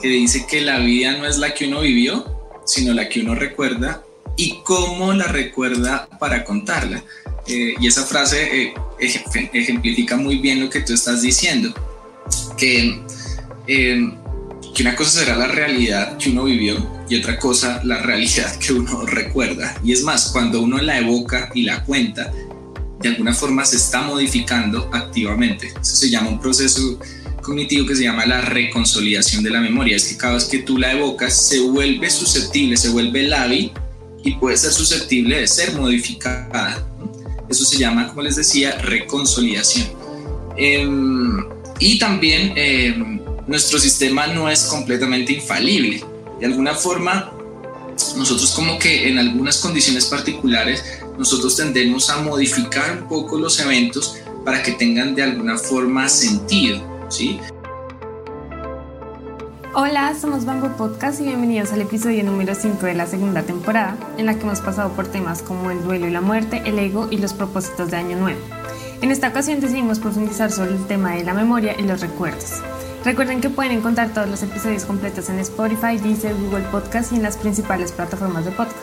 que 0.00 0.08
dice 0.08 0.46
que 0.46 0.60
la 0.60 0.78
vida 0.78 1.16
no 1.16 1.26
es 1.26 1.38
la 1.38 1.54
que 1.54 1.66
uno 1.66 1.80
vivió, 1.80 2.24
sino 2.64 2.92
la 2.94 3.08
que 3.08 3.20
uno 3.20 3.34
recuerda 3.34 4.04
y 4.36 4.60
cómo 4.64 5.12
la 5.12 5.24
recuerda 5.24 6.08
para 6.18 6.44
contarla. 6.44 7.02
Eh, 7.46 7.74
y 7.78 7.86
esa 7.86 8.04
frase 8.04 8.62
eh, 8.62 8.74
ejemplifica 8.98 10.16
muy 10.16 10.38
bien 10.38 10.60
lo 10.60 10.70
que 10.70 10.80
tú 10.80 10.94
estás 10.94 11.22
diciendo, 11.22 11.74
que, 12.56 13.02
eh, 13.66 14.12
que 14.74 14.82
una 14.82 14.96
cosa 14.96 15.20
será 15.20 15.36
la 15.36 15.48
realidad 15.48 16.16
que 16.16 16.30
uno 16.30 16.44
vivió 16.44 17.04
y 17.08 17.16
otra 17.16 17.38
cosa 17.38 17.80
la 17.84 17.98
realidad 17.98 18.56
que 18.56 18.72
uno 18.72 19.02
recuerda. 19.06 19.78
Y 19.84 19.92
es 19.92 20.02
más, 20.02 20.30
cuando 20.32 20.60
uno 20.60 20.78
la 20.78 20.98
evoca 20.98 21.50
y 21.54 21.62
la 21.62 21.84
cuenta, 21.84 22.32
de 23.00 23.10
alguna 23.10 23.34
forma 23.34 23.64
se 23.66 23.76
está 23.76 24.00
modificando 24.00 24.88
activamente. 24.92 25.68
Eso 25.68 25.96
se 25.96 26.08
llama 26.08 26.30
un 26.30 26.40
proceso 26.40 26.98
cognitivo 27.44 27.86
que 27.86 27.94
se 27.94 28.02
llama 28.02 28.26
la 28.26 28.40
reconsolidación 28.40 29.44
de 29.44 29.50
la 29.50 29.60
memoria. 29.60 29.96
Es 29.96 30.08
que 30.08 30.16
cada 30.16 30.34
vez 30.34 30.46
que 30.46 30.58
tú 30.58 30.78
la 30.78 30.92
evocas 30.92 31.48
se 31.48 31.60
vuelve 31.60 32.10
susceptible, 32.10 32.76
se 32.76 32.88
vuelve 32.88 33.22
lábil 33.22 33.70
y 34.24 34.32
puede 34.34 34.56
ser 34.56 34.72
susceptible 34.72 35.40
de 35.40 35.46
ser 35.46 35.74
modificada. 35.74 36.84
Eso 37.48 37.64
se 37.64 37.76
llama, 37.76 38.08
como 38.08 38.22
les 38.22 38.36
decía, 38.36 38.78
reconsolidación. 38.78 39.86
Em, 40.56 41.44
y 41.78 41.98
también 41.98 42.52
em, 42.56 43.20
nuestro 43.46 43.78
sistema 43.78 44.26
no 44.26 44.48
es 44.48 44.64
completamente 44.64 45.34
infalible. 45.34 46.02
De 46.40 46.46
alguna 46.46 46.74
forma, 46.74 47.32
nosotros 48.16 48.50
como 48.52 48.78
que 48.78 49.08
en 49.08 49.18
algunas 49.18 49.58
condiciones 49.58 50.06
particulares, 50.06 50.82
nosotros 51.18 51.56
tendemos 51.56 52.10
a 52.10 52.18
modificar 52.18 52.98
un 52.98 53.08
poco 53.08 53.38
los 53.38 53.60
eventos 53.60 54.16
para 54.44 54.62
que 54.62 54.72
tengan 54.72 55.14
de 55.14 55.22
alguna 55.22 55.56
forma 55.56 56.08
sentido. 56.08 56.93
¿Sí? 57.14 57.40
Hola, 59.72 60.14
somos 60.20 60.44
Bamboo 60.44 60.76
Podcast 60.76 61.20
y 61.20 61.24
bienvenidos 61.24 61.72
al 61.72 61.82
episodio 61.82 62.24
número 62.24 62.54
5 62.56 62.86
de 62.86 62.94
la 62.94 63.06
segunda 63.06 63.42
temporada, 63.42 63.96
en 64.18 64.26
la 64.26 64.34
que 64.34 64.40
hemos 64.40 64.60
pasado 64.60 64.90
por 64.90 65.06
temas 65.06 65.40
como 65.42 65.70
el 65.70 65.82
duelo 65.82 66.08
y 66.08 66.10
la 66.10 66.20
muerte, 66.20 66.62
el 66.64 66.78
ego 66.78 67.08
y 67.10 67.18
los 67.18 67.32
propósitos 67.32 67.90
de 67.90 67.98
Año 67.98 68.16
Nuevo. 68.16 68.40
En 69.00 69.12
esta 69.12 69.28
ocasión 69.28 69.60
decidimos 69.60 70.00
profundizar 70.00 70.50
sobre 70.50 70.72
el 70.72 70.86
tema 70.86 71.12
de 71.12 71.24
la 71.24 71.34
memoria 71.34 71.76
y 71.78 71.82
los 71.82 72.00
recuerdos. 72.00 72.62
Recuerden 73.04 73.40
que 73.40 73.50
pueden 73.50 73.72
encontrar 73.72 74.12
todos 74.12 74.28
los 74.28 74.42
episodios 74.42 74.84
completos 74.84 75.28
en 75.28 75.38
Spotify, 75.38 75.98
Deezer, 75.98 76.34
Google 76.34 76.64
Podcast 76.72 77.12
y 77.12 77.16
en 77.16 77.22
las 77.22 77.36
principales 77.36 77.92
plataformas 77.92 78.44
de 78.44 78.50
podcast. 78.50 78.78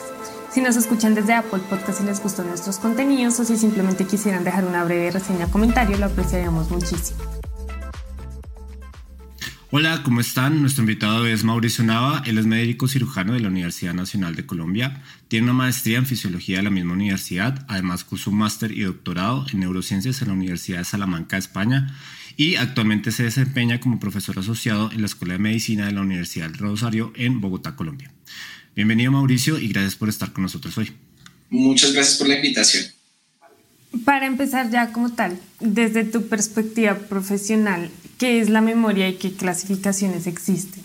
Si 0.50 0.62
nos 0.62 0.76
escuchan 0.76 1.14
desde 1.14 1.34
Apple 1.34 1.60
Podcast 1.68 2.00
y 2.00 2.04
les 2.04 2.22
gustan 2.22 2.48
nuestros 2.48 2.78
contenidos 2.78 3.40
o 3.40 3.44
si 3.44 3.58
simplemente 3.58 4.06
quisieran 4.06 4.44
dejar 4.44 4.64
una 4.64 4.84
breve 4.84 5.10
reseña 5.10 5.46
o 5.46 5.50
comentario, 5.50 5.98
lo 5.98 6.06
apreciaríamos 6.06 6.70
muchísimo. 6.70 7.41
Hola, 9.74 10.02
¿cómo 10.02 10.20
están? 10.20 10.60
Nuestro 10.60 10.82
invitado 10.82 11.26
es 11.26 11.44
Mauricio 11.44 11.82
Nava. 11.82 12.22
Él 12.26 12.36
es 12.36 12.44
médico 12.44 12.88
cirujano 12.88 13.32
de 13.32 13.40
la 13.40 13.48
Universidad 13.48 13.94
Nacional 13.94 14.34
de 14.34 14.44
Colombia. 14.44 15.02
Tiene 15.28 15.44
una 15.44 15.54
maestría 15.54 15.96
en 15.96 16.04
fisiología 16.04 16.58
de 16.58 16.64
la 16.64 16.68
misma 16.68 16.92
universidad. 16.92 17.64
Además, 17.70 18.04
cursó 18.04 18.28
un 18.28 18.36
máster 18.36 18.70
y 18.72 18.82
doctorado 18.82 19.46
en 19.50 19.60
neurociencias 19.60 20.20
en 20.20 20.28
la 20.28 20.34
Universidad 20.34 20.80
de 20.80 20.84
Salamanca, 20.84 21.38
España. 21.38 21.98
Y 22.36 22.56
actualmente 22.56 23.12
se 23.12 23.22
desempeña 23.22 23.80
como 23.80 23.98
profesor 23.98 24.38
asociado 24.38 24.92
en 24.92 25.00
la 25.00 25.06
Escuela 25.06 25.32
de 25.32 25.38
Medicina 25.38 25.86
de 25.86 25.92
la 25.92 26.02
Universidad 26.02 26.50
del 26.50 26.58
Rosario 26.58 27.10
en 27.16 27.40
Bogotá, 27.40 27.74
Colombia. 27.74 28.12
Bienvenido, 28.76 29.10
Mauricio, 29.10 29.58
y 29.58 29.68
gracias 29.68 29.96
por 29.96 30.10
estar 30.10 30.34
con 30.34 30.42
nosotros 30.42 30.76
hoy. 30.76 30.92
Muchas 31.48 31.94
gracias 31.94 32.18
por 32.18 32.28
la 32.28 32.34
invitación. 32.34 32.84
Para 34.04 34.26
empezar 34.26 34.70
ya 34.70 34.92
como 34.92 35.12
tal, 35.12 35.38
desde 35.60 36.04
tu 36.04 36.28
perspectiva 36.28 36.98
profesional, 36.98 37.90
¿qué 38.18 38.40
es 38.40 38.48
la 38.48 38.60
memoria 38.60 39.08
y 39.08 39.14
qué 39.14 39.32
clasificaciones 39.32 40.26
existen? 40.26 40.82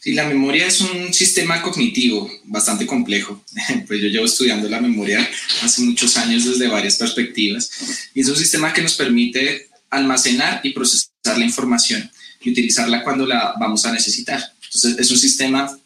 Sí, 0.00 0.12
la 0.14 0.26
memoria 0.26 0.66
es 0.66 0.80
un 0.80 1.12
sistema 1.12 1.60
cognitivo 1.62 2.30
bastante 2.44 2.86
complejo. 2.86 3.44
Pues 3.86 4.00
yo 4.00 4.08
llevo 4.08 4.26
estudiando 4.26 4.68
la 4.68 4.80
memoria 4.80 5.28
hace 5.62 5.82
muchos 5.82 6.16
años 6.16 6.44
desde 6.44 6.68
varias 6.68 6.96
perspectivas 6.96 7.70
y 8.14 8.20
es 8.20 8.28
un 8.28 8.36
sistema 8.36 8.72
que 8.72 8.82
nos 8.82 8.94
permite 8.94 9.68
almacenar 9.90 10.60
y 10.62 10.70
procesar 10.70 11.38
la 11.38 11.44
información 11.44 12.10
y 12.40 12.50
utilizarla 12.50 13.02
cuando 13.02 13.26
la 13.26 13.54
vamos 13.58 13.84
a 13.84 13.92
necesitar. 13.92 14.40
Entonces 14.64 14.98
es 14.98 15.10
un 15.10 15.18
sistema 15.18 15.78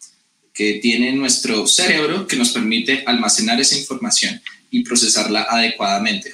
que 0.53 0.75
tiene 0.75 1.11
nuestro 1.13 1.65
cerebro 1.67 2.27
que 2.27 2.35
nos 2.35 2.51
permite 2.51 3.03
almacenar 3.05 3.59
esa 3.59 3.77
información 3.77 4.39
y 4.69 4.83
procesarla 4.83 5.47
adecuadamente. 5.49 6.33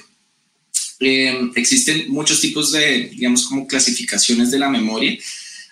Eh, 1.02 1.50
existen 1.56 2.10
muchos 2.10 2.42
tipos 2.42 2.72
de, 2.72 3.08
digamos, 3.08 3.46
como 3.46 3.66
clasificaciones 3.66 4.50
de 4.50 4.58
la 4.58 4.68
memoria. 4.68 5.18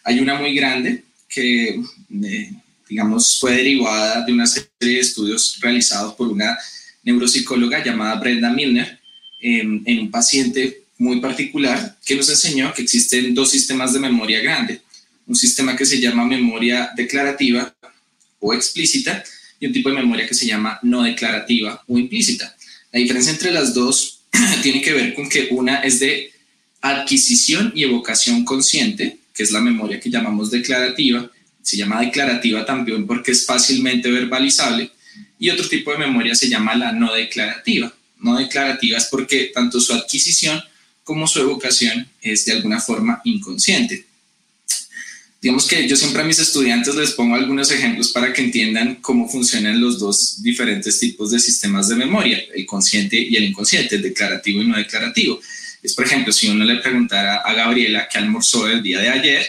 Hay 0.04 0.20
una 0.20 0.36
muy 0.36 0.54
grande 0.54 1.04
que, 1.28 1.80
eh, 2.24 2.52
digamos, 2.88 3.38
fue 3.38 3.56
derivada 3.56 4.24
de 4.24 4.32
una 4.32 4.46
serie 4.46 4.70
de 4.80 5.00
estudios 5.00 5.58
realizados 5.60 6.14
por 6.14 6.28
una 6.28 6.56
neuropsicóloga 7.02 7.84
llamada 7.84 8.14
Brenda 8.18 8.50
Milner 8.50 8.98
em, 9.40 9.82
en 9.84 9.98
un 10.00 10.10
paciente 10.10 10.84
muy 10.96 11.20
particular 11.20 11.96
que 12.04 12.16
nos 12.16 12.28
enseñó 12.30 12.72
que 12.72 12.82
existen 12.82 13.34
dos 13.34 13.50
sistemas 13.50 13.92
de 13.92 14.00
memoria 14.00 14.40
grande. 14.40 14.80
Un 15.26 15.36
sistema 15.36 15.76
que 15.76 15.84
se 15.84 16.00
llama 16.00 16.24
memoria 16.24 16.90
declarativa 16.96 17.74
o 18.40 18.54
explícita 18.54 19.22
y 19.60 19.66
un 19.66 19.72
tipo 19.74 19.90
de 19.90 19.96
memoria 19.96 20.26
que 20.26 20.34
se 20.34 20.46
llama 20.46 20.78
no 20.82 21.02
declarativa 21.02 21.84
o 21.86 21.98
implícita. 21.98 22.56
La 22.92 22.98
diferencia 22.98 23.32
entre 23.32 23.50
las 23.50 23.74
dos 23.74 24.17
tiene 24.62 24.82
que 24.82 24.92
ver 24.92 25.14
con 25.14 25.28
que 25.28 25.48
una 25.50 25.80
es 25.80 26.00
de 26.00 26.32
adquisición 26.80 27.72
y 27.74 27.84
evocación 27.84 28.44
consciente, 28.44 29.18
que 29.34 29.42
es 29.42 29.50
la 29.50 29.60
memoria 29.60 30.00
que 30.00 30.10
llamamos 30.10 30.50
declarativa, 30.50 31.30
se 31.62 31.76
llama 31.76 32.00
declarativa 32.00 32.64
también 32.64 33.06
porque 33.06 33.32
es 33.32 33.44
fácilmente 33.44 34.10
verbalizable, 34.10 34.90
y 35.38 35.50
otro 35.50 35.68
tipo 35.68 35.92
de 35.92 35.98
memoria 35.98 36.34
se 36.34 36.48
llama 36.48 36.74
la 36.74 36.92
no 36.92 37.12
declarativa. 37.12 37.92
No 38.18 38.36
declarativa 38.36 38.98
es 38.98 39.06
porque 39.06 39.52
tanto 39.54 39.80
su 39.80 39.92
adquisición 39.92 40.60
como 41.04 41.26
su 41.26 41.40
evocación 41.40 42.08
es 42.20 42.44
de 42.44 42.52
alguna 42.52 42.80
forma 42.80 43.20
inconsciente 43.24 44.08
digamos 45.40 45.66
que 45.66 45.86
yo 45.86 45.96
siempre 45.96 46.22
a 46.22 46.24
mis 46.24 46.38
estudiantes 46.38 46.94
les 46.94 47.12
pongo 47.12 47.36
algunos 47.36 47.70
ejemplos 47.70 48.10
para 48.10 48.32
que 48.32 48.42
entiendan 48.42 48.96
cómo 48.96 49.28
funcionan 49.28 49.80
los 49.80 49.98
dos 49.98 50.42
diferentes 50.42 50.98
tipos 50.98 51.30
de 51.30 51.38
sistemas 51.38 51.88
de 51.88 51.94
memoria, 51.94 52.42
el 52.54 52.66
consciente 52.66 53.16
y 53.16 53.36
el 53.36 53.44
inconsciente, 53.44 53.96
el 53.96 54.02
declarativo 54.02 54.62
y 54.62 54.66
no 54.66 54.76
declarativo. 54.76 55.40
Es, 55.82 55.94
por 55.94 56.04
ejemplo, 56.04 56.32
si 56.32 56.48
uno 56.48 56.64
le 56.64 56.76
preguntara 56.76 57.36
a 57.36 57.54
Gabriela 57.54 58.08
qué 58.10 58.18
almorzó 58.18 58.66
el 58.66 58.82
día 58.82 59.00
de 59.00 59.08
ayer, 59.10 59.46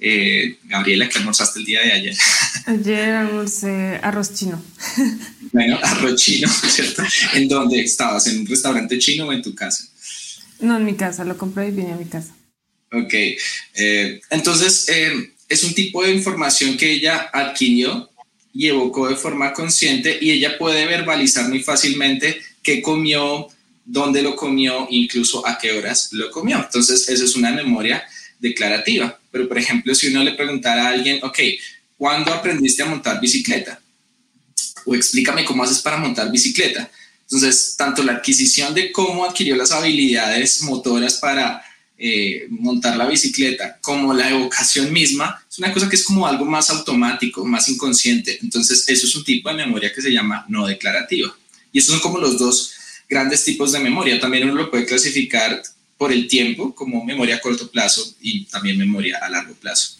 eh, 0.00 0.58
Gabriela, 0.64 1.08
¿qué 1.08 1.18
almorzaste 1.18 1.58
el 1.58 1.64
día 1.64 1.80
de 1.82 1.92
ayer? 1.92 2.16
Ayer 2.66 3.10
almorcé 3.10 3.98
arroz 4.02 4.34
chino. 4.34 4.62
Bueno, 5.50 5.78
arroz 5.82 6.20
chino, 6.20 6.46
¿cierto? 6.68 7.02
¿En 7.32 7.48
dónde 7.48 7.80
estabas? 7.80 8.26
¿En 8.26 8.40
un 8.40 8.46
restaurante 8.46 8.98
chino 8.98 9.26
o 9.26 9.32
en 9.32 9.40
tu 9.40 9.54
casa? 9.54 9.88
No, 10.60 10.76
en 10.76 10.84
mi 10.84 10.94
casa, 10.94 11.24
lo 11.24 11.38
compré 11.38 11.68
y 11.68 11.70
vine 11.70 11.92
a 11.92 11.96
mi 11.96 12.04
casa. 12.04 12.34
Ok, 12.90 13.14
eh, 13.74 14.20
entonces 14.30 14.88
eh, 14.88 15.32
es 15.48 15.62
un 15.64 15.74
tipo 15.74 16.02
de 16.02 16.12
información 16.12 16.76
que 16.76 16.90
ella 16.90 17.28
adquirió 17.32 18.08
y 18.52 18.66
evocó 18.66 19.08
de 19.08 19.16
forma 19.16 19.52
consciente 19.52 20.18
y 20.20 20.30
ella 20.30 20.56
puede 20.58 20.86
verbalizar 20.86 21.48
muy 21.48 21.62
fácilmente 21.62 22.40
qué 22.62 22.80
comió, 22.80 23.48
dónde 23.84 24.22
lo 24.22 24.34
comió, 24.34 24.86
incluso 24.90 25.46
a 25.46 25.58
qué 25.58 25.72
horas 25.72 26.08
lo 26.12 26.30
comió. 26.30 26.58
Entonces, 26.58 27.08
eso 27.08 27.24
es 27.24 27.36
una 27.36 27.50
memoria 27.50 28.04
declarativa. 28.38 29.18
Pero, 29.30 29.48
por 29.48 29.58
ejemplo, 29.58 29.94
si 29.94 30.08
uno 30.08 30.24
le 30.24 30.32
preguntara 30.32 30.86
a 30.86 30.90
alguien, 30.90 31.20
ok, 31.22 31.38
¿cuándo 31.96 32.32
aprendiste 32.32 32.82
a 32.82 32.86
montar 32.86 33.20
bicicleta? 33.20 33.80
O 34.86 34.94
explícame 34.94 35.44
cómo 35.44 35.62
haces 35.62 35.80
para 35.80 35.98
montar 35.98 36.30
bicicleta. 36.30 36.90
Entonces, 37.22 37.74
tanto 37.76 38.02
la 38.02 38.14
adquisición 38.14 38.74
de 38.74 38.90
cómo 38.90 39.24
adquirió 39.24 39.54
las 39.56 39.72
habilidades 39.72 40.62
motoras 40.62 41.14
para 41.14 41.62
eh, 41.98 42.46
montar 42.50 42.96
la 42.96 43.06
bicicleta, 43.06 43.78
como 43.80 44.14
la 44.14 44.30
evocación 44.30 44.92
misma, 44.92 45.44
es 45.50 45.58
una 45.58 45.72
cosa 45.72 45.88
que 45.88 45.96
es 45.96 46.04
como 46.04 46.26
algo 46.26 46.44
más 46.44 46.70
automático, 46.70 47.44
más 47.44 47.68
inconsciente. 47.68 48.38
Entonces, 48.40 48.88
eso 48.88 49.06
es 49.06 49.16
un 49.16 49.24
tipo 49.24 49.48
de 49.48 49.56
memoria 49.56 49.92
que 49.92 50.00
se 50.00 50.12
llama 50.12 50.44
no 50.48 50.66
declarativa. 50.66 51.36
Y 51.72 51.78
esos 51.78 51.92
son 51.92 52.00
como 52.00 52.18
los 52.18 52.38
dos 52.38 52.72
grandes 53.08 53.44
tipos 53.44 53.72
de 53.72 53.80
memoria. 53.80 54.20
También 54.20 54.48
uno 54.48 54.54
lo 54.54 54.70
puede 54.70 54.86
clasificar 54.86 55.60
por 55.96 56.12
el 56.12 56.28
tiempo, 56.28 56.72
como 56.74 57.04
memoria 57.04 57.36
a 57.36 57.40
corto 57.40 57.68
plazo 57.68 58.14
y 58.20 58.44
también 58.44 58.78
memoria 58.78 59.18
a 59.20 59.28
largo 59.28 59.54
plazo. 59.54 59.96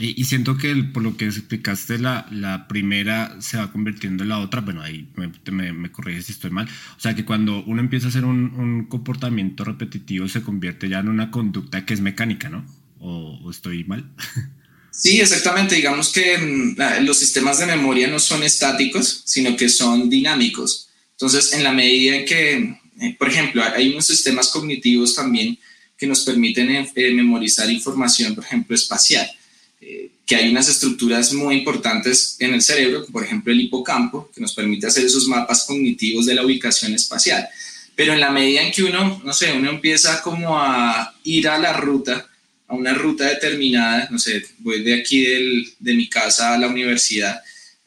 Y, 0.00 0.24
siento 0.24 0.56
que 0.56 0.74
por 0.76 1.02
lo 1.02 1.16
que 1.16 1.26
explicaste, 1.26 1.98
la, 1.98 2.26
la, 2.30 2.66
primera 2.68 3.36
se 3.40 3.58
va 3.58 3.70
convirtiendo 3.70 4.22
en 4.22 4.30
la 4.30 4.38
otra. 4.38 4.62
Bueno, 4.62 4.82
ahí 4.82 5.08
me, 5.16 5.72
me, 5.72 5.92
corriges 5.92 6.26
si 6.26 6.32
estoy 6.32 6.50
mal. 6.50 6.66
O 6.96 7.00
sea, 7.00 7.14
que 7.14 7.24
cuando 7.24 7.62
uno 7.64 7.80
empieza 7.80 8.06
a 8.06 8.08
hacer 8.08 8.24
un, 8.24 8.54
un, 8.56 8.86
comportamiento 8.86 9.62
repetitivo, 9.62 10.26
se 10.28 10.42
convierte 10.42 10.88
ya 10.88 11.00
en 11.00 11.08
una 11.08 11.30
conducta 11.30 11.84
que 11.84 11.94
es 11.94 12.00
mecánica, 12.00 12.48
¿no? 12.48 12.66
¿O, 12.98 13.40
o 13.44 13.50
estoy 13.50 13.84
mal? 13.84 14.10
Sí, 14.92 15.20
exactamente. 15.20 15.76
Digamos 15.76 16.12
que 16.12 16.36
mm, 16.36 17.04
los 17.04 17.18
sistemas 17.18 17.58
de 17.58 17.66
memoria 17.66 18.08
no 18.08 18.18
son 18.18 18.42
estáticos, 18.42 19.22
sino 19.24 19.56
que 19.56 19.68
son 19.68 20.10
dinámicos. 20.10 20.88
Entonces, 21.12 21.52
en 21.52 21.64
la 21.64 21.72
medida 21.72 22.16
en 22.16 22.24
que, 22.24 22.52
eh, 23.00 23.16
por 23.18 23.28
ejemplo, 23.28 23.62
hay 23.62 23.92
unos 23.92 24.06
sistemas 24.06 24.48
cognitivos 24.48 25.14
también 25.14 25.58
que 25.96 26.06
nos 26.06 26.24
permiten 26.24 26.70
eh, 26.70 26.90
eh, 26.94 27.12
memorizar 27.12 27.70
información, 27.70 28.34
por 28.34 28.44
ejemplo, 28.44 28.74
espacial, 28.74 29.30
que 30.26 30.36
hay 30.36 30.50
unas 30.50 30.68
estructuras 30.68 31.32
muy 31.32 31.56
importantes 31.56 32.36
en 32.38 32.54
el 32.54 32.62
cerebro, 32.62 33.06
por 33.06 33.24
ejemplo, 33.24 33.52
el 33.52 33.60
hipocampo, 33.62 34.30
que 34.32 34.40
nos 34.40 34.54
permite 34.54 34.86
hacer 34.86 35.04
esos 35.04 35.26
mapas 35.26 35.64
cognitivos 35.64 36.26
de 36.26 36.34
la 36.34 36.44
ubicación 36.44 36.94
espacial. 36.94 37.48
Pero 37.96 38.12
en 38.12 38.20
la 38.20 38.30
medida 38.30 38.62
en 38.62 38.72
que 38.72 38.84
uno, 38.84 39.20
no 39.24 39.32
sé, 39.32 39.52
uno 39.52 39.70
empieza 39.70 40.22
como 40.22 40.58
a 40.58 41.14
ir 41.24 41.48
a 41.48 41.58
la 41.58 41.72
ruta, 41.72 42.28
a 42.68 42.74
una 42.74 42.94
ruta 42.94 43.24
determinada, 43.24 44.08
no 44.10 44.18
sé, 44.18 44.44
voy 44.58 44.82
de 44.82 45.00
aquí 45.00 45.24
de 45.78 45.94
mi 45.94 46.08
casa 46.08 46.54
a 46.54 46.58
la 46.58 46.68
universidad, 46.68 47.42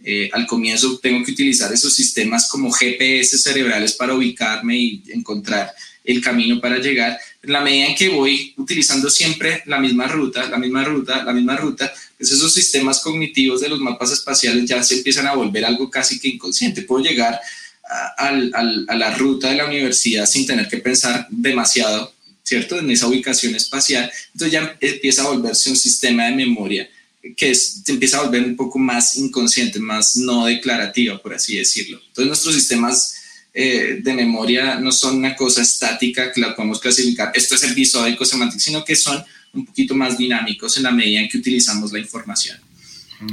eh, 0.06 0.30
al 0.34 0.46
comienzo 0.46 1.00
tengo 1.00 1.24
que 1.24 1.32
utilizar 1.32 1.72
esos 1.72 1.96
sistemas 1.96 2.50
como 2.50 2.72
GPS 2.72 3.38
cerebrales 3.38 3.94
para 3.94 4.14
ubicarme 4.14 4.78
y 4.78 5.04
encontrar 5.08 5.74
el 6.04 6.22
camino 6.22 6.60
para 6.60 6.78
llegar. 6.80 7.18
La 7.44 7.62
medida 7.62 7.88
en 7.88 7.96
que 7.96 8.10
voy 8.10 8.54
utilizando 8.58 9.10
siempre 9.10 9.64
la 9.66 9.80
misma 9.80 10.08
ruta, 10.08 10.50
la 10.50 10.58
misma 10.58 10.84
ruta, 10.84 11.24
la 11.24 11.34
misma 11.34 11.56
ruta, 11.58 11.94
pues 12.18 12.32
esos 12.32 12.54
sistemas 12.54 13.02
cognitivos 13.02 13.62
de 13.62 13.70
los 13.70 13.80
mapas 13.80 14.12
espaciales 14.12 14.66
ya 14.66 14.82
se 14.82 14.96
empiezan 14.96 15.28
a 15.28 15.36
volver 15.36 15.66
algo 15.66 15.90
casi 15.90 16.20
que 16.20 16.30
inconsciente. 16.30 16.84
Puedo 16.84 17.04
llegar 17.04 17.40
a, 18.18 18.28
a 18.28 18.96
la 18.96 19.16
ruta 19.16 19.50
de 19.50 19.56
la 19.56 19.66
universidad 19.66 20.26
sin 20.26 20.46
tener 20.46 20.68
que 20.68 20.78
pensar 20.78 21.28
demasiado 21.30 22.14
¿cierto? 22.44 22.78
En 22.78 22.92
esa 22.92 23.08
ubicación 23.08 23.56
espacial. 23.56 24.12
Entonces 24.34 24.52
ya 24.52 24.78
empieza 24.80 25.24
a 25.24 25.30
volverse 25.30 25.70
un 25.70 25.78
sistema 25.78 26.26
de 26.26 26.36
memoria 26.36 26.90
que 27.38 27.52
es, 27.52 27.82
se 27.86 27.94
empieza 27.94 28.20
a 28.20 28.24
volver 28.24 28.44
un 28.44 28.58
poco 28.58 28.78
más 28.78 29.16
inconsciente, 29.18 29.80
más 29.80 30.18
no 30.18 30.46
declarativa, 30.46 31.22
por 31.22 31.34
así 31.34 31.56
decirlo. 31.56 32.02
Entonces 32.08 32.28
nuestros 32.28 32.54
sistemas 32.54 33.16
eh, 33.54 34.00
de 34.02 34.14
memoria 34.14 34.80
no 34.80 34.92
son 34.92 35.18
una 35.18 35.36
cosa 35.36 35.62
estática 35.62 36.32
que 36.32 36.42
la 36.42 36.56
podemos 36.56 36.80
clasificar, 36.80 37.32
esto 37.36 37.56
es 37.56 37.64
episódico 37.64 38.26
semántico, 38.26 38.60
sino 38.60 38.84
que 38.84 38.96
son 38.96 39.24
un 39.54 39.66
poquito 39.66 39.94
más 39.94 40.18
dinámicos 40.18 40.78
en 40.78 40.84
la 40.84 40.92
medida 40.92 41.20
en 41.20 41.30
que 41.30 41.38
utilizamos 41.38 41.92
la 41.92 42.00
información. 42.00 42.58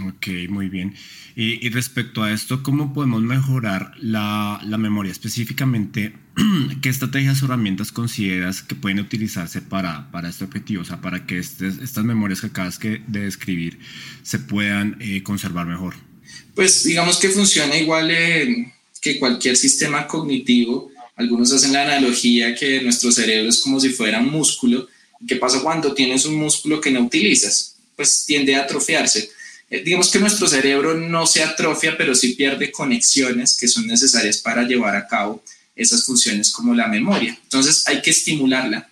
Ok, 0.06 0.28
muy 0.48 0.68
bien. 0.68 0.94
Y, 1.36 1.70
respecto 1.70 2.22
a 2.22 2.32
esto, 2.32 2.62
¿cómo 2.62 2.92
podemos 2.92 3.22
mejorar 3.22 3.92
la, 3.98 4.60
la 4.62 4.76
memoria? 4.76 5.10
Específicamente, 5.10 6.12
¿qué 6.82 6.88
estrategias 6.90 7.40
o 7.42 7.46
herramientas 7.46 7.92
consideras 7.92 8.62
que 8.62 8.74
pueden 8.74 8.98
utilizarse 8.98 9.62
para, 9.62 10.10
para 10.10 10.28
este 10.28 10.44
objetivo? 10.44 10.82
O 10.82 10.84
sea, 10.84 11.00
para 11.00 11.24
que 11.24 11.38
estas 11.38 12.04
memorias 12.04 12.42
que 12.42 12.48
acabas 12.48 12.78
de 12.78 13.00
describir 13.06 13.78
se 14.22 14.38
puedan 14.38 14.98
eh, 15.00 15.22
conservar 15.22 15.66
mejor. 15.66 15.94
Pues 16.54 16.84
digamos 16.84 17.18
que 17.18 17.30
funciona 17.30 17.76
igual 17.76 18.10
que 19.00 19.18
cualquier 19.18 19.56
sistema 19.56 20.06
cognitivo. 20.06 20.90
Algunos 21.16 21.52
hacen 21.52 21.72
la 21.72 21.82
analogía 21.82 22.54
que 22.54 22.80
nuestro 22.82 23.10
cerebro 23.12 23.48
es 23.48 23.60
como 23.60 23.80
si 23.80 23.90
fuera 23.90 24.20
un 24.20 24.30
músculo. 24.30 24.88
¿Qué 25.26 25.36
pasa 25.36 25.60
cuando 25.60 25.92
tienes 25.92 26.24
un 26.24 26.36
músculo 26.36 26.80
que 26.80 26.90
no 26.90 27.00
utilizas? 27.00 27.76
Pues 27.96 28.24
tiende 28.26 28.54
a 28.54 28.62
atrofiarse 28.62 29.30
eh, 29.70 29.82
digamos 29.84 30.10
que 30.10 30.18
nuestro 30.18 30.48
cerebro 30.48 30.94
no 30.94 31.26
se 31.26 31.44
atrofia, 31.44 31.96
pero 31.96 32.14
sí 32.14 32.34
pierde 32.34 32.72
conexiones 32.72 33.56
que 33.56 33.68
son 33.68 33.86
necesarias 33.86 34.38
para 34.38 34.64
llevar 34.64 34.96
a 34.96 35.06
cabo 35.06 35.42
esas 35.76 36.04
funciones 36.04 36.50
como 36.50 36.74
la 36.74 36.88
memoria. 36.88 37.38
Entonces 37.44 37.86
hay 37.86 38.02
que 38.02 38.10
estimularla. 38.10 38.90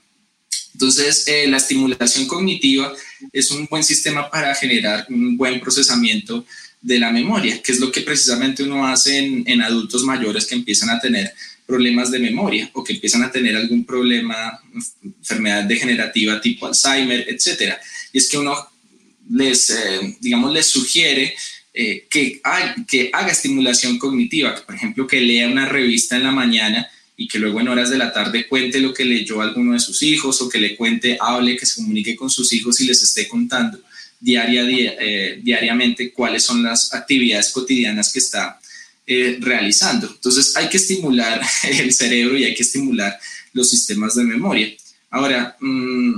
Entonces 0.72 1.24
eh, 1.26 1.48
la 1.48 1.56
estimulación 1.56 2.28
cognitiva 2.28 2.94
es 3.32 3.50
un 3.50 3.66
buen 3.66 3.82
sistema 3.82 4.30
para 4.30 4.54
generar 4.54 5.04
un 5.10 5.36
buen 5.36 5.58
procesamiento 5.58 6.46
de 6.80 6.98
la 6.98 7.10
memoria, 7.10 7.60
que 7.62 7.72
es 7.72 7.80
lo 7.80 7.90
que 7.90 8.02
precisamente 8.02 8.62
uno 8.62 8.86
hace 8.86 9.18
en, 9.18 9.44
en 9.46 9.62
adultos 9.62 10.04
mayores 10.04 10.46
que 10.46 10.54
empiezan 10.54 10.90
a 10.90 11.00
tener 11.00 11.32
problemas 11.66 12.10
de 12.10 12.18
memoria 12.18 12.70
o 12.72 12.82
que 12.82 12.94
empiezan 12.94 13.22
a 13.22 13.30
tener 13.30 13.54
algún 13.54 13.84
problema, 13.84 14.58
enfermedad 15.02 15.64
degenerativa 15.64 16.40
tipo 16.40 16.66
Alzheimer, 16.66 17.26
etcétera. 17.28 17.78
Y 18.10 18.18
es 18.18 18.28
que 18.30 18.38
uno 18.38 18.56
les, 19.30 19.68
eh, 19.70 20.16
digamos, 20.20 20.52
les 20.54 20.66
sugiere 20.66 21.34
eh, 21.74 22.06
que, 22.08 22.40
que 22.88 23.10
haga 23.12 23.30
estimulación 23.30 23.98
cognitiva, 23.98 24.54
por 24.64 24.74
ejemplo, 24.74 25.06
que 25.06 25.20
lea 25.20 25.46
una 25.46 25.68
revista 25.68 26.16
en 26.16 26.22
la 26.22 26.32
mañana 26.32 26.88
y 27.18 27.28
que 27.28 27.38
luego 27.38 27.60
en 27.60 27.68
horas 27.68 27.90
de 27.90 27.98
la 27.98 28.12
tarde 28.12 28.46
cuente 28.46 28.80
lo 28.80 28.94
que 28.94 29.04
leyó 29.04 29.42
alguno 29.42 29.74
de 29.74 29.80
sus 29.80 30.02
hijos 30.02 30.40
o 30.40 30.48
que 30.48 30.58
le 30.58 30.74
cuente, 30.74 31.18
hable, 31.20 31.56
que 31.56 31.66
se 31.66 31.76
comunique 31.76 32.16
con 32.16 32.30
sus 32.30 32.52
hijos 32.52 32.80
y 32.80 32.86
les 32.86 33.02
esté 33.02 33.28
contando 33.28 33.78
eh, 34.20 35.40
diariamente 35.42 36.12
cuáles 36.12 36.42
son 36.42 36.62
las 36.62 36.92
actividades 36.94 37.50
cotidianas 37.50 38.12
que 38.12 38.18
está 38.18 38.60
realizando. 39.40 40.06
Entonces 40.06 40.54
hay 40.54 40.68
que 40.68 40.76
estimular 40.76 41.40
el 41.64 41.92
cerebro 41.94 42.36
y 42.36 42.44
hay 42.44 42.54
que 42.54 42.62
estimular 42.62 43.18
los 43.54 43.70
sistemas 43.70 44.14
de 44.14 44.24
memoria. 44.24 44.68
Ahora, 45.10 45.56
mm, 45.58 46.14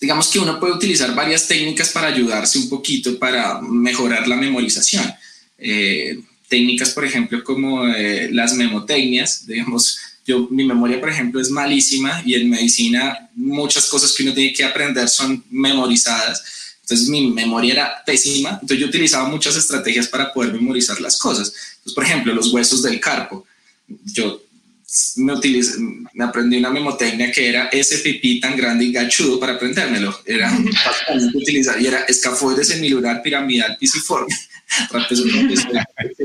digamos 0.00 0.28
que 0.28 0.38
uno 0.38 0.60
puede 0.60 0.74
utilizar 0.74 1.14
varias 1.14 1.46
técnicas 1.46 1.90
para 1.90 2.08
ayudarse 2.08 2.58
un 2.58 2.68
poquito 2.68 3.18
para 3.18 3.60
mejorar 3.60 4.28
la 4.28 4.36
memorización. 4.36 5.12
Eh, 5.58 6.20
técnicas, 6.48 6.90
por 6.90 7.04
ejemplo, 7.04 7.42
como 7.42 7.86
eh, 7.86 8.30
las 8.32 8.54
memotecnias, 8.54 9.46
digamos, 9.46 9.98
yo, 10.26 10.46
mi 10.50 10.64
memoria, 10.64 11.00
por 11.00 11.10
ejemplo, 11.10 11.40
es 11.40 11.50
malísima 11.50 12.22
y 12.24 12.34
en 12.34 12.50
medicina 12.50 13.28
muchas 13.34 13.86
cosas 13.86 14.12
que 14.12 14.22
uno 14.22 14.34
tiene 14.34 14.52
que 14.52 14.64
aprender 14.64 15.08
son 15.08 15.44
memorizadas. 15.50 16.42
Entonces 16.88 17.10
mi 17.10 17.30
memoria 17.30 17.72
era 17.74 18.04
pésima, 18.06 18.50
entonces 18.52 18.78
yo 18.78 18.86
utilizaba 18.86 19.28
muchas 19.28 19.54
estrategias 19.56 20.08
para 20.08 20.32
poder 20.32 20.54
memorizar 20.54 20.98
las 21.02 21.18
cosas. 21.18 21.52
Entonces, 21.76 21.94
por 21.94 22.04
ejemplo, 22.04 22.34
los 22.34 22.50
huesos 22.50 22.82
del 22.82 22.98
carpo. 22.98 23.46
Yo 24.06 24.40
me, 25.16 25.34
me 26.14 26.24
aprendí 26.24 26.56
una 26.56 26.70
memotecnia 26.70 27.30
que 27.30 27.46
era 27.46 27.66
ese 27.66 27.98
pipí 27.98 28.40
tan 28.40 28.56
grande 28.56 28.86
y 28.86 28.92
gachudo 28.92 29.38
para 29.38 29.52
aprendérmelo. 29.52 30.18
Era 30.24 30.50
fácilmente 30.82 31.36
utilizar 31.36 31.78
y 31.78 31.88
era 31.88 32.00
escafoides 32.04 32.68
semilunar 32.68 33.20
piramidal 33.20 33.76
pisiforme. 33.76 34.34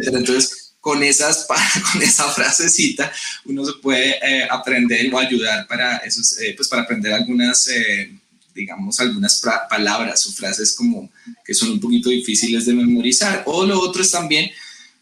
Entonces, 0.05 0.73
con, 0.79 1.03
esas, 1.03 1.45
con 1.91 2.01
esa 2.01 2.29
frasecita, 2.29 3.11
uno 3.43 3.65
se 3.65 3.73
puede 3.81 4.11
eh, 4.11 4.47
aprender 4.49 5.13
o 5.13 5.19
ayudar 5.19 5.67
para, 5.67 5.97
esos, 5.97 6.39
eh, 6.39 6.53
pues 6.55 6.69
para 6.69 6.83
aprender 6.83 7.11
algunas, 7.11 7.67
eh, 7.67 8.13
digamos, 8.53 8.99
algunas 8.99 9.41
palabras 9.69 10.25
o 10.27 10.31
frases 10.31 10.73
como 10.73 11.11
que 11.45 11.53
son 11.53 11.71
un 11.71 11.79
poquito 11.79 12.09
difíciles 12.09 12.65
de 12.65 12.73
memorizar. 12.73 13.43
O 13.45 13.65
lo 13.65 13.79
otro 13.79 14.01
es 14.01 14.11
también 14.11 14.51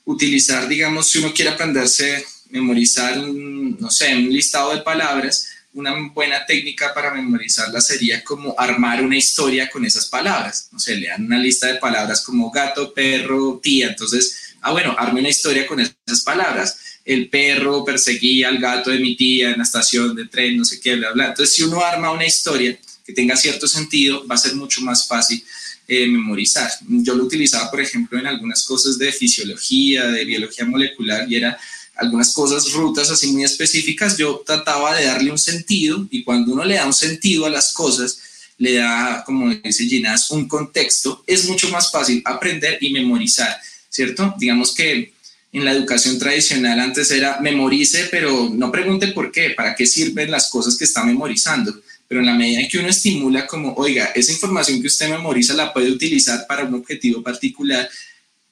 utilizar, 0.05 0.67
digamos, 0.67 1.10
si 1.10 1.20
uno 1.20 1.34
quiere 1.34 1.51
aprenderse 1.51 2.25
memorizar 2.51 3.17
no 3.17 3.89
sé, 3.89 4.13
un 4.15 4.29
listado 4.29 4.75
de 4.75 4.81
palabras, 4.81 5.48
una 5.74 5.96
buena 6.13 6.46
técnica 6.46 6.93
para 6.93 7.13
memorizarla 7.13 7.79
sería 7.79 8.24
como 8.24 8.53
armar 8.58 9.01
una 9.03 9.17
historia 9.17 9.70
con 9.70 9.86
esas 9.86 10.05
palabras. 10.08 10.67
No 10.72 10.79
sé, 10.79 10.96
le 10.96 11.08
dan 11.08 11.25
una 11.25 11.39
lista 11.39 11.67
de 11.67 11.75
palabras 11.75 12.22
como 12.22 12.51
gato, 12.51 12.93
perro, 12.93 13.60
tía. 13.63 13.88
Entonces, 13.88 14.55
ah, 14.62 14.72
bueno, 14.72 14.96
arme 14.98 15.22
una 15.22 15.29
historia 15.29 15.65
con 15.65 15.79
esas 15.79 16.22
palabras. 16.24 16.77
El 17.05 17.29
perro 17.29 17.86
perseguía 17.86 18.50
al 18.50 18.58
gato 18.58 18.89
de 18.89 19.00
mi 19.00 19.15
tía 19.15 19.51
en 19.51 19.58
la 19.58 19.63
estación 19.63 20.13
de 20.13 20.25
tren, 20.25 20.58
no 20.58 20.65
sé 20.65 20.79
qué, 20.81 20.96
bla, 20.96 21.12
bla. 21.13 21.27
Entonces, 21.27 21.55
si 21.55 21.63
uno 21.63 21.84
arma 21.84 22.12
una 22.12 22.25
historia 22.25 22.77
tenga 23.12 23.36
cierto 23.36 23.68
sentido, 23.68 24.25
va 24.27 24.36
a 24.36 24.38
ser 24.38 24.56
mucho 24.56 24.82
más 24.82 25.08
fácil 25.08 25.44
eh, 25.88 26.08
memorizar. 26.08 26.72
Yo 26.88 27.15
lo 27.15 27.25
utilizaba, 27.25 27.70
por 27.70 27.82
ejemplo, 27.82 28.18
en 28.20 28.27
algunas 28.27 28.63
cosas 28.63 28.98
de 28.98 29.12
fisiología, 29.12 30.08
de 30.08 30.25
biología 30.25 30.65
molecular, 30.65 31.30
y 31.30 31.36
era 31.36 31.58
algunas 31.96 32.34
cosas, 32.34 32.72
rutas 32.72 33.10
así 33.12 33.27
muy 33.27 33.44
específicas, 33.44 34.18
yo 34.18 34.41
trataba 34.46 34.96
de 34.96 35.06
darle 35.06 35.32
un 35.32 35.38
sentido 35.38 36.08
y 36.10 36.24
cuando 36.24 36.53
uno 36.53 36.65
le 36.65 36.75
da 36.75 36.86
un 36.86 36.94
sentido 36.94 37.46
a 37.46 37.50
las 37.50 37.74
cosas, 37.74 38.20
le 38.58 38.75
da, 38.75 39.24
como 39.25 39.53
dice 39.53 39.86
Ginás, 39.86 40.32
un 40.32 40.48
contexto, 40.48 41.24
es 41.27 41.46
mucho 41.48 41.70
más 41.70 41.91
fácil 41.91 42.22
aprender 42.25 42.77
y 42.82 42.91
memorizar, 42.91 43.56
¿cierto? 43.89 44.34
Digamos 44.39 44.74
que 44.74 45.13
en 45.53 45.65
la 45.65 45.72
educación 45.72 46.18
tradicional 46.18 46.80
antes 46.80 47.12
era 47.12 47.39
memorice, 47.41 48.08
pero 48.10 48.50
no 48.51 48.72
pregunte 48.72 49.08
por 49.10 49.32
qué, 49.32 49.50
para 49.51 49.75
qué 49.75 49.86
sirven 49.86 50.32
las 50.32 50.50
cosas 50.50 50.77
que 50.77 50.86
está 50.86 51.03
memorizando. 51.03 51.74
Pero 52.12 52.20
en 52.20 52.25
la 52.25 52.36
medida 52.36 52.60
en 52.60 52.68
que 52.68 52.77
uno 52.77 52.89
estimula 52.89 53.48
como, 53.48 53.74
oiga, 53.75 54.08
esa 54.13 54.34
información 54.34 54.82
que 54.82 54.88
usted 54.88 55.10
memoriza 55.10 55.53
la 55.53 55.72
puede 55.72 55.89
utilizar 55.89 56.46
para 56.46 56.65
un 56.65 56.74
objetivo 56.74 57.24
particular, 57.24 57.89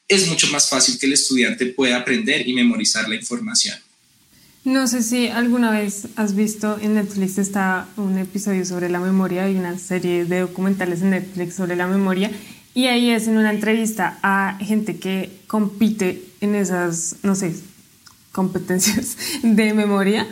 es 0.07 0.29
mucho 0.29 0.47
más 0.47 0.69
fácil 0.69 0.97
que 0.97 1.07
el 1.07 1.11
estudiante 1.11 1.65
pueda 1.65 1.97
aprender 1.97 2.47
y 2.47 2.53
memorizar 2.53 3.09
la 3.09 3.15
información. 3.15 3.75
No 4.63 4.87
sé 4.87 5.03
si 5.03 5.27
alguna 5.27 5.71
vez 5.71 6.07
has 6.15 6.37
visto 6.37 6.79
en 6.81 6.93
Netflix 6.93 7.37
está 7.37 7.89
un 7.97 8.17
episodio 8.17 8.63
sobre 8.63 8.87
la 8.87 9.01
memoria 9.01 9.51
y 9.51 9.57
una 9.57 9.77
serie 9.77 10.23
de 10.23 10.39
documentales 10.39 11.01
en 11.01 11.09
Netflix 11.09 11.55
sobre 11.55 11.75
la 11.75 11.87
memoria 11.87 12.31
Y 12.73 12.87
ahí 12.87 13.09
es 13.09 13.27
en 13.27 13.35
una 13.35 13.51
entrevista 13.51 14.19
a 14.23 14.57
gente 14.61 14.99
que 14.99 15.31
compite 15.47 16.23
en 16.39 16.55
esas, 16.55 17.17
no 17.23 17.35
sé, 17.35 17.53
competencias 18.31 19.17
de 19.43 19.73
memoria. 19.73 20.25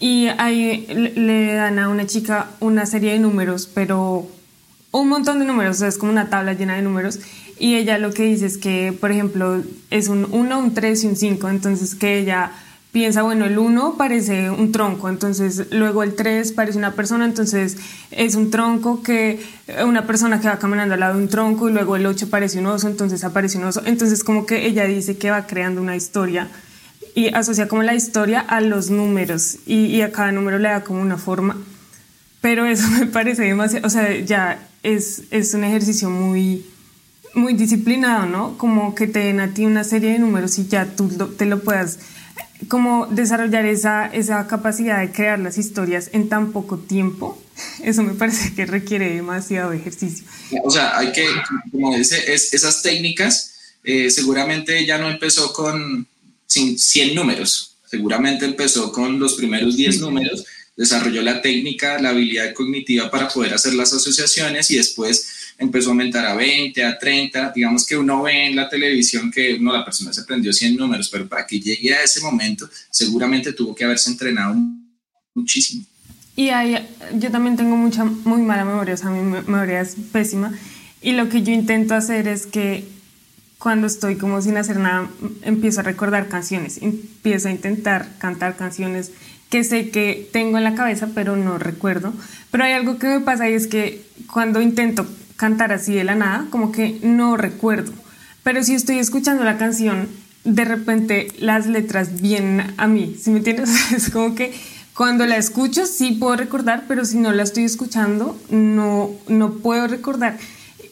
Y 0.00 0.28
ahí 0.38 0.86
le 1.14 1.54
dan 1.54 1.78
a 1.78 1.88
una 1.88 2.06
chica 2.06 2.50
una 2.60 2.86
serie 2.86 3.12
de 3.12 3.18
números, 3.18 3.68
pero 3.72 4.26
un 4.90 5.08
montón 5.08 5.38
de 5.38 5.44
números, 5.44 5.76
o 5.76 5.78
sea, 5.80 5.88
es 5.88 5.98
como 5.98 6.12
una 6.12 6.28
tabla 6.28 6.52
llena 6.52 6.76
de 6.76 6.82
números. 6.82 7.20
Y 7.58 7.76
ella 7.76 7.98
lo 7.98 8.12
que 8.12 8.24
dice 8.24 8.46
es 8.46 8.58
que, 8.58 8.92
por 8.92 9.12
ejemplo, 9.12 9.62
es 9.90 10.08
un 10.08 10.26
1, 10.30 10.58
un 10.58 10.74
3 10.74 11.04
y 11.04 11.06
un 11.06 11.16
5. 11.16 11.48
Entonces 11.48 11.94
que 11.94 12.18
ella 12.18 12.50
piensa, 12.94 13.22
bueno, 13.22 13.44
el 13.44 13.58
1 13.58 13.96
parece 13.98 14.50
un 14.50 14.70
tronco, 14.70 15.08
entonces 15.08 15.66
luego 15.72 16.04
el 16.04 16.14
3 16.14 16.52
parece 16.52 16.78
una 16.78 16.92
persona, 16.92 17.24
entonces 17.24 17.76
es 18.12 18.36
un 18.36 18.52
tronco 18.52 19.02
que 19.02 19.44
una 19.84 20.06
persona 20.06 20.40
que 20.40 20.46
va 20.46 20.60
caminando 20.60 20.94
al 20.94 21.00
lado 21.00 21.16
de 21.16 21.24
un 21.24 21.28
tronco 21.28 21.68
y 21.68 21.72
luego 21.72 21.96
el 21.96 22.06
8 22.06 22.30
parece 22.30 22.60
un 22.60 22.66
oso, 22.66 22.86
entonces 22.86 23.24
aparece 23.24 23.58
un 23.58 23.64
oso. 23.64 23.82
Entonces 23.84 24.22
como 24.22 24.46
que 24.46 24.64
ella 24.66 24.84
dice 24.84 25.16
que 25.18 25.32
va 25.32 25.44
creando 25.48 25.80
una 25.80 25.96
historia 25.96 26.46
y 27.14 27.28
asocia 27.34 27.68
como 27.68 27.82
la 27.82 27.94
historia 27.94 28.40
a 28.40 28.60
los 28.60 28.90
números 28.90 29.58
y, 29.66 29.86
y 29.86 30.02
a 30.02 30.12
cada 30.12 30.32
número 30.32 30.58
le 30.58 30.68
da 30.68 30.82
como 30.82 31.00
una 31.00 31.16
forma. 31.16 31.56
Pero 32.40 32.66
eso 32.66 32.88
me 32.98 33.06
parece 33.06 33.42
demasiado, 33.42 33.86
o 33.86 33.90
sea, 33.90 34.18
ya 34.20 34.68
es, 34.82 35.22
es 35.30 35.54
un 35.54 35.64
ejercicio 35.64 36.10
muy 36.10 36.66
muy 37.34 37.54
disciplinado, 37.54 38.26
¿no? 38.26 38.56
Como 38.58 38.94
que 38.94 39.08
te 39.08 39.18
den 39.18 39.40
a 39.40 39.52
ti 39.52 39.64
una 39.64 39.82
serie 39.82 40.12
de 40.12 40.20
números 40.20 40.56
y 40.58 40.68
ya 40.68 40.86
tú 40.86 41.08
te 41.36 41.46
lo 41.46 41.64
puedas 41.64 41.98
como 42.68 43.06
desarrollar 43.06 43.66
esa, 43.66 44.06
esa 44.06 44.46
capacidad 44.46 45.00
de 45.00 45.10
crear 45.10 45.38
las 45.38 45.58
historias 45.58 46.10
en 46.12 46.28
tan 46.28 46.52
poco 46.52 46.78
tiempo, 46.78 47.40
eso 47.82 48.02
me 48.02 48.14
parece 48.14 48.54
que 48.54 48.66
requiere 48.66 49.14
demasiado 49.14 49.72
ejercicio. 49.72 50.26
O 50.62 50.70
sea, 50.70 50.96
hay 50.98 51.12
que, 51.12 51.26
como 51.70 51.96
dice, 51.96 52.32
es, 52.32 52.54
esas 52.54 52.82
técnicas, 52.82 53.76
eh, 53.82 54.10
seguramente 54.10 54.84
ya 54.86 54.98
no 54.98 55.10
empezó 55.10 55.52
con 55.52 56.06
100 56.46 57.14
números, 57.14 57.76
seguramente 57.86 58.44
empezó 58.44 58.92
con 58.92 59.18
los 59.18 59.34
primeros 59.34 59.76
10 59.76 60.00
números, 60.00 60.44
desarrolló 60.76 61.22
la 61.22 61.40
técnica, 61.40 62.00
la 62.00 62.10
habilidad 62.10 62.52
cognitiva 62.52 63.10
para 63.10 63.28
poder 63.28 63.54
hacer 63.54 63.74
las 63.74 63.92
asociaciones 63.92 64.70
y 64.70 64.76
después 64.76 65.54
empezó 65.58 65.88
a 65.88 65.92
aumentar 65.92 66.26
a 66.26 66.34
20, 66.34 66.84
a 66.84 66.98
30, 66.98 67.52
digamos 67.54 67.86
que 67.86 67.96
uno 67.96 68.22
ve 68.22 68.46
en 68.46 68.56
la 68.56 68.68
televisión 68.68 69.30
que 69.30 69.58
no, 69.58 69.72
la 69.72 69.84
persona 69.84 70.12
se 70.12 70.22
aprendió 70.22 70.52
100 70.52 70.76
números, 70.76 71.08
pero 71.08 71.28
para 71.28 71.46
que 71.46 71.60
llegue 71.60 71.94
a 71.94 72.02
ese 72.02 72.20
momento 72.20 72.68
seguramente 72.90 73.52
tuvo 73.52 73.74
que 73.74 73.84
haberse 73.84 74.10
entrenado 74.10 74.56
muchísimo. 75.34 75.84
Y 76.36 76.48
ahí, 76.48 76.76
yo 77.14 77.30
también 77.30 77.56
tengo 77.56 77.76
mucha, 77.76 78.04
muy 78.04 78.42
mala 78.42 78.64
memoria, 78.64 78.94
o 78.94 78.96
sea, 78.96 79.10
mi 79.10 79.22
memoria 79.22 79.80
es 79.80 79.94
pésima. 80.12 80.52
Y 81.00 81.12
lo 81.12 81.28
que 81.28 81.42
yo 81.42 81.52
intento 81.52 81.94
hacer 81.94 82.26
es 82.26 82.46
que 82.46 82.84
cuando 83.64 83.86
estoy 83.86 84.16
como 84.16 84.42
sin 84.42 84.58
hacer 84.58 84.78
nada, 84.78 85.08
empiezo 85.40 85.80
a 85.80 85.84
recordar 85.84 86.28
canciones, 86.28 86.82
empiezo 86.82 87.48
a 87.48 87.50
intentar 87.50 88.06
cantar 88.18 88.56
canciones 88.56 89.10
que 89.48 89.64
sé 89.64 89.88
que 89.88 90.28
tengo 90.34 90.58
en 90.58 90.64
la 90.64 90.74
cabeza, 90.74 91.08
pero 91.14 91.34
no 91.34 91.56
recuerdo. 91.56 92.12
Pero 92.50 92.64
hay 92.64 92.74
algo 92.74 92.98
que 92.98 93.06
me 93.06 93.20
pasa 93.20 93.48
y 93.48 93.54
es 93.54 93.66
que 93.66 94.04
cuando 94.30 94.60
intento 94.60 95.06
cantar 95.36 95.72
así 95.72 95.94
de 95.94 96.04
la 96.04 96.14
nada, 96.14 96.46
como 96.50 96.72
que 96.72 97.00
no 97.02 97.38
recuerdo. 97.38 97.90
Pero 98.42 98.62
si 98.62 98.74
estoy 98.74 98.98
escuchando 98.98 99.44
la 99.44 99.56
canción, 99.56 100.08
de 100.44 100.66
repente 100.66 101.28
las 101.38 101.66
letras 101.66 102.20
vienen 102.20 102.74
a 102.76 102.86
mí, 102.86 103.16
¿sí 103.18 103.30
me 103.30 103.38
entiendes? 103.38 103.70
Es 103.92 104.10
como 104.10 104.34
que 104.34 104.52
cuando 104.94 105.24
la 105.24 105.38
escucho 105.38 105.86
sí 105.86 106.10
puedo 106.10 106.36
recordar, 106.36 106.84
pero 106.86 107.06
si 107.06 107.16
no 107.16 107.32
la 107.32 107.44
estoy 107.44 107.64
escuchando 107.64 108.38
no, 108.50 109.10
no 109.26 109.54
puedo 109.54 109.86
recordar. 109.86 110.36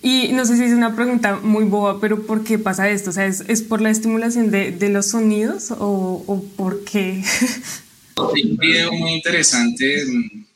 Y 0.03 0.33
no 0.33 0.45
sé 0.45 0.57
si 0.57 0.65
es 0.65 0.73
una 0.73 0.97
pregunta 0.97 1.39
muy 1.43 1.65
boba, 1.65 2.01
pero 2.01 2.27
¿por 2.27 2.43
qué 2.43 2.59
pasa 2.59 2.91
esto? 2.91 3.11
O 3.11 3.13
sea, 3.13 3.27
¿es, 3.27 3.45
es 3.47 3.63
por 3.63 3.81
la 3.81 3.91
estimulación 3.91 4.51
de, 4.51 4.73
de 4.73 4.89
los 4.89 5.07
sonidos 5.07 5.71
o, 5.71 6.25
o 6.27 6.45
por 6.57 6.85
qué? 6.85 7.23
Hay 8.35 8.43
un 8.43 8.57
video 8.57 8.93
muy 8.93 9.13
interesante 9.13 10.05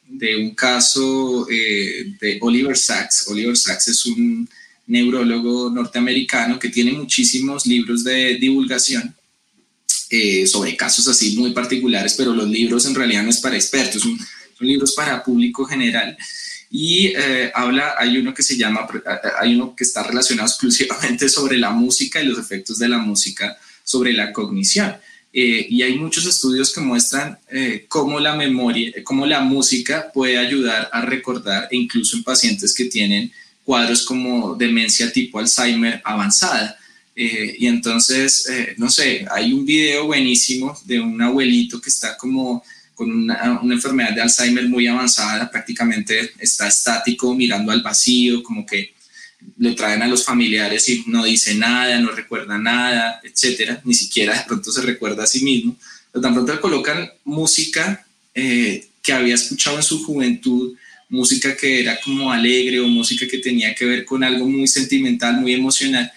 de 0.09 0.37
un 0.37 0.55
caso 0.55 1.47
eh, 1.51 2.13
de 2.21 2.39
Oliver 2.41 2.77
Sacks. 2.77 3.29
Oliver 3.29 3.57
Sacks 3.57 3.89
es 3.89 4.07
un 4.07 4.49
neurólogo 4.87 5.71
norteamericano 5.71 6.59
que 6.59 6.69
tiene 6.69 6.93
muchísimos 6.93 7.67
libros 7.67 8.05
de 8.05 8.37
divulgación 8.37 9.15
eh, 10.11 10.47
sobre 10.47 10.77
casos 10.77 11.09
así 11.09 11.37
muy 11.37 11.53
particulares, 11.53 12.15
pero 12.17 12.33
los 12.33 12.49
libros 12.49 12.87
en 12.87 12.95
realidad 12.95 13.25
no 13.25 13.31
es 13.31 13.39
para 13.39 13.57
expertos, 13.57 14.03
son, 14.03 14.19
libros 14.61 14.95
para 14.95 15.23
público 15.23 15.65
general. 15.65 16.17
Y 16.71 17.09
eh, 17.09 17.51
habla, 17.55 17.95
hay 17.97 18.19
uno 18.19 18.35
que 18.35 18.43
se 18.43 18.57
llama, 18.57 18.87
hay 19.39 19.55
uno 19.55 19.75
que 19.77 19.85
está 19.85 20.03
relacionado 20.03 20.49
exclusivamente 20.49 21.29
sobre 21.29 21.59
la 21.59 21.71
música 21.71 22.21
y 22.21 22.27
los 22.27 22.39
efectos 22.39 22.79
de 22.79 22.89
la 22.89 22.99
música 22.99 23.57
sobre 23.85 24.13
la 24.13 24.33
cognición. 24.33 24.97
Eh, 25.33 25.67
y 25.69 25.83
hay 25.83 25.99
muchos 25.99 26.25
estudios 26.25 26.73
que 26.73 26.81
muestran 26.81 27.39
eh, 27.51 27.85
cómo 27.89 28.19
la 28.21 28.35
memoria, 28.35 28.93
cómo 29.05 29.27
la 29.27 29.41
música 29.41 30.11
puede 30.13 30.39
ayudar 30.39 30.89
a 30.93 31.03
recordar, 31.03 31.69
e 31.71 31.77
incluso 31.77 32.17
en 32.17 32.25
pacientes 32.25 32.75
que 32.75 32.87
tienen 32.87 33.31
cuadros 33.63 34.05
como 34.05 34.55
demencia 34.55 35.13
tipo 35.13 35.39
Alzheimer 35.39 36.01
avanzada. 36.05 36.79
Y 37.19 37.67
entonces, 37.67 38.47
no 38.77 38.91
sé, 38.91 39.27
hay 39.31 39.51
un 39.55 39.65
video 39.65 40.05
buenísimo 40.05 40.79
de 40.85 41.01
un 41.01 41.21
abuelito 41.23 41.81
que 41.81 41.89
está 41.89 42.15
como 42.15 42.63
con 42.97 43.13
una, 43.13 43.61
una, 43.63 43.75
enfermedad 43.75 44.13
de 44.13 44.23
Alzheimer 44.23 44.69
muy 44.69 44.89
avanzada, 44.89 45.49
prácticamente 45.51 46.33
está 46.41 46.67
estático 46.67 47.35
mirando 47.35 47.71
al 47.71 47.83
vacío, 47.83 48.43
como 48.43 48.67
que 48.67 48.95
le 49.59 49.73
traen 49.73 50.03
a 50.03 50.09
los 50.09 50.25
familiares 50.25 50.89
y 50.89 51.05
no 51.07 51.25
dice 51.25 51.55
nada, 51.55 52.01
no 52.01 52.11
recuerda 52.11 52.59
nada, 52.59 53.21
etcétera, 53.23 53.81
ni 53.85 53.95
siquiera 53.95 54.37
de 54.37 54.45
pronto 54.45 54.73
se 54.73 54.83
recuerda 54.83 55.25
a 55.25 55.27
sí 55.27 55.45
mismo, 55.45 55.77
pero 56.11 56.23
tan 56.23 56.33
pronto 56.33 56.55
le 56.55 56.61
colocan 56.61 57.11
música 57.25 58.05
eh, 58.35 58.89
que 59.03 59.13
había 59.13 59.35
escuchado 59.35 59.77
en 59.77 59.83
su 59.83 60.03
juventud, 60.03 60.75
música 61.09 61.57
que 61.57 61.81
era 61.81 62.01
como 62.01 62.33
alegre 62.33 62.81
o 62.81 62.89
música 62.89 63.27
que 63.29 63.39
tenía 63.39 63.75
que 63.75 63.85
ver 63.85 64.05
con 64.05 64.25
algo 64.25 64.49
muy 64.49 64.67
sentimental, 64.67 65.41
muy 65.41 65.53
emocional, 65.53 66.11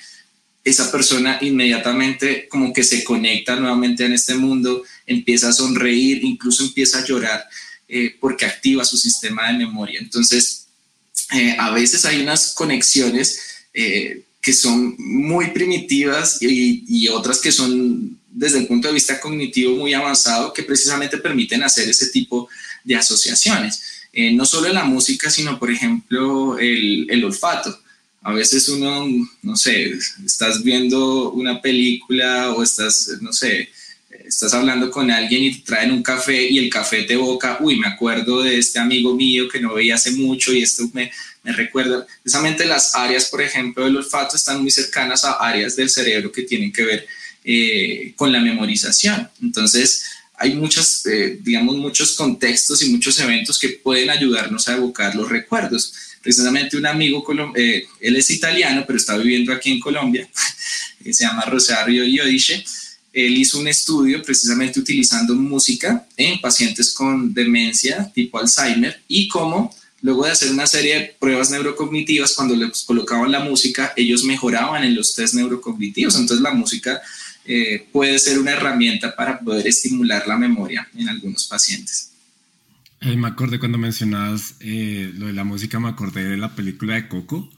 esa 0.70 0.92
persona 0.92 1.38
inmediatamente 1.42 2.48
como 2.48 2.74
que 2.74 2.84
se 2.84 3.04
conecta 3.04 3.56
nuevamente 3.56 4.06
en 4.06 4.14
este 4.14 4.36
mundo, 4.36 4.84
empieza 5.06 5.50
a 5.50 5.54
sonreír, 5.54 6.24
incluso 6.24 6.64
empieza 6.64 7.00
a 7.00 7.06
llorar 7.06 7.44
eh, 7.88 8.16
porque 8.20 8.46
activa 8.46 8.86
su 8.86 8.98
sistema 8.98 9.48
de 9.48 9.58
memoria. 9.58 10.00
Entonces, 10.00 10.68
eh, 11.34 11.56
a 11.58 11.72
veces 11.72 12.06
hay 12.06 12.22
unas 12.22 12.54
conexiones 12.54 13.40
eh, 13.74 14.24
que 14.42 14.54
son 14.54 14.96
muy 14.98 15.48
primitivas 15.52 16.38
y, 16.42 17.08
otras 17.10 17.40
que 17.40 17.52
son 17.52 18.18
desde 18.30 18.60
el 18.60 18.68
punto 18.68 18.88
de 18.88 18.94
vista 18.94 19.20
cognitivo 19.20 19.76
muy 19.76 19.94
avanzado 19.94 20.54
que 20.54 20.64
precisamente 20.64 21.18
permiten 21.18 21.64
hacer 21.64 21.90
ese 21.90 22.08
tipo 22.08 22.48
de 22.84 22.96
asociaciones. 22.96 23.82
No 24.34 24.46
solo 24.46 24.68
en 24.68 24.76
la 24.76 24.84
música, 24.84 25.30
sino 25.30 25.60
por 25.60 25.70
ejemplo 25.70 26.58
el 26.58 27.24
olfato. 27.24 27.80
A 28.22 28.34
veces 28.34 28.68
uno, 28.70 29.08
no 29.42 29.56
sé, 29.56 29.94
estás 30.26 30.64
viendo 30.64 31.32
una 31.32 31.62
película 31.62 32.52
o 32.52 32.64
estás, 32.64 33.12
no 33.22 33.32
sé, 33.32 33.70
estás 34.26 34.54
hablando 34.54 34.92
con 34.92 35.10
alguien 35.10 35.44
y 35.44 35.56
te 35.56 35.66
traen 35.66 35.92
un 35.92 36.04
café 36.04 36.50
y 36.50 36.60
el 36.60 36.70
café 36.70 37.04
te 37.04 37.14
evoca, 37.14 37.58
uy, 37.62 37.78
me 37.78 37.88
acuerdo 37.88 38.44
de 38.44 38.58
este 38.58 38.80
amigo 38.80 39.16
mío 39.16 39.48
que 39.48 39.60
no 39.60 39.74
veía 39.74 39.96
hace 39.96 40.12
mucho 40.12 40.54
y 40.54 40.62
esto 40.62 40.90
me, 40.94 41.12
me 41.44 41.54
recuerda. 41.54 42.06
Precisamente 42.22 42.66
las 42.66 42.96
áreas, 42.96 43.26
por 43.26 43.42
ejemplo, 43.42 43.86
del 43.86 43.98
olfato 43.98 44.36
están 44.36 44.62
muy 44.62 44.72
cercanas 44.72 45.26
a 45.26 45.34
áreas 45.34 45.76
del 45.76 45.90
cerebro 45.90 46.32
que 46.32 46.44
tienen 46.44 46.72
que 46.72 46.84
ver 46.84 47.08
eh, 47.44 48.14
con 48.16 48.32
la 48.32 48.40
memorización. 48.40 49.30
Entonces, 49.42 50.04
hay 50.36 50.54
muchos, 50.54 51.06
eh, 51.06 51.40
digamos, 51.42 51.76
muchos 51.78 52.16
contextos 52.16 52.82
y 52.82 52.90
muchos 52.90 53.20
eventos 53.20 53.60
que 53.60 53.70
pueden 53.70 54.10
ayudarnos 54.10 54.68
a 54.68 54.76
evocar 54.76 55.16
los 55.16 55.30
recuerdos. 55.30 55.94
Precisamente 56.22 56.78
un 56.78 56.86
amigo, 56.86 57.26
eh, 57.56 57.86
él 58.02 58.16
es 58.16 58.30
italiano, 58.32 58.84
pero 58.86 58.98
está 58.98 59.18
viviendo 59.18 59.54
aquí 59.54 59.72
en 59.72 59.80
Colombia, 59.80 60.30
se 61.04 61.24
llama 61.24 61.46
Rosario 61.46 62.04
Iodice, 62.04 62.64
él 63.14 63.38
hizo 63.38 63.60
un 63.60 63.68
estudio 63.68 64.22
precisamente 64.22 64.80
utilizando 64.80 65.34
música 65.36 66.06
en 66.16 66.40
pacientes 66.40 66.94
con 66.94 67.34
demencia 67.34 68.12
tipo 68.14 68.38
Alzheimer 68.38 69.02
y 69.08 69.28
cómo 69.28 69.74
luego 70.02 70.26
de 70.26 70.32
hacer 70.32 70.52
una 70.52 70.68
serie 70.68 70.96
de 70.96 71.16
pruebas 71.20 71.50
neurocognitivas, 71.50 72.34
cuando 72.34 72.56
les 72.56 72.84
colocaban 72.84 73.32
la 73.32 73.40
música, 73.40 73.94
ellos 73.98 74.24
mejoraban 74.24 74.84
en 74.84 74.96
los 74.96 75.14
test 75.16 75.34
neurocognitivos. 75.34 76.16
Entonces 76.16 76.42
la 76.42 76.54
música 76.54 77.02
eh, 77.46 77.88
puede 77.92 78.18
ser 78.20 78.40
una 78.40 78.52
herramienta 78.52 79.16
para 79.16 79.40
poder 79.40 79.68
estimular 79.68 80.28
la 80.28 80.38
memoria 80.38 80.88
en 80.96 81.10
algunos 81.10 81.48
pacientes. 81.48 82.12
Eh, 83.01 83.15
me 83.15 83.27
acordé 83.29 83.60
cuando 83.60 83.77
mencionabas 83.77 84.58
eh, 84.60 85.12
lo 85.15 85.27
de 85.27 85.34
la 85.34 85.46
música, 85.46 85.79
me 85.79 85.88
acordé 85.88 86.25
de 86.25 86.38
la 86.38 86.53
película 86.56 86.96
de 86.96 87.08
Coco 87.08 87.50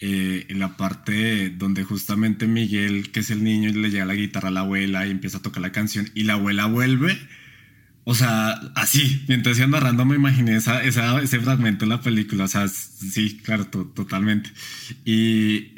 eh, 0.00 0.46
en 0.48 0.58
la 0.58 0.76
parte 0.76 1.50
donde 1.50 1.84
justamente 1.84 2.48
Miguel, 2.48 3.12
que 3.12 3.20
es 3.20 3.30
el 3.30 3.44
niño, 3.44 3.70
le 3.70 3.90
llega 3.90 4.04
la 4.04 4.14
guitarra 4.14 4.48
a 4.48 4.50
la 4.50 4.60
abuela 4.60 5.06
y 5.06 5.12
empieza 5.12 5.38
a 5.38 5.42
tocar 5.42 5.62
la 5.62 5.72
canción 5.72 6.10
y 6.14 6.24
la 6.24 6.34
abuela 6.34 6.66
vuelve 6.66 7.16
o 8.08 8.14
sea, 8.14 8.52
así, 8.76 9.24
mientras 9.26 9.58
iba 9.58 9.66
narrando 9.66 10.04
me 10.04 10.14
imaginé 10.14 10.54
esa, 10.54 10.80
ese 10.84 11.40
fragmento 11.40 11.84
en 11.84 11.88
la 11.88 12.00
película, 12.00 12.44
o 12.44 12.48
sea, 12.48 12.68
sí, 12.68 13.40
claro, 13.42 13.66
totalmente. 13.66 14.52
Y 15.04 15.72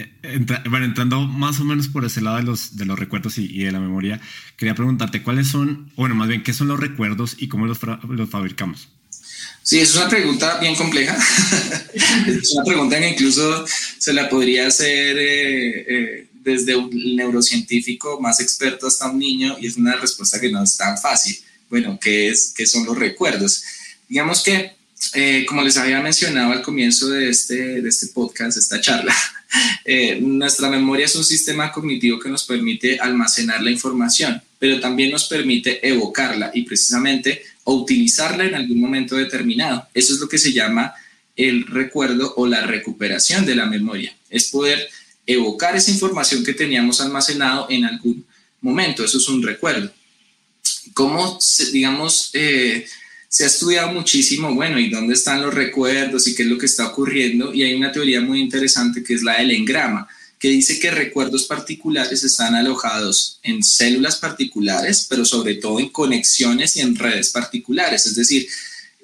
bueno, 0.69 0.85
entrando 0.85 1.23
más 1.23 1.59
o 1.59 1.65
menos 1.65 1.89
por 1.89 2.05
ese 2.05 2.21
lado 2.21 2.37
de 2.37 2.43
los, 2.43 2.77
de 2.77 2.85
los 2.85 2.99
recuerdos 2.99 3.39
y, 3.39 3.63
de 3.65 3.73
la 3.73 3.81
memoria, 3.81 4.21
quería 4.59 4.75
preguntarte 4.75 5.23
cuáles 5.23 5.49
son, 5.49 5.91
bueno, 5.97 6.15
más 6.15 6.29
bien, 6.29 6.43
¿qué 6.43 6.53
son 6.53 6.69
los 6.69 6.79
recuerdos 6.79 7.35
y 7.39 7.49
cómo 7.49 7.65
los, 7.65 7.79
los 7.83 8.29
fabricamos? 8.29 8.91
Sí, 9.63 9.81
es 9.81 9.97
una 9.97 10.11
pregunta 10.11 10.59
bien 10.61 10.75
compleja. 10.75 11.17
es 12.27 12.53
una 12.53 12.65
pregunta 12.65 12.99
que 12.99 13.09
incluso 13.09 13.65
se 13.97 14.13
la 14.13 14.29
podría 14.29 14.67
hacer 14.67 15.17
eh, 15.17 15.85
eh, 15.89 16.29
desde 16.45 16.77
un 16.77 16.91
neurocientífico 17.17 18.21
más 18.21 18.39
experto 18.41 18.87
hasta 18.87 19.11
un 19.11 19.19
niño 19.19 19.57
y 19.59 19.67
es 19.67 19.79
una 19.79 19.97
respuesta 19.97 20.39
que 20.39 20.51
no 20.51 20.63
es 20.63 20.77
tan 20.77 20.99
fácil 20.99 21.39
bueno, 21.71 21.99
¿qué, 22.01 22.29
es, 22.29 22.55
qué 22.57 22.67
son 22.67 22.87
los 22.87 22.99
recuerdos? 22.99 23.63
Digamos 24.09 24.43
que, 24.43 24.73
eh, 25.15 25.45
como 25.47 25.63
les 25.63 25.77
había 25.77 26.01
mencionado 26.01 26.53
al 26.53 26.63
comienzo 26.63 27.09
de 27.11 27.29
este, 27.29 27.83
de 27.83 27.89
este 27.89 28.09
podcast, 28.09 28.57
esta 28.59 28.81
charla, 28.81 29.15
eh, 29.85 30.19
nuestra 30.21 30.69
memoria 30.69 31.07
es 31.07 31.15
un 31.15 31.25
sistema 31.25 31.71
cognitivo 31.71 32.19
que 32.19 32.29
nos 32.29 32.45
permite 32.45 32.99
almacenar 32.99 33.63
la 33.63 33.71
información, 33.71 34.43
pero 34.59 34.81
también 34.81 35.11
nos 35.11 35.29
permite 35.29 35.87
evocarla 35.87 36.51
y 36.55 36.63
precisamente 36.63 37.43
o 37.65 37.75
utilizarla 37.75 38.45
en 38.45 38.55
algún 38.55 38.81
momento 38.81 39.17
determinado. 39.17 39.87
Eso 39.95 40.15
es 40.15 40.21
lo 40.21 40.29
que 40.29 40.39
se 40.39 40.53
llama 40.53 40.95
el 41.37 41.67
recuerdo 41.67 42.35
o 42.37 42.47
la 42.47 42.63
recuperación 42.63 43.47
de 43.47 43.55
la 43.55 43.67
memoria. 43.67 44.17
Es 44.29 44.49
poder 44.49 44.89
evocar 45.27 45.77
esa 45.77 45.91
información 45.91 46.43
que 46.43 46.55
teníamos 46.55 47.01
almacenado 47.01 47.67
en 47.71 47.85
algún 47.85 48.27
momento. 48.61 49.05
Eso 49.05 49.19
es 49.19 49.29
un 49.29 49.43
recuerdo 49.43 49.93
cómo, 50.95 51.39
digamos, 51.73 52.31
eh, 52.35 52.87
se 53.29 53.45
ha 53.45 53.47
estudiado 53.47 53.93
muchísimo, 53.93 54.55
bueno, 54.55 54.79
y 54.79 54.89
dónde 54.89 55.15
están 55.15 55.43
los 55.43 55.55
recuerdos 55.55 56.27
y 56.27 56.35
qué 56.35 56.43
es 56.43 56.49
lo 56.49 56.59
que 56.59 56.67
está 56.67 56.87
ocurriendo. 56.87 57.53
Y 57.53 57.63
hay 57.63 57.75
una 57.75 57.93
teoría 57.93 58.21
muy 58.21 58.41
interesante 58.41 59.03
que 59.03 59.15
es 59.15 59.23
la 59.23 59.39
del 59.39 59.51
engrama, 59.51 60.09
que 60.39 60.49
dice 60.49 60.79
que 60.79 60.91
recuerdos 60.91 61.45
particulares 61.45 62.23
están 62.25 62.55
alojados 62.55 63.39
en 63.43 63.63
células 63.63 64.17
particulares, 64.17 65.07
pero 65.11 65.25
sobre 65.25 65.57
todo 65.57 65.79
en 65.81 65.89
conexiones 65.91 66.77
y 66.77 66.81
en 66.81 66.97
redes 66.97 67.31
particulares. 67.31 68.07
Es 68.07 68.15
decir, 68.15 68.47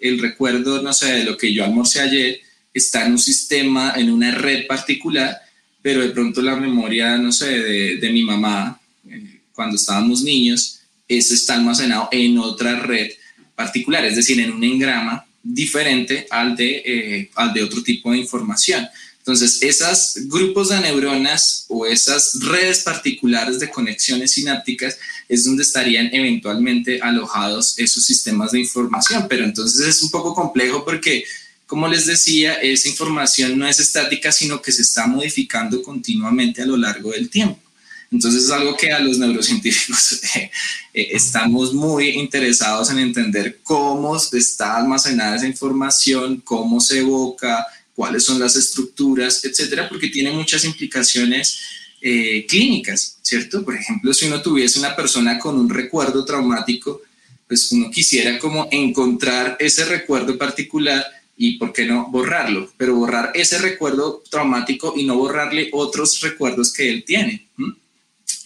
el 0.00 0.18
recuerdo, 0.18 0.80
no 0.80 0.92
sé, 0.92 1.12
de 1.12 1.24
lo 1.24 1.36
que 1.36 1.52
yo 1.52 1.64
almorcé 1.64 2.00
ayer, 2.00 2.40
está 2.72 3.06
en 3.06 3.12
un 3.12 3.18
sistema, 3.18 3.94
en 3.96 4.10
una 4.10 4.32
red 4.32 4.66
particular, 4.66 5.40
pero 5.82 6.00
de 6.00 6.10
pronto 6.10 6.40
la 6.40 6.56
memoria, 6.56 7.16
no 7.18 7.30
sé, 7.30 7.58
de, 8.00 8.10
mi 8.10 8.22
mamá, 8.22 8.80
eh, 9.08 9.40
cuando 9.52 9.76
estábamos 9.76 10.22
niños, 10.22 10.73
eso 11.08 11.34
está 11.34 11.54
almacenado 11.54 12.08
en 12.12 12.38
otra 12.38 12.80
red 12.80 13.11
particular, 13.54 14.04
es 14.04 14.16
decir, 14.16 14.40
en 14.40 14.52
un 14.52 14.64
engrama 14.64 15.26
diferente 15.42 16.26
al 16.30 16.56
de, 16.56 16.82
eh, 16.84 17.30
al 17.34 17.52
de 17.52 17.62
otro 17.62 17.82
tipo 17.82 18.11
de 18.11 18.18
información. 18.18 18.87
Entonces, 19.18 19.62
esos 19.62 20.18
grupos 20.28 20.68
de 20.68 20.80
neuronas 20.80 21.64
o 21.68 21.87
esas 21.87 22.40
redes 22.40 22.80
particulares 22.80 23.58
de 23.58 23.70
conexiones 23.70 24.32
sinápticas 24.32 24.99
es 25.30 25.44
donde 25.44 25.62
estarían 25.62 26.11
eventualmente 26.12 27.00
alojados 27.00 27.78
esos 27.78 28.04
sistemas 28.04 28.52
de 28.52 28.61
información. 28.61 29.25
Pero 29.26 29.44
entonces 29.44 29.87
es 29.87 30.02
un 30.02 30.11
poco 30.11 30.34
complejo 30.34 30.84
porque, 30.84 31.25
como 31.66 31.88
les 31.88 32.04
decía, 32.04 32.52
esa 32.54 32.87
información 32.87 33.58
no 33.58 33.66
es 33.66 33.80
estática, 33.80 34.30
sino 34.30 34.61
que 34.61 34.73
se 34.73 34.82
está 34.82 35.06
modificando 35.06 35.82
continuamente 35.82 36.61
a 36.61 36.66
lo 36.66 36.76
largo 36.76 37.12
del 37.12 37.30
tiempo. 37.30 37.63
Entonces 38.11 38.44
es 38.44 38.50
algo 38.50 38.76
que 38.76 38.92
a 38.92 39.00
los 39.00 39.18
neurocientíficos 39.18 40.12
eh, 40.37 40.50
eh, 40.92 41.08
estamos 41.12 41.75
muy 41.75 42.11
interesados 42.11 42.90
en 42.90 42.99
entender 42.99 43.61
cómo 43.62 44.16
está 44.16 44.76
almacenada 44.76 45.37
esa 45.37 45.46
información, 45.46 46.40
cómo 46.44 46.80
se 46.80 47.00
evoca, 47.00 47.66
cuáles 47.94 48.25
son 48.25 48.38
las 48.38 48.56
estructuras, 48.56 49.44
etcétera, 49.44 49.88
porque 49.88 50.08
tiene 50.08 50.32
muchas 50.32 50.64
implicaciones 50.64 51.61
eh, 52.00 52.44
clínicas, 52.46 53.18
¿cierto? 53.23 53.64
Por 53.64 53.76
ejemplo, 53.76 54.12
si 54.12 54.26
uno 54.26 54.42
tuviese 54.42 54.78
una 54.78 54.94
persona 54.94 55.38
con 55.38 55.58
un 55.58 55.70
recuerdo 55.70 56.24
traumático, 56.24 57.00
pues 57.46 57.72
uno 57.72 57.90
quisiera 57.90 58.38
como 58.38 58.68
encontrar 58.70 59.57
ese 59.59 59.85
recuerdo 59.85 60.37
particular 60.37 61.05
y 61.37 61.59
por 61.59 61.72
qué 61.72 61.85
no 61.87 62.11
borrarlo, 62.11 62.70
pero 62.76 62.94
borrar 62.94 63.33
ese 63.35 63.59
recuerdo 63.59 64.22
traumático 64.31 64.94
y 64.96 65.05
no 65.05 65.16
borrarle 65.16 65.70
otros 65.72 66.20
recuerdos 66.20 66.72
que 66.72 66.90
él 66.90 67.05
tiene. 67.05 67.48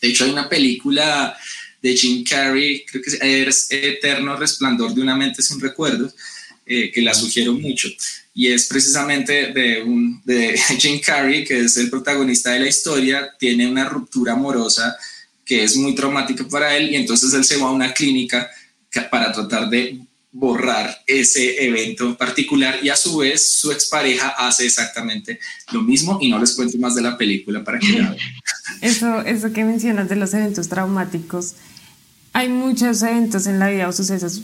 De 0.01 0.09
hecho, 0.09 0.25
hay 0.25 0.31
una 0.31 0.49
película 0.49 1.37
de 1.81 1.97
Jim 1.97 2.25
Carrey, 2.25 2.85
creo 2.85 3.03
que 3.03 3.11
es 3.11 3.67
Eterno 3.71 4.37
Resplandor 4.37 4.95
de 4.95 5.01
una 5.01 5.17
mente 5.17 5.43
sin 5.43 5.61
recuerdos, 5.61 6.15
eh, 6.67 6.91
que 6.93 7.01
la 7.01 7.15
sugiero 7.15 7.55
mucho. 7.55 7.89
Y 8.35 8.49
es 8.49 8.67
precisamente 8.67 9.53
de, 9.53 9.83
un, 9.83 10.21
de 10.25 10.59
Jim 10.79 11.01
Carrey, 11.01 11.45
que 11.45 11.61
es 11.61 11.77
el 11.77 11.89
protagonista 11.89 12.53
de 12.53 12.61
la 12.61 12.69
historia, 12.69 13.31
tiene 13.39 13.67
una 13.67 13.89
ruptura 13.89 14.35
amorosa 14.35 14.97
que 15.45 15.65
es 15.65 15.77
muy 15.77 15.95
traumática 15.95 16.47
para 16.47 16.77
él 16.77 16.91
y 16.91 16.97
entonces 16.97 17.33
él 17.33 17.43
se 17.43 17.57
va 17.57 17.69
a 17.69 17.73
una 17.73 17.95
clínica 17.95 18.51
para 19.11 19.33
tratar 19.33 19.71
de 19.71 19.99
borrar 20.31 21.03
ese 21.07 21.65
evento 21.65 22.17
particular 22.17 22.79
y 22.83 22.91
a 22.91 22.97
su 22.97 23.17
vez 23.17 23.57
su 23.57 23.73
expareja 23.73 24.29
hace 24.37 24.67
exactamente 24.67 25.41
lo 25.73 25.83
mismo 25.83 26.19
y 26.21 26.29
no 26.29 26.39
les 26.39 26.53
cuento 26.53 26.77
más 26.77 26.95
de 26.95 27.03
la 27.03 27.17
película 27.17 27.65
para 27.65 27.79
que 27.79 27.93
vean. 27.93 28.15
Eso, 28.81 29.21
eso 29.23 29.53
que 29.53 29.65
mencionas 29.65 30.09
de 30.09 30.17
los 30.17 30.35
eventos 30.35 30.69
traumáticos, 30.69 31.55
hay 32.33 32.49
muchos 32.49 33.03
eventos 33.03 33.47
en 33.47 33.59
la 33.59 33.69
vida 33.69 33.89
o 33.89 33.93
sucesos 33.93 34.43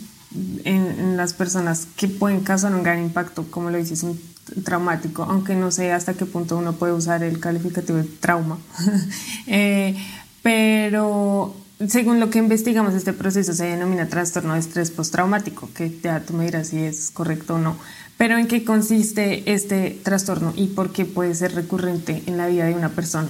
en, 0.63 1.17
las 1.17 1.33
personas 1.33 1.87
que 1.95 2.07
pueden 2.07 2.41
causar 2.41 2.73
un 2.75 2.83
gran 2.83 2.99
impacto, 3.01 3.45
como 3.49 3.69
lo 3.69 3.77
dices, 3.77 4.03
un 4.03 4.19
traumático, 4.63 5.23
aunque 5.23 5.55
no 5.55 5.71
sé 5.71 5.91
hasta 5.91 6.13
qué 6.13 6.25
punto 6.25 6.57
uno 6.57 6.73
puede 6.73 6.93
usar 6.93 7.23
el 7.23 7.39
calificativo 7.39 7.97
de 7.97 8.03
trauma. 8.03 8.57
Eh, 9.47 9.95
pero 10.41 11.55
según 11.89 12.19
lo 12.19 12.29
que 12.29 12.39
investigamos, 12.39 12.93
este 12.93 13.13
proceso 13.13 13.53
se 13.53 13.65
denomina 13.65 14.07
trastorno 14.07 14.53
de 14.53 14.59
estrés 14.59 14.91
postraumático, 14.91 15.69
que 15.73 15.91
ya 16.01 16.23
tú 16.23 16.33
me 16.33 16.45
dirás 16.45 16.69
si 16.69 16.77
es 16.77 17.11
correcto 17.11 17.55
o 17.55 17.59
no. 17.59 17.77
Pero 18.17 18.37
¿en 18.37 18.47
qué 18.47 18.63
consiste 18.63 19.43
este 19.45 19.97
trastorno 20.03 20.53
y 20.55 20.67
por 20.67 20.93
qué 20.93 21.03
puede 21.05 21.35
ser 21.35 21.53
recurrente 21.53 22.23
en 22.27 22.37
la 22.37 22.47
vida 22.47 22.65
de 22.65 22.73
una 22.73 22.89
persona? 22.95 23.29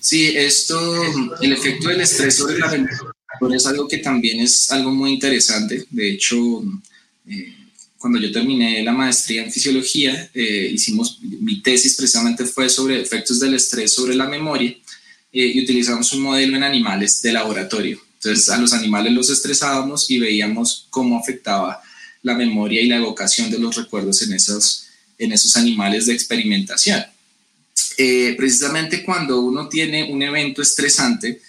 Sí, 0.00 0.36
esto, 0.36 0.78
el 1.40 1.52
efecto 1.52 1.88
del 1.88 2.00
estrés 2.00 2.36
sobre 2.36 2.58
la 2.58 2.68
memoria 2.68 3.56
es 3.56 3.66
algo 3.66 3.86
que 3.86 3.98
también 3.98 4.40
es 4.40 4.70
algo 4.72 4.90
muy 4.90 5.12
interesante. 5.12 5.86
De 5.90 6.10
hecho, 6.10 6.36
eh, 7.28 7.54
cuando 7.98 8.18
yo 8.18 8.32
terminé 8.32 8.82
la 8.82 8.92
maestría 8.92 9.44
en 9.44 9.52
fisiología, 9.52 10.28
eh, 10.34 10.70
hicimos, 10.72 11.20
mi 11.22 11.62
tesis 11.62 11.94
precisamente 11.94 12.44
fue 12.46 12.68
sobre 12.68 13.00
efectos 13.00 13.38
del 13.38 13.54
estrés 13.54 13.94
sobre 13.94 14.16
la 14.16 14.26
memoria 14.26 14.76
eh, 15.32 15.52
y 15.54 15.62
utilizamos 15.62 16.12
un 16.12 16.22
modelo 16.22 16.56
en 16.56 16.62
animales 16.62 17.22
de 17.22 17.32
laboratorio. 17.32 18.00
Entonces 18.14 18.48
a 18.48 18.58
los 18.58 18.72
animales 18.72 19.12
los 19.12 19.30
estresábamos 19.30 20.10
y 20.10 20.18
veíamos 20.18 20.86
cómo 20.90 21.18
afectaba 21.18 21.80
la 22.22 22.34
memoria 22.34 22.80
y 22.80 22.88
la 22.88 22.96
evocación 22.96 23.50
de 23.50 23.58
los 23.58 23.76
recuerdos 23.76 24.22
en 24.22 24.32
esos, 24.32 24.86
en 25.18 25.32
esos 25.32 25.56
animales 25.56 26.06
de 26.06 26.14
experimentación. 26.14 27.04
Eh, 27.98 28.34
precisamente 28.36 29.04
cuando 29.04 29.40
uno 29.40 29.68
tiene 29.68 30.10
un 30.10 30.22
evento 30.22 30.62
estresante, 30.62 31.40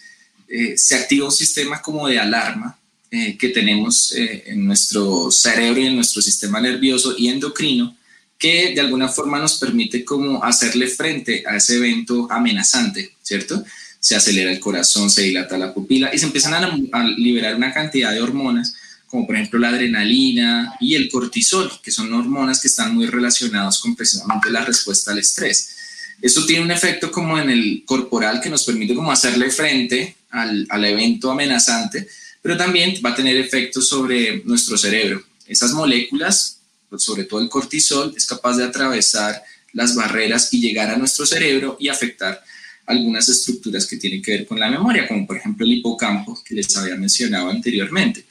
eh, 0.47 0.77
se 0.77 0.95
activa 0.95 1.25
un 1.25 1.31
sistema 1.31 1.81
como 1.81 2.07
de 2.07 2.19
alarma 2.19 2.77
que 3.09 3.49
tenemos 3.49 4.13
en 4.13 4.65
nuestro 4.65 5.31
cerebro 5.31 5.79
y 5.79 5.87
en 5.87 5.95
nuestro 5.95 6.21
sistema 6.21 6.59
nervioso 6.59 7.15
y 7.17 7.29
endocrino, 7.29 7.96
que 8.37 8.73
de 8.73 8.81
alguna 8.81 9.09
forma 9.09 9.39
nos 9.39 9.55
permite 9.55 10.05
como 10.05 10.43
hacerle 10.43 10.87
frente 10.87 11.43
a 11.47 11.57
ese 11.57 11.77
evento 11.77 12.27
amenazante, 12.29 13.15
¿cierto? 13.21 13.63
Se 13.99 14.15
acelera 14.15 14.51
el 14.51 14.59
corazón, 14.59 15.09
se 15.09 15.23
dilata 15.23 15.57
la 15.57 15.73
pupila 15.73 16.13
y 16.13 16.19
se 16.19 16.25
empiezan 16.25 16.53
a, 16.53 17.03
liberar 17.17 17.55
una 17.55 17.73
cantidad 17.73 18.11
de 18.11 18.21
hormonas, 18.21 18.75
como 19.07 19.25
por 19.25 19.35
ejemplo 19.35 19.59
la 19.59 19.69
adrenalina 19.69 20.75
y 20.79 20.95
el 20.95 21.09
cortisol, 21.09 21.71
que 21.81 21.91
son 21.91 22.13
hormonas 22.13 22.61
que 22.61 22.67
están 22.67 22.93
muy 22.93 23.07
relacionados 23.07 23.79
con 23.79 23.95
precisamente 23.95 24.51
la 24.51 24.63
respuesta 24.63 25.11
al 25.11 25.19
estrés. 25.19 25.75
Eso 26.21 26.45
tiene 26.45 26.63
un 26.63 26.71
efecto 26.71 27.11
como 27.11 27.39
en 27.39 27.49
el 27.49 27.83
corporal 27.85 28.39
que 28.41 28.49
nos 28.49 28.63
permite 28.65 28.93
como 28.93 29.11
hacerle 29.11 29.49
frente 29.49 30.15
al, 30.29 30.65
al 30.69 30.85
evento 30.85 31.31
amenazante, 31.31 32.07
pero 32.41 32.55
también 32.55 32.95
va 33.03 33.11
a 33.11 33.15
tener 33.15 33.37
efectos 33.37 33.87
sobre 33.87 34.43
nuestro 34.45 34.77
cerebro. 34.77 35.23
Esas 35.47 35.71
moléculas 35.73 36.56
sobre 36.97 37.25
todo 37.25 37.41
el 37.41 37.49
cortisol, 37.49 38.13
es 38.15 38.25
capaz 38.25 38.57
de 38.57 38.63
atravesar 38.63 39.43
las 39.73 39.95
barreras 39.95 40.53
y 40.53 40.59
llegar 40.59 40.89
a 40.89 40.97
nuestro 40.97 41.25
cerebro 41.25 41.77
y 41.79 41.89
afectar 41.89 42.41
algunas 42.87 43.27
estructuras 43.27 43.85
que 43.85 43.97
tienen 43.97 44.21
que 44.21 44.31
ver 44.31 44.45
con 44.47 44.59
la 44.59 44.69
memoria, 44.69 45.07
como 45.07 45.27
por 45.27 45.37
ejemplo 45.37 45.65
el 45.65 45.73
hipocampo 45.73 46.41
que 46.43 46.55
les 46.55 46.75
había 46.77 46.95
mencionado 46.95 47.49
anteriormente. 47.49 48.25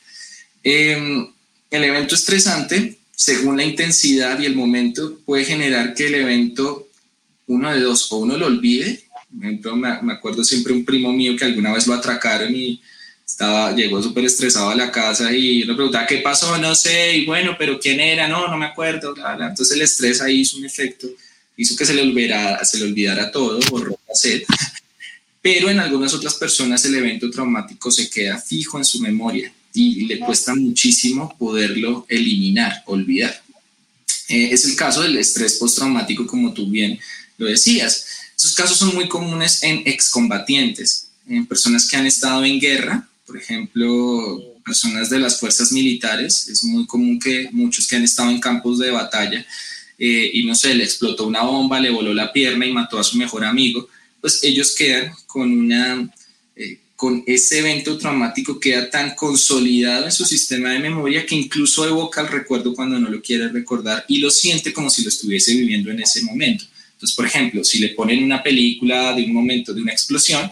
Em, 0.62 1.28
el 1.70 1.84
evento 1.84 2.14
estresante, 2.14 2.98
según 3.14 3.56
la 3.56 3.64
intensidad 3.64 4.38
y 4.40 4.46
el 4.46 4.56
momento, 4.56 5.20
puede 5.24 5.44
generar 5.44 5.94
que 5.94 6.06
el 6.06 6.14
evento, 6.14 6.88
uno 7.46 7.72
de 7.72 7.80
dos, 7.80 8.10
o 8.10 8.18
uno 8.18 8.36
lo 8.36 8.46
olvide. 8.46 9.04
Por 9.34 9.44
ejemplo, 9.44 9.76
me, 9.76 10.12
acuerdo 10.12 10.42
siempre 10.42 10.72
un 10.72 10.84
primo 10.84 11.12
mío 11.12 11.36
que 11.36 11.44
alguna 11.44 11.72
vez 11.72 11.86
lo 11.86 11.94
atracaron 11.94 12.54
y 12.54 12.80
estaba, 13.26 13.74
llegó 13.74 14.00
súper 14.00 14.24
estresado 14.24 14.70
a 14.70 14.76
la 14.76 14.92
casa 14.92 15.32
y 15.32 15.64
le 15.64 15.74
preguntaba 15.74 16.06
qué 16.06 16.18
pasó, 16.18 16.56
no 16.58 16.74
sé, 16.74 17.16
y 17.16 17.26
bueno, 17.26 17.56
pero 17.58 17.80
quién 17.80 17.98
era, 17.98 18.28
no, 18.28 18.46
no 18.46 18.56
me 18.56 18.66
acuerdo, 18.66 19.14
entonces 19.16 19.76
el 19.76 19.82
estrés 19.82 20.22
ahí 20.22 20.40
hizo 20.40 20.56
un 20.56 20.64
efecto, 20.64 21.08
hizo 21.56 21.74
que 21.74 21.84
se 21.84 21.94
le 21.94 22.02
olvidara, 22.02 22.64
se 22.64 22.78
le 22.78 22.84
olvidara 22.84 23.32
todo, 23.32 23.58
borró 23.70 23.98
la 24.08 24.14
sed, 24.14 24.42
pero 25.42 25.68
en 25.68 25.80
algunas 25.80 26.14
otras 26.14 26.34
personas 26.34 26.84
el 26.84 26.94
evento 26.94 27.28
traumático 27.30 27.90
se 27.90 28.08
queda 28.08 28.38
fijo 28.38 28.78
en 28.78 28.84
su 28.84 29.00
memoria 29.00 29.52
y 29.74 30.06
le 30.06 30.20
cuesta 30.20 30.54
muchísimo 30.54 31.36
poderlo 31.36 32.06
eliminar, 32.08 32.82
olvidar. 32.86 33.42
Eh, 34.28 34.48
es 34.52 34.64
el 34.64 34.74
caso 34.74 35.02
del 35.02 35.18
estrés 35.18 35.54
postraumático, 35.54 36.26
como 36.26 36.54
tú 36.54 36.68
bien 36.68 36.98
lo 37.36 37.46
decías. 37.46 38.06
Esos 38.38 38.54
casos 38.54 38.78
son 38.78 38.94
muy 38.94 39.08
comunes 39.08 39.62
en 39.62 39.82
excombatientes, 39.84 41.08
en 41.28 41.46
personas 41.46 41.88
que 41.88 41.96
han 41.96 42.06
estado 42.06 42.44
en 42.44 42.58
guerra, 42.58 43.08
por 43.26 43.36
ejemplo, 43.36 44.56
personas 44.64 45.10
de 45.10 45.18
las 45.18 45.40
fuerzas 45.40 45.72
militares. 45.72 46.48
Es 46.48 46.64
muy 46.64 46.86
común 46.86 47.18
que 47.18 47.48
muchos 47.52 47.86
que 47.86 47.96
han 47.96 48.04
estado 48.04 48.30
en 48.30 48.40
campos 48.40 48.78
de 48.78 48.90
batalla 48.90 49.44
eh, 49.98 50.30
y 50.34 50.44
no 50.44 50.54
sé, 50.54 50.74
le 50.74 50.84
explotó 50.84 51.26
una 51.26 51.42
bomba, 51.42 51.80
le 51.80 51.90
voló 51.90 52.12
la 52.12 52.32
pierna 52.32 52.66
y 52.66 52.72
mató 52.72 52.98
a 52.98 53.04
su 53.04 53.16
mejor 53.16 53.44
amigo, 53.44 53.88
pues 54.20 54.42
ellos 54.44 54.74
quedan 54.74 55.12
con 55.26 55.50
una 55.50 56.10
eh, 56.54 56.80
con 56.94 57.22
ese 57.26 57.58
evento 57.58 57.98
traumático 57.98 58.58
queda 58.58 58.88
tan 58.88 59.14
consolidado 59.14 60.06
en 60.06 60.12
su 60.12 60.24
sistema 60.24 60.70
de 60.70 60.78
memoria 60.78 61.26
que 61.26 61.34
incluso 61.34 61.86
evoca 61.86 62.22
el 62.22 62.28
recuerdo 62.28 62.74
cuando 62.74 62.98
no 62.98 63.10
lo 63.10 63.20
quiere 63.20 63.48
recordar 63.48 64.04
y 64.08 64.18
lo 64.18 64.30
siente 64.30 64.72
como 64.72 64.88
si 64.88 65.02
lo 65.02 65.10
estuviese 65.10 65.54
viviendo 65.54 65.90
en 65.90 66.00
ese 66.00 66.22
momento. 66.22 66.64
Entonces, 66.92 67.14
por 67.14 67.26
ejemplo, 67.26 67.62
si 67.62 67.78
le 67.78 67.90
ponen 67.90 68.24
una 68.24 68.42
película 68.42 69.14
de 69.14 69.24
un 69.24 69.34
momento 69.34 69.74
de 69.74 69.82
una 69.82 69.92
explosión, 69.92 70.50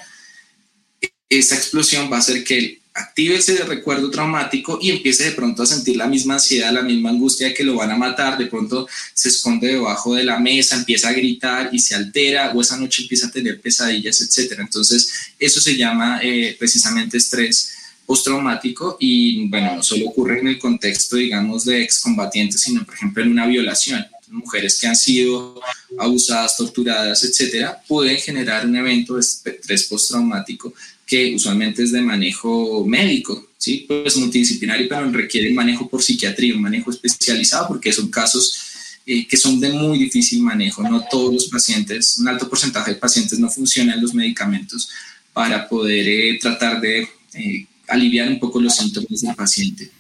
esa 1.29 1.55
explosión 1.55 2.11
va 2.11 2.17
a 2.17 2.21
hacer 2.21 2.45
que 2.45 2.81
active 2.95 3.35
ese 3.35 3.57
recuerdo 3.65 4.09
traumático 4.09 4.79
y 4.81 4.91
empiece 4.91 5.25
de 5.25 5.33
pronto 5.33 5.65
a 5.65 5.67
sentir 5.67 5.97
la 5.97 6.07
misma 6.07 6.35
ansiedad, 6.35 6.73
la 6.73 6.83
misma 6.83 7.11
angustia 7.11 7.49
de 7.49 7.55
que 7.55 7.65
lo 7.65 7.75
van 7.75 7.91
a 7.91 7.97
matar, 7.97 8.39
de 8.39 8.47
pronto 8.47 8.87
se 9.13 9.31
esconde 9.31 9.67
debajo 9.67 10.15
de 10.15 10.23
la 10.23 10.39
mesa, 10.39 10.77
empieza 10.77 11.09
a 11.09 11.13
gritar 11.13 11.71
y 11.73 11.81
se 11.81 11.97
altera 11.97 12.53
o 12.53 12.61
esa 12.61 12.77
noche 12.77 13.03
empieza 13.03 13.27
a 13.27 13.33
tener 13.33 13.61
pesadillas, 13.61 14.21
etc. 14.21 14.59
Entonces, 14.61 15.13
eso 15.39 15.61
se 15.61 15.77
llama 15.77 16.21
eh, 16.23 16.55
precisamente 16.57 17.17
estrés 17.17 17.73
postraumático 18.07 18.97
y 19.01 19.49
bueno, 19.49 19.77
no 19.77 19.83
solo 19.83 20.07
ocurre 20.07 20.39
en 20.39 20.49
el 20.49 20.59
contexto, 20.59 21.17
digamos, 21.17 21.65
de 21.65 21.83
excombatientes, 21.83 22.61
sino 22.61 22.85
por 22.85 22.95
ejemplo 22.95 23.25
en 23.25 23.33
una 23.33 23.47
violación. 23.47 24.07
Mujeres 24.29 24.79
que 24.81 24.87
han 24.87 24.97
sido 24.97 25.61
abusadas, 25.99 26.57
torturadas, 26.57 27.23
etcétera, 27.25 27.81
pueden 27.87 28.17
generar 28.19 28.67
un 28.67 28.77
evento 28.77 29.15
de 29.15 29.21
estrés 29.21 29.85
postraumático 29.85 30.75
que 31.07 31.35
usualmente 31.35 31.83
es 31.83 31.93
de 31.93 32.03
manejo 32.03 32.85
médico, 32.87 33.51
¿sí? 33.59 33.85
Pues 33.87 34.17
multidisciplinario, 34.17 34.89
pero 34.89 35.11
requiere 35.11 35.53
manejo 35.53 35.89
por 35.89 36.03
psiquiatría, 36.03 36.55
un 36.55 36.63
manejo 36.63 36.91
especializado, 36.91 37.69
porque 37.69 37.93
son 37.93 38.11
casos 38.11 39.01
eh, 39.07 39.27
que 39.27 39.37
son 39.37 39.61
de 39.61 39.71
muy 39.71 39.99
difícil 39.99 40.43
manejo. 40.43 40.83
No 40.83 41.05
todos 41.11 41.33
los 41.35 41.49
pacientes, 41.49 42.17
un 42.19 42.29
alto 42.29 42.49
porcentaje 42.49 42.93
de 42.93 42.97
pacientes 42.97 43.39
no 43.39 43.51
funcionan 43.51 44.01
los 44.01 44.15
medicamentos 44.15 44.89
para 45.33 45.69
poder 45.69 46.09
eh, 46.09 46.39
tratar 46.41 46.81
de 46.81 47.09
eh, 47.35 47.67
aliviar 47.89 48.29
un 48.29 48.39
poco 48.39 48.61
los 48.61 48.77
síntomas 48.77 49.21
del 49.21 49.35
paciente. 49.35 49.91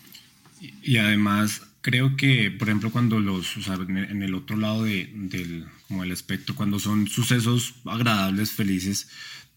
Y 0.82 0.96
además, 0.96 1.60
creo 1.82 2.16
que, 2.16 2.50
por 2.50 2.68
ejemplo, 2.68 2.90
cuando 2.90 3.20
los, 3.20 3.56
o 3.58 3.62
sea, 3.62 3.74
en 3.74 4.22
el 4.22 4.34
otro 4.34 4.56
lado 4.56 4.84
de, 4.84 5.10
del 5.12 5.66
como 5.86 6.02
el 6.02 6.12
espectro, 6.12 6.54
cuando 6.54 6.78
son 6.78 7.08
sucesos 7.08 7.74
agradables, 7.84 8.52
felices, 8.52 9.08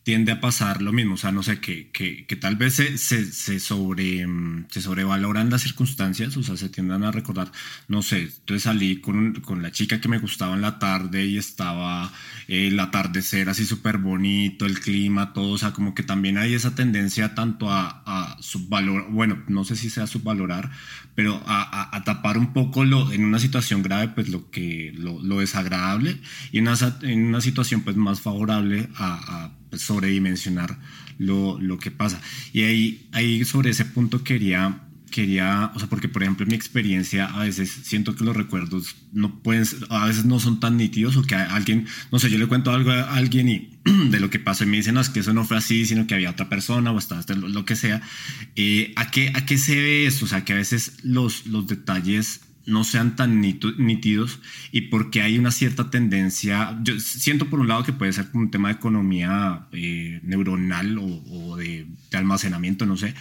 tiende 0.08 0.32
a 0.32 0.40
pasar 0.40 0.82
lo 0.82 0.94
mismo, 0.94 1.16
o 1.16 1.18
sea, 1.18 1.34
no 1.34 1.44
sé, 1.44 1.60
que, 1.60 1.92
que, 1.92 2.26
que 2.26 2.38
tal 2.38 2.56
vez 2.56 2.76
se, 2.76 2.98
se, 2.98 3.30
se, 3.30 3.60
sobre, 3.60 4.26
mm, 4.26 4.68
se 4.70 4.80
sobrevaloran 4.82 5.50
las 5.50 5.64
circunstancias, 5.64 6.38
o 6.38 6.44
sea, 6.44 6.56
se 6.56 6.70
tiendan 6.70 7.04
a 7.04 7.12
recordar, 7.12 7.52
no 7.90 8.02
sé, 8.02 8.22
entonces 8.22 8.64
salí 8.64 9.02
con, 9.02 9.42
con 9.42 9.62
la 9.62 9.70
chica 9.74 10.00
que 10.00 10.08
me 10.08 10.20
gustaba 10.20 10.56
en 10.56 10.62
la 10.62 10.80
tarde 10.80 11.26
y 11.26 11.38
estaba 11.38 12.10
el 12.48 12.80
atardecer 12.80 13.50
así 13.50 13.66
súper 13.66 13.98
bonito, 13.98 14.66
el 14.66 14.80
clima, 14.80 15.34
todo, 15.34 15.52
o 15.52 15.58
sea, 15.58 15.74
como 15.74 15.94
que 15.94 16.04
también 16.04 16.38
hay 16.38 16.54
esa 16.54 16.74
tendencia 16.74 17.36
tanto 17.36 17.70
a, 17.70 18.02
a 18.06 18.42
subvalorar, 18.42 19.12
bueno, 19.12 19.44
no 19.50 19.66
sé 19.66 19.76
si 19.76 19.90
sea 19.90 20.08
subvalorar, 20.08 20.72
pero 21.16 21.44
a, 21.46 21.94
a, 21.94 22.04
tapar 22.06 22.38
un 22.38 22.54
poco 22.54 22.86
lo, 22.86 23.12
en 23.12 23.26
una 23.26 23.40
situación 23.40 23.84
grave, 23.84 24.08
pues 24.08 24.30
lo 24.30 24.50
que, 24.52 24.94
lo, 24.96 25.22
lo 25.22 25.40
desagradable 25.40 26.22
y 26.54 26.60
en 26.60 26.70
una, 26.70 26.78
en 27.02 27.26
una 27.26 27.42
situación 27.42 27.82
pues 27.82 27.98
más 27.98 28.22
favorable 28.22 28.88
a, 28.96 29.44
a 29.44 29.57
sobredimensionar 29.74 30.80
lo, 31.18 31.60
lo 31.60 31.78
que 31.80 31.92
pasa. 31.92 32.22
Y 32.54 32.64
ahí, 32.64 33.08
ahí 33.12 33.44
sobre 33.46 33.72
ese 33.72 33.86
punto 33.86 34.24
quería 34.24 34.88
quería, 35.10 35.72
o 35.74 35.80
sea, 35.80 35.90
porque 35.90 36.10
por 36.10 36.24
ejemplo 36.24 36.44
en 36.44 36.50
mi 36.50 36.56
experiencia 36.56 37.26
a 37.26 37.44
veces 37.44 37.72
siento 37.84 38.16
que 38.16 38.24
los 38.24 38.36
recuerdos 38.36 38.96
no 39.14 39.40
pueden, 39.42 39.66
a 39.90 40.06
veces 40.06 40.26
no 40.26 40.40
son 40.40 40.60
tan 40.60 40.78
nítidos 40.78 41.18
o 41.18 41.24
que 41.24 41.36
alguien, 41.36 41.88
no 42.12 42.20
sé, 42.20 42.30
yo 42.30 42.38
le 42.38 42.48
cuento 42.48 42.72
algo 42.72 42.92
a 42.92 43.16
alguien 43.16 43.50
y 43.50 43.70
de 44.10 44.20
lo 44.20 44.30
que 44.30 44.40
pasó 44.40 44.64
y 44.64 44.68
me 44.68 44.78
dicen, 44.78 44.96
no, 44.96 45.02
es 45.02 45.10
que 45.10 45.22
eso 45.22 45.34
no 45.34 45.46
fue 45.46 45.58
así, 45.58 45.86
sino 45.86 46.08
que 46.08 46.16
había 46.16 46.30
otra 46.30 46.50
persona 46.50 46.92
o 46.92 46.98
hasta 46.98 47.36
lo, 47.36 47.66
que 47.66 47.76
sea. 47.76 48.02
Eh, 48.56 48.94
¿a, 48.96 49.10
qué, 49.12 49.32
¿A 49.34 49.46
qué 49.46 49.58
se 49.58 49.76
ve 49.76 50.06
esto? 50.06 50.26
O 50.26 50.28
sea, 50.28 50.44
que 50.44 50.54
a 50.54 50.58
veces 50.58 50.98
los, 51.04 51.48
los 51.48 51.68
detalles 51.68 52.42
no 52.68 52.84
sean 52.84 53.16
tan 53.16 53.42
nítidos 53.42 54.40
y 54.74 54.82
porque 54.82 55.22
hay 55.22 55.40
una 55.40 55.52
cierta 55.52 55.90
tendencia, 55.90 56.78
yo 56.84 57.00
siento 57.00 57.50
por 57.50 57.62
un 57.62 57.70
lado 57.70 57.84
que 57.84 57.94
puede 57.94 58.12
ser 58.12 58.28
un 58.34 58.52
tema 58.52 58.68
de 58.68 58.76
economía 58.76 59.68
eh, 59.72 60.20
neuronal 60.24 60.98
o, 61.00 61.56
de, 61.56 61.88
almacenamiento, 62.12 62.86
no 62.86 62.98
sé, 62.98 63.14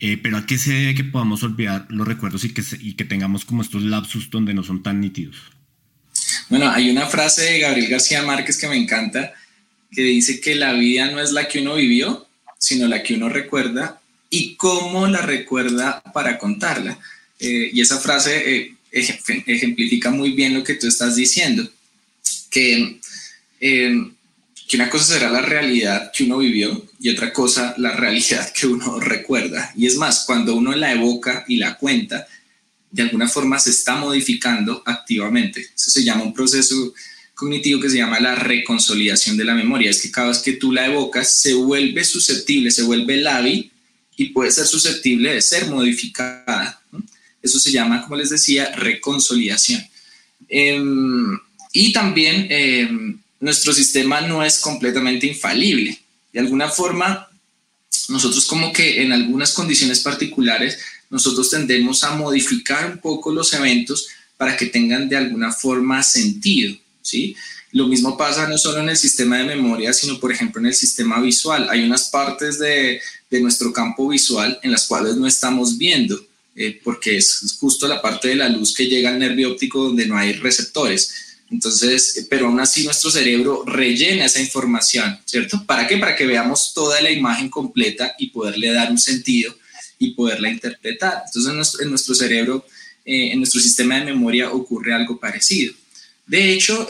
eh, 0.00 0.18
pero 0.20 0.36
a 0.36 0.46
qué 0.46 0.58
se 0.58 0.72
debe 0.72 0.94
que 0.96 1.04
podamos 1.04 1.44
olvidar 1.44 1.86
los 1.90 2.08
recuerdos 2.08 2.44
y 2.44 2.52
que, 2.52 2.62
y 2.80 2.94
que 2.94 3.04
tengamos 3.04 3.44
como 3.44 3.62
estos 3.62 3.84
lapsus 3.84 4.30
donde 4.30 4.52
no 4.52 4.64
son 4.64 4.82
tan 4.82 5.00
nítidos. 5.00 5.36
Bueno, 6.48 6.68
hay 6.68 6.90
una 6.90 7.06
frase 7.06 7.42
de 7.42 7.58
Gabriel 7.60 7.90
García 7.90 8.22
Márquez 8.22 8.58
que 8.58 8.68
me 8.68 8.76
encanta, 8.76 9.32
que 9.92 10.02
dice 10.02 10.40
que 10.40 10.56
la 10.56 10.72
vida 10.72 11.08
no 11.10 11.20
es 11.20 11.30
la 11.30 11.46
que 11.46 11.60
uno 11.60 11.76
vivió, 11.76 12.26
sino 12.58 12.88
la 12.88 13.04
que 13.04 13.14
uno 13.14 13.28
recuerda 13.28 14.00
y 14.28 14.56
cómo 14.56 15.06
la 15.06 15.22
recuerda 15.22 16.02
para 16.12 16.36
contarla. 16.36 16.98
Eh, 17.38 17.70
y 17.72 17.80
esa 17.80 17.98
frase 17.98 18.76
ejemplifica 18.90 20.10
muy 20.10 20.32
bien 20.32 20.54
lo 20.54 20.64
que 20.64 20.74
tú 20.74 20.86
estás 20.86 21.16
diciendo, 21.16 21.68
que, 22.50 23.00
eh, 23.60 24.10
que 24.66 24.76
una 24.76 24.90
cosa 24.90 25.14
será 25.14 25.30
la 25.30 25.42
realidad 25.42 26.10
que 26.12 26.24
uno 26.24 26.38
vivió 26.38 26.86
y 27.00 27.10
otra 27.10 27.32
cosa 27.32 27.74
la 27.78 27.92
realidad 27.92 28.52
que 28.52 28.66
uno 28.66 29.00
recuerda. 29.00 29.72
Y 29.76 29.86
es 29.86 29.96
más, 29.96 30.24
cuando 30.26 30.54
uno 30.54 30.72
la 30.74 30.92
evoca 30.92 31.44
y 31.48 31.56
la 31.56 31.76
cuenta, 31.76 32.26
de 32.90 33.02
alguna 33.02 33.28
forma 33.28 33.58
se 33.58 33.70
está 33.70 33.96
modificando 33.96 34.82
activamente. 34.86 35.60
Eso 35.60 35.90
se 35.90 36.04
llama 36.04 36.24
un 36.24 36.34
proceso 36.34 36.94
cognitivo 37.34 37.80
que 37.80 37.90
se 37.90 37.98
llama 37.98 38.18
la 38.18 38.34
reconsolidación 38.34 39.36
de 39.36 39.44
la 39.44 39.54
memoria. 39.54 39.90
Es 39.90 40.02
que 40.02 40.10
cada 40.10 40.28
vez 40.28 40.38
que 40.38 40.54
tú 40.54 40.72
la 40.72 40.86
evocas, 40.86 41.40
se 41.40 41.54
vuelve 41.54 42.04
susceptible, 42.04 42.70
se 42.70 42.82
vuelve 42.82 43.18
lábil 43.18 43.70
y 44.16 44.26
puede 44.30 44.50
ser 44.50 44.66
susceptible 44.66 45.34
de 45.34 45.40
ser 45.40 45.66
modificada. 45.66 46.77
Eso 47.42 47.58
se 47.58 47.72
llama, 47.72 48.02
como 48.02 48.16
les 48.16 48.30
decía, 48.30 48.74
reconsolidación. 48.74 49.84
Em, 50.48 51.38
y 51.72 51.92
también 51.92 52.46
em, 52.50 53.18
nuestro 53.40 53.72
sistema 53.72 54.20
no 54.20 54.44
es 54.44 54.58
completamente 54.58 55.26
infalible. 55.26 55.98
De 56.32 56.40
alguna 56.40 56.68
forma, 56.68 57.28
nosotros 58.08 58.46
como 58.46 58.72
que 58.72 59.02
en 59.02 59.12
algunas 59.12 59.52
condiciones 59.52 60.00
particulares, 60.00 60.78
nosotros 61.10 61.50
tendemos 61.50 62.04
a 62.04 62.16
modificar 62.16 62.90
un 62.90 62.98
poco 62.98 63.32
los 63.32 63.52
eventos 63.52 64.08
para 64.36 64.56
que 64.56 64.66
tengan 64.66 65.08
de 65.08 65.16
alguna 65.16 65.52
forma 65.52 66.02
sentido, 66.02 66.76
¿sí? 67.02 67.34
Lo 67.72 67.86
mismo 67.86 68.16
pasa 68.16 68.48
no 68.48 68.56
solo 68.56 68.80
en 68.80 68.88
el 68.88 68.96
sistema 68.96 69.38
de 69.38 69.44
memoria, 69.44 69.92
sino 69.92 70.18
por 70.18 70.32
ejemplo 70.32 70.60
en 70.60 70.68
el 70.68 70.74
sistema 70.74 71.20
visual. 71.20 71.68
Hay 71.70 71.84
unas 71.84 72.08
partes 72.08 72.58
de, 72.58 73.00
de 73.30 73.40
nuestro 73.40 73.72
campo 73.72 74.08
visual 74.08 74.58
en 74.62 74.72
las 74.72 74.86
cuales 74.86 75.16
no 75.16 75.26
estamos 75.26 75.76
viendo 75.76 76.18
eh, 76.60 76.80
porque 76.82 77.16
es 77.16 77.56
justo 77.60 77.86
la 77.86 78.02
parte 78.02 78.26
de 78.26 78.34
la 78.34 78.48
luz 78.48 78.74
que 78.74 78.86
llega 78.86 79.10
al 79.10 79.18
nervio 79.20 79.52
óptico 79.52 79.84
donde 79.84 80.06
no 80.06 80.18
hay 80.18 80.32
receptores. 80.32 81.38
Entonces, 81.52 82.16
eh, 82.16 82.26
pero 82.28 82.48
aún 82.48 82.58
así 82.58 82.82
nuestro 82.82 83.12
cerebro 83.12 83.62
rellena 83.64 84.24
esa 84.24 84.40
información, 84.40 85.20
¿cierto? 85.24 85.64
¿Para 85.64 85.86
qué? 85.86 85.98
Para 85.98 86.16
que 86.16 86.26
veamos 86.26 86.74
toda 86.74 87.00
la 87.00 87.12
imagen 87.12 87.48
completa 87.48 88.12
y 88.18 88.30
poderle 88.30 88.72
dar 88.72 88.90
un 88.90 88.98
sentido 88.98 89.56
y 90.00 90.14
poderla 90.14 90.50
interpretar. 90.50 91.22
Entonces, 91.26 91.80
en 91.80 91.90
nuestro, 91.90 92.16
cerebro, 92.16 92.66
eh, 93.04 93.30
en 93.30 93.38
nuestro 93.38 93.60
sistema 93.60 94.00
de 94.00 94.06
memoria 94.06 94.50
ocurre 94.50 94.92
algo 94.92 95.20
parecido. 95.20 95.72
De 96.26 96.52
hecho, 96.52 96.88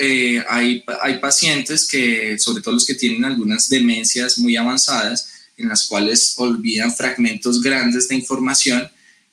hay, 0.49 0.83
hay 1.03 1.19
pacientes 1.19 1.87
que, 1.87 2.39
sobre 2.39 2.63
todo 2.63 2.75
los 2.75 2.87
que 2.87 2.95
tienen 2.95 3.25
algunas 3.27 3.69
demencias 3.69 4.39
muy 4.39 4.57
avanzadas, 4.57 5.29
en 5.59 5.69
las 5.69 5.87
cuales 5.87 6.35
olvidan 6.39 6.93
fragmentos 6.93 7.63
grandes 7.63 8.09
de 8.09 8.15
información 8.15 8.91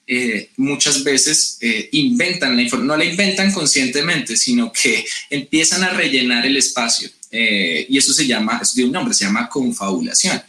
eh, 0.07 0.49
muchas 0.57 1.03
veces 1.03 1.57
eh, 1.61 1.89
inventan 1.93 2.55
la 2.55 2.61
información, 2.61 2.87
no 2.87 2.97
la 2.97 3.05
inventan 3.05 3.51
conscientemente, 3.51 4.37
sino 4.37 4.71
que 4.71 5.03
empiezan 5.29 5.83
a 5.83 5.89
rellenar 5.89 6.45
el 6.45 6.57
espacio. 6.57 7.09
Eh, 7.31 7.87
y 7.89 7.97
eso 7.97 8.13
se 8.13 8.27
llama, 8.27 8.59
eso 8.61 8.73
tiene 8.75 8.87
un 8.87 8.93
nombre, 8.93 9.13
se 9.13 9.25
llama 9.25 9.49
confabulación. 9.49 10.41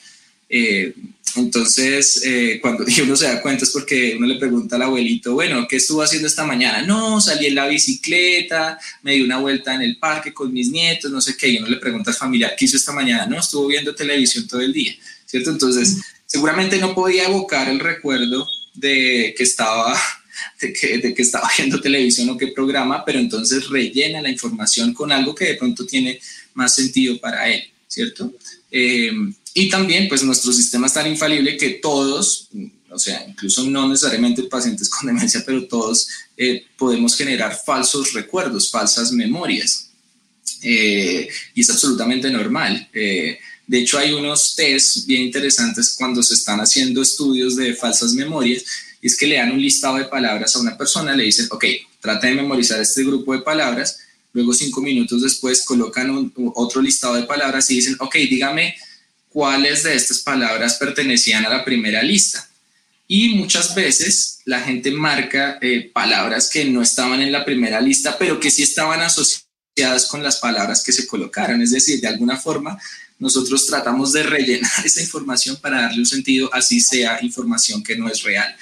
entonces, 1.37 2.23
eh, 2.25 2.59
cuando 2.61 2.85
uno 3.03 3.17
se 3.17 3.25
da 3.25 3.43
cuenta 3.43 3.65
es 3.65 3.71
porque 3.71 4.15
uno 4.17 4.27
le 4.27 4.39
pregunta 4.39 4.77
al 4.77 4.83
abuelito, 4.83 5.33
bueno, 5.33 5.67
¿qué 5.69 5.77
estuvo 5.77 6.03
haciendo 6.03 6.29
esta 6.29 6.45
mañana? 6.45 6.83
No, 6.83 7.21
salí 7.21 7.47
en 7.47 7.55
la 7.55 7.67
bicicleta, 7.67 8.79
me 9.03 9.15
di 9.15 9.23
una 9.23 9.39
vuelta 9.39 9.75
en 9.75 9.83
el 9.83 9.97
parque 9.97 10.33
con 10.33 10.53
mis 10.53 10.71
nietos, 10.71 11.11
no 11.11 11.21
sé 11.21 11.37
qué. 11.37 11.49
Y 11.49 11.59
uno 11.59 11.69
le 11.69 11.79
pregunta 11.79 12.11
al 12.11 12.17
familiar, 12.17 12.55
¿qué 12.57 12.67
hizo 12.67 12.77
esta 12.77 12.93
mañana? 12.93 13.27
No, 13.27 13.41
estuvo 13.41 13.67
viendo 13.67 13.95
televisión 13.95 14.47
todo 14.47 14.61
el 14.61 14.73
día, 14.73 14.95
¿cierto? 15.25 15.51
Entonces, 15.51 15.97
seguramente 16.27 16.79
no 16.79 16.95
podía 16.95 17.25
evocar 17.25 17.69
el 17.69 17.81
recuerdo 17.81 18.47
de 18.77 19.35
que 19.37 19.43
estaba 19.43 19.99
de 20.61 20.73
que, 21.15 21.23
estaba 21.23 21.49
viendo 21.57 21.81
televisión 21.81 22.29
o 22.31 22.37
qué 22.37 22.49
programa, 22.49 23.05
pero 23.05 23.19
entonces 23.19 23.69
rellena 23.69 24.23
la 24.23 24.31
información 24.31 24.93
con 24.95 25.13
algo 25.13 25.35
que 25.35 25.47
de 25.47 25.55
pronto 25.55 25.87
tiene 25.87 26.21
más 26.55 26.75
sentido 26.75 27.19
para 27.19 27.49
él, 27.49 27.63
¿cierto? 27.89 28.33
Eh, 28.71 29.13
y 29.55 29.69
también, 29.69 30.09
pues 30.09 30.23
nuestro 30.23 30.53
sistema 30.53 30.87
es 30.87 30.93
tan 30.93 31.07
infalible 31.07 31.57
que 31.57 31.71
todos, 31.71 32.49
o 32.91 32.99
sea, 32.99 33.25
incluso 33.27 33.65
no 33.65 33.89
necesariamente 33.89 34.43
pacientes 34.45 34.89
con 34.89 35.07
demencia, 35.07 35.43
pero 35.47 35.67
todos 35.67 36.09
eh, 36.37 36.67
podemos 36.77 37.17
generar 37.17 37.59
falsos 37.65 38.13
recuerdos, 38.13 38.71
falsas 38.71 39.13
memorias. 39.13 39.91
Eh, 40.63 41.29
y 41.55 41.61
es 41.61 41.71
absolutamente 41.71 42.31
normal. 42.31 42.89
De 43.67 43.79
hecho, 43.79 43.99
hay 43.99 44.13
unos 44.13 44.55
test 44.55 45.07
bien 45.07 45.23
interesantes 45.23 45.95
cuando 45.99 46.23
se 46.23 46.35
están 46.35 46.61
haciendo 46.61 47.03
estudios 47.03 47.57
de 47.57 47.75
falsas 47.75 48.13
memorias, 48.13 48.65
es 49.03 49.17
que 49.17 49.27
le 49.27 49.37
dan 49.37 49.53
un 49.53 49.61
listado 49.61 49.97
de 49.97 50.05
palabras 50.05 50.55
a 50.55 50.61
una 50.61 50.77
persona, 50.77 51.15
le 51.15 51.25
dicen, 51.25 51.49
ok, 51.51 51.65
trata 52.01 52.29
de 52.29 52.35
memorizar 52.35 52.81
este 52.81 53.03
grupo 53.05 53.33
de 53.33 53.41
palabras, 53.41 53.99
luego 54.33 54.53
cinco 54.53 54.81
minutos 54.81 55.23
después 55.23 55.65
colocan 55.65 56.33
otro 56.55 56.81
listado 56.81 57.15
de 57.15 57.25
palabras 57.25 57.71
y 57.71 57.77
dicen, 57.77 57.97
ok, 57.99 58.15
dígame 58.15 58.75
cuáles 59.29 59.83
de 59.83 59.95
estas 59.95 60.21
palabras 60.21 60.75
pertenecían 60.75 61.45
a 61.45 61.51
la 61.51 61.65
primera 61.65 62.03
lista. 62.03 62.49
Y 63.09 63.31
muchas 63.31 63.75
veces 63.75 64.41
la 64.45 64.61
gente 64.61 64.91
marca 64.91 65.59
eh, 65.61 65.91
palabras 65.93 66.51
que 66.51 66.65
no 66.65 66.83
estaban 66.83 67.23
en 67.23 67.33
la 67.33 67.45
primera 67.45 67.81
lista, 67.81 68.17
pero 68.19 68.41
que 68.41 68.51
sí 68.51 68.63
estaban 68.63 69.01
asociadas 69.01 69.46
con 70.11 70.23
las 70.23 70.37
palabras 70.37 70.83
que 70.83 70.93
se 70.93 71.07
colocaron. 71.07 71.61
Es 71.63 71.71
decir, 71.71 72.01
de 72.01 72.09
alguna 72.09 72.37
forma 72.37 72.79
nosotros 73.19 73.67
tratamos 73.67 74.13
de 74.13 74.23
rellenar 74.23 74.85
esa 74.85 75.01
información 75.01 75.57
para 75.57 75.83
darle 75.83 76.01
un 76.01 76.07
sentido, 76.07 76.51
así 76.53 76.81
sea 76.81 77.19
información 77.23 77.83
que 77.83 77.97
no 77.97 78.09
es 78.09 78.23
real. 78.23 78.55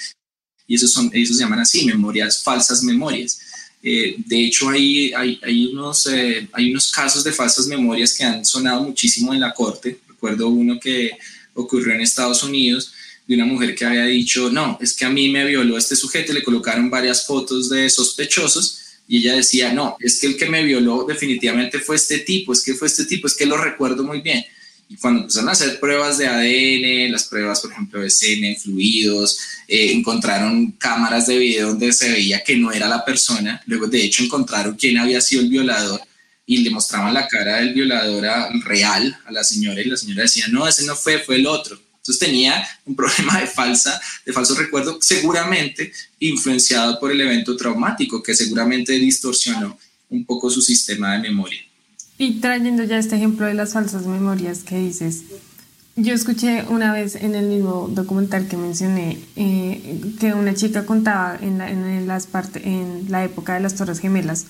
Y 0.67 0.75
eso, 0.75 0.87
son, 0.87 1.11
se 1.11 1.25
llaman 1.25 1.59
así, 1.59 1.85
memorias, 1.85 2.41
falsas 2.41 2.83
memorias. 2.83 3.39
Eh, 3.83 4.15
de 4.17 4.45
hecho, 4.45 4.69
hay, 4.69 5.13
hay, 5.13 5.65
unos, 5.67 6.07
eh, 6.07 6.49
hay 6.53 6.71
unos 6.71 6.91
casos 6.91 7.23
de 7.23 7.31
falsas 7.31 7.67
memorias 7.67 8.13
que 8.13 8.23
han 8.23 8.43
sonado 8.43 8.81
muchísimo 8.83 9.33
en 9.33 9.41
la 9.41 9.53
corte 9.53 9.99
recuerdo 10.25 10.49
uno 10.49 10.79
que 10.79 11.11
ocurrió 11.53 11.93
en 11.93 12.01
Estados 12.01 12.41
Unidos 12.43 12.93
de 13.27 13.35
una 13.35 13.45
mujer 13.45 13.75
que 13.75 13.85
había 13.85 14.05
dicho, 14.05 14.49
no, 14.49 14.77
es 14.81 14.93
que 14.93 15.05
a 15.05 15.09
mí 15.09 15.29
me 15.29 15.45
violó 15.45 15.77
este 15.77 15.95
sujeto, 15.95 16.33
le 16.33 16.43
colocaron 16.43 16.89
varias 16.89 17.25
fotos 17.25 17.69
de 17.69 17.89
sospechosos 17.89 18.84
y 19.07 19.17
ella 19.19 19.35
decía, 19.35 19.71
no, 19.71 19.97
es 19.99 20.19
que 20.19 20.27
el 20.27 20.37
que 20.37 20.49
me 20.49 20.63
violó 20.63 21.05
definitivamente 21.07 21.79
fue 21.79 21.95
este 21.95 22.19
tipo, 22.19 22.53
es 22.53 22.63
que 22.63 22.73
fue 22.73 22.87
este 22.87 23.05
tipo, 23.05 23.27
es 23.27 23.35
que 23.35 23.45
lo 23.45 23.57
recuerdo 23.57 24.03
muy 24.03 24.21
bien. 24.21 24.43
Y 24.87 24.97
cuando 24.97 25.21
empezaron 25.21 25.49
a 25.49 25.53
hacer 25.53 25.79
pruebas 25.79 26.17
de 26.17 26.27
ADN, 26.27 27.11
las 27.11 27.25
pruebas, 27.25 27.61
por 27.61 27.71
ejemplo, 27.71 28.01
de 28.01 28.09
semen, 28.09 28.55
fluidos, 28.55 29.39
eh, 29.67 29.91
encontraron 29.91 30.71
cámaras 30.73 31.25
de 31.27 31.39
video 31.39 31.69
donde 31.69 31.91
se 31.91 32.11
veía 32.11 32.43
que 32.43 32.55
no 32.55 32.71
era 32.71 32.87
la 32.87 33.03
persona. 33.03 33.61
Luego, 33.65 33.87
de 33.87 34.03
hecho, 34.03 34.23
encontraron 34.23 34.75
quién 34.75 34.97
había 34.97 35.21
sido 35.21 35.41
el 35.41 35.49
violador 35.49 36.01
y 36.45 36.59
le 36.59 36.69
mostraban 36.69 37.13
la 37.13 37.27
cara 37.27 37.57
del 37.57 37.73
violador 37.73 38.25
real 38.63 39.17
a 39.25 39.31
la 39.31 39.43
señora 39.43 39.81
y 39.81 39.85
la 39.85 39.97
señora 39.97 40.23
decía, 40.23 40.47
no, 40.49 40.67
ese 40.67 40.85
no 40.85 40.95
fue, 40.95 41.19
fue 41.19 41.37
el 41.37 41.47
otro. 41.47 41.79
Entonces 42.05 42.19
tenía 42.19 42.63
un 42.85 42.95
problema 42.95 43.39
de 43.39 43.47
falsa, 43.47 43.99
de 44.23 44.31
falso 44.31 44.53
recuerdo, 44.53 44.99
seguramente 45.01 45.91
influenciado 46.19 46.99
por 46.99 47.11
el 47.11 47.19
evento 47.19 47.57
traumático 47.57 48.21
que 48.21 48.35
seguramente 48.35 48.93
distorsionó 48.93 49.75
un 50.09 50.23
poco 50.23 50.51
su 50.51 50.61
sistema 50.61 51.13
de 51.13 51.19
memoria. 51.19 51.59
Y 52.19 52.39
trayendo 52.39 52.83
ya 52.83 52.99
este 52.99 53.15
ejemplo 53.15 53.47
de 53.47 53.55
las 53.55 53.73
falsas 53.73 54.05
memorias 54.05 54.59
que 54.59 54.77
dices, 54.77 55.23
yo 55.95 56.13
escuché 56.13 56.63
una 56.69 56.93
vez 56.93 57.15
en 57.15 57.33
el 57.33 57.47
mismo 57.47 57.89
documental 57.91 58.47
que 58.47 58.55
mencioné 58.55 59.17
eh, 59.35 59.99
que 60.19 60.33
una 60.33 60.53
chica 60.53 60.85
contaba 60.85 61.39
en 61.41 61.57
la, 61.57 61.71
en, 61.71 62.05
las 62.05 62.27
en 62.55 63.05
la 63.09 63.25
época 63.25 63.55
de 63.55 63.61
las 63.61 63.75
Torres 63.75 63.99
Gemelas 63.99 64.45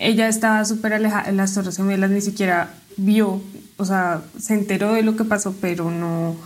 ella 0.00 0.28
estaba 0.28 0.64
súper 0.64 0.94
alejada 0.94 1.28
en 1.28 1.36
las 1.36 1.52
Torres 1.52 1.76
Gemelas, 1.76 2.10
ni 2.10 2.22
siquiera 2.22 2.74
vio, 2.96 3.42
o 3.76 3.84
sea, 3.84 4.22
se 4.40 4.54
enteró 4.54 4.94
de 4.94 5.02
lo 5.02 5.14
que 5.14 5.24
pasó, 5.24 5.54
pero 5.60 5.90
no, 5.90 6.36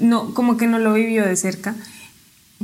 no, 0.00 0.34
como 0.34 0.56
que 0.56 0.66
no 0.66 0.78
lo 0.78 0.94
vivió 0.94 1.24
de 1.24 1.36
cerca. 1.36 1.74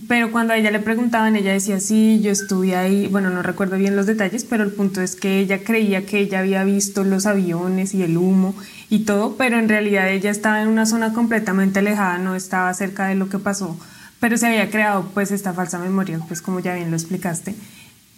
Pero 0.08 0.32
cuando 0.32 0.52
a 0.52 0.56
ella 0.56 0.72
le 0.72 0.80
preguntaban, 0.80 1.36
ella 1.36 1.52
decía, 1.52 1.78
sí, 1.78 2.20
yo 2.20 2.32
estuve 2.32 2.74
ahí, 2.74 3.06
bueno, 3.06 3.30
no 3.30 3.42
recuerdo 3.42 3.76
bien 3.76 3.94
los 3.94 4.06
detalles, 4.06 4.44
pero 4.44 4.64
el 4.64 4.72
punto 4.72 5.00
es 5.00 5.14
que 5.14 5.38
ella 5.38 5.62
creía 5.62 6.04
que 6.04 6.18
ella 6.18 6.40
había 6.40 6.64
visto 6.64 7.04
los 7.04 7.26
aviones 7.26 7.94
y 7.94 8.02
el 8.02 8.16
humo 8.16 8.56
y 8.90 9.00
todo, 9.00 9.36
pero 9.36 9.56
en 9.56 9.68
realidad 9.68 10.10
ella 10.10 10.30
estaba 10.30 10.60
en 10.62 10.68
una 10.68 10.84
zona 10.84 11.12
completamente 11.12 11.78
alejada, 11.78 12.18
no 12.18 12.34
estaba 12.34 12.74
cerca 12.74 13.06
de 13.06 13.14
lo 13.14 13.28
que 13.28 13.38
pasó, 13.38 13.78
pero 14.18 14.36
se 14.36 14.48
había 14.48 14.68
creado 14.68 15.08
pues 15.14 15.30
esta 15.30 15.52
falsa 15.52 15.78
memoria, 15.78 16.18
pues 16.26 16.42
como 16.42 16.58
ya 16.58 16.74
bien 16.74 16.90
lo 16.90 16.96
explicaste. 16.96 17.54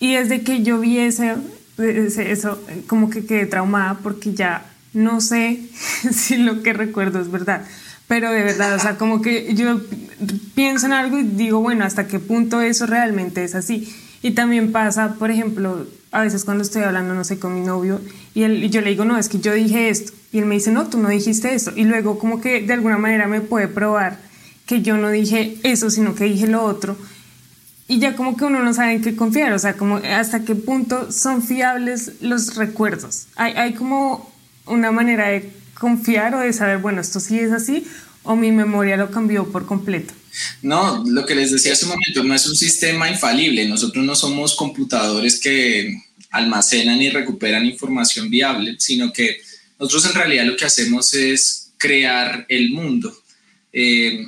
Y 0.01 0.15
desde 0.15 0.41
que 0.41 0.63
yo 0.63 0.79
vi 0.81 0.99
eso 0.99 1.37
como 2.87 3.11
que 3.11 3.27
quedé 3.27 3.45
traumada 3.45 3.99
porque 4.03 4.33
ya 4.33 4.65
no 4.95 5.21
sé 5.21 5.61
si 6.11 6.39
lo 6.39 6.63
que 6.63 6.73
recuerdo 6.73 7.21
es 7.21 7.31
verdad. 7.31 7.67
Pero 8.09 8.31
de 8.31 8.43
verdad, 8.43 8.75
o 8.77 8.79
sea, 8.79 8.97
como 8.97 9.21
que 9.21 9.55
yo 9.55 9.81
pienso 10.55 10.87
en 10.87 10.93
algo 10.93 11.19
y 11.19 11.25
digo, 11.25 11.61
bueno, 11.61 11.85
¿hasta 11.85 12.07
qué 12.07 12.19
punto 12.19 12.61
eso 12.61 12.87
realmente 12.87 13.43
es 13.43 13.55
así? 13.55 13.93
Y 14.23 14.33
también 14.33 14.73
pasa, 14.73 15.15
por 15.15 15.31
ejemplo, 15.31 15.87
a 16.13 16.23
veces 16.23 16.45
cuando 16.45 16.63
estoy 16.63 16.83
hablando, 16.83 17.15
no 17.15 17.25
sé, 17.25 17.39
con 17.39 17.55
mi 17.55 17.67
novio 17.67 18.01
y, 18.35 18.45
él, 18.45 18.65
y 18.65 18.71
yo 18.71 18.81
le 18.81 18.91
digo, 18.91 19.05
no, 19.05 19.19
es 19.19 19.29
que 19.29 19.41
yo 19.41 19.53
dije 19.53 19.89
esto. 19.89 20.13
Y 20.33 20.39
él 20.39 20.47
me 20.47 20.55
dice, 20.55 20.71
no, 20.71 20.87
tú 20.89 20.99
no 20.99 21.09
dijiste 21.09 21.55
eso. 21.55 21.73
Y 21.75 21.85
luego 21.85 22.19
como 22.19 22.41
que 22.41 22.63
de 22.63 22.73
alguna 22.73 22.99
manera 22.99 23.27
me 23.27 23.41
puede 23.41 23.69
probar 23.69 24.19
que 24.67 24.83
yo 24.83 24.97
no 24.97 25.11
dije 25.11 25.59
eso, 25.63 25.91
sino 25.91 26.15
que 26.15 26.25
dije 26.25 26.47
lo 26.47 26.65
otro 26.65 26.97
y 27.89 27.99
ya 28.01 28.17
como 28.17 28.37
que 28.37 28.45
uno 28.45 28.63
no 28.63 28.75
sabe 28.75 28.95
en 28.95 29.03
qué 29.03 29.15
confiar, 29.15 29.53
o 29.53 29.59
sea, 29.59 29.75
como 29.75 29.97
hasta 29.97 30.45
qué 30.45 30.55
punto 30.55 31.13
son 31.13 31.43
fiables 31.43 32.15
los 32.21 32.57
recuerdos. 32.57 33.29
Hay, 33.37 33.53
hay 33.53 33.75
como 33.75 34.33
una 34.67 34.91
manera 34.91 35.29
de 35.29 35.53
confiar 35.79 36.35
o 36.35 36.41
de 36.41 36.53
saber, 36.53 36.79
bueno, 36.79 37.01
esto 37.01 37.21
sí 37.21 37.39
es 37.39 37.53
así 37.53 37.87
o 38.23 38.37
mi 38.37 38.53
memoria 38.53 38.97
lo 38.97 39.11
cambió 39.11 39.51
por 39.51 39.67
completo. 39.67 40.13
No, 40.63 41.05
lo 41.07 41.25
que 41.25 41.35
les 41.35 41.53
decía 41.53 41.73
hace 41.73 41.85
un 41.85 41.93
momento, 41.93 42.23
no 42.25 42.35
es 42.35 42.47
un 42.47 42.57
sistema 42.57 43.09
infalible, 43.09 43.67
nosotros 43.67 44.05
no 44.05 44.15
somos 44.15 44.55
computadores 44.55 45.41
que 45.41 45.97
almacenan 46.31 47.01
y 47.01 47.09
recuperan 47.09 47.65
información 47.65 48.29
viable, 48.29 48.77
sino 48.79 49.13
que 49.13 49.41
nosotros 49.79 50.07
en 50.07 50.15
realidad 50.15 50.45
lo 50.45 50.57
que 50.57 50.67
hacemos 50.67 51.15
es 51.15 51.73
crear 51.79 52.45
el 52.49 52.71
mundo. 52.71 53.17
Eh, 53.73 54.25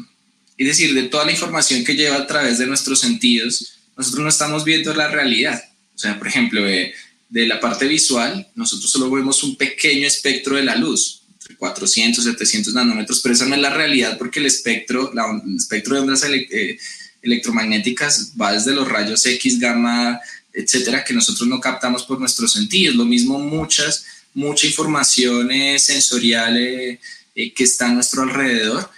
es 0.56 0.66
decir, 0.66 0.94
de 0.94 1.04
toda 1.04 1.24
la 1.24 1.32
información 1.32 1.84
que 1.84 1.94
lleva 1.94 2.16
a 2.16 2.26
través 2.26 2.58
de 2.58 2.66
nuestros 2.66 3.00
sentidos, 3.00 3.78
nosotros 3.96 4.22
no 4.22 4.28
estamos 4.28 4.64
viendo 4.64 4.94
la 4.94 5.08
realidad. 5.08 5.62
O 5.94 5.98
sea, 5.98 6.18
por 6.18 6.28
ejemplo, 6.28 6.62
de, 6.62 6.94
la 7.30 7.60
parte 7.60 7.86
visual, 7.86 8.48
nosotros 8.54 8.90
solo 8.90 9.10
vemos 9.10 9.42
un 9.42 9.56
pequeño 9.56 10.06
espectro 10.06 10.56
de 10.56 10.64
la 10.64 10.76
luz, 10.76 11.17
400, 11.56 12.24
700 12.24 12.74
nanómetros, 12.74 13.20
pero 13.20 13.34
esa 13.34 13.46
no 13.46 13.54
es 13.54 13.60
la 13.60 13.70
realidad 13.70 14.18
porque 14.18 14.40
el 14.40 14.46
espectro, 14.46 15.12
el 15.12 15.56
espectro 15.56 15.94
de 15.94 16.00
ondas 16.00 16.24
eh, 16.24 16.78
electromagnéticas 17.22 18.32
va 18.40 18.52
desde 18.52 18.74
los 18.74 18.88
rayos 18.88 19.24
X, 19.24 19.58
gamma, 19.58 20.20
etcétera, 20.52 21.04
que 21.04 21.14
nosotros 21.14 21.48
no 21.48 21.60
captamos 21.60 22.04
por 22.04 22.18
nuestros 22.18 22.52
sentidos. 22.52 22.96
Lo 22.96 23.04
mismo 23.04 23.38
muchas, 23.38 24.04
mucha 24.34 24.66
información 24.66 25.50
eh, 25.50 25.78
sensorial 25.78 26.56
eh, 26.56 26.98
que 27.34 27.64
está 27.64 27.86
a 27.86 27.92
nuestro 27.92 28.22
alrededor 28.22 28.90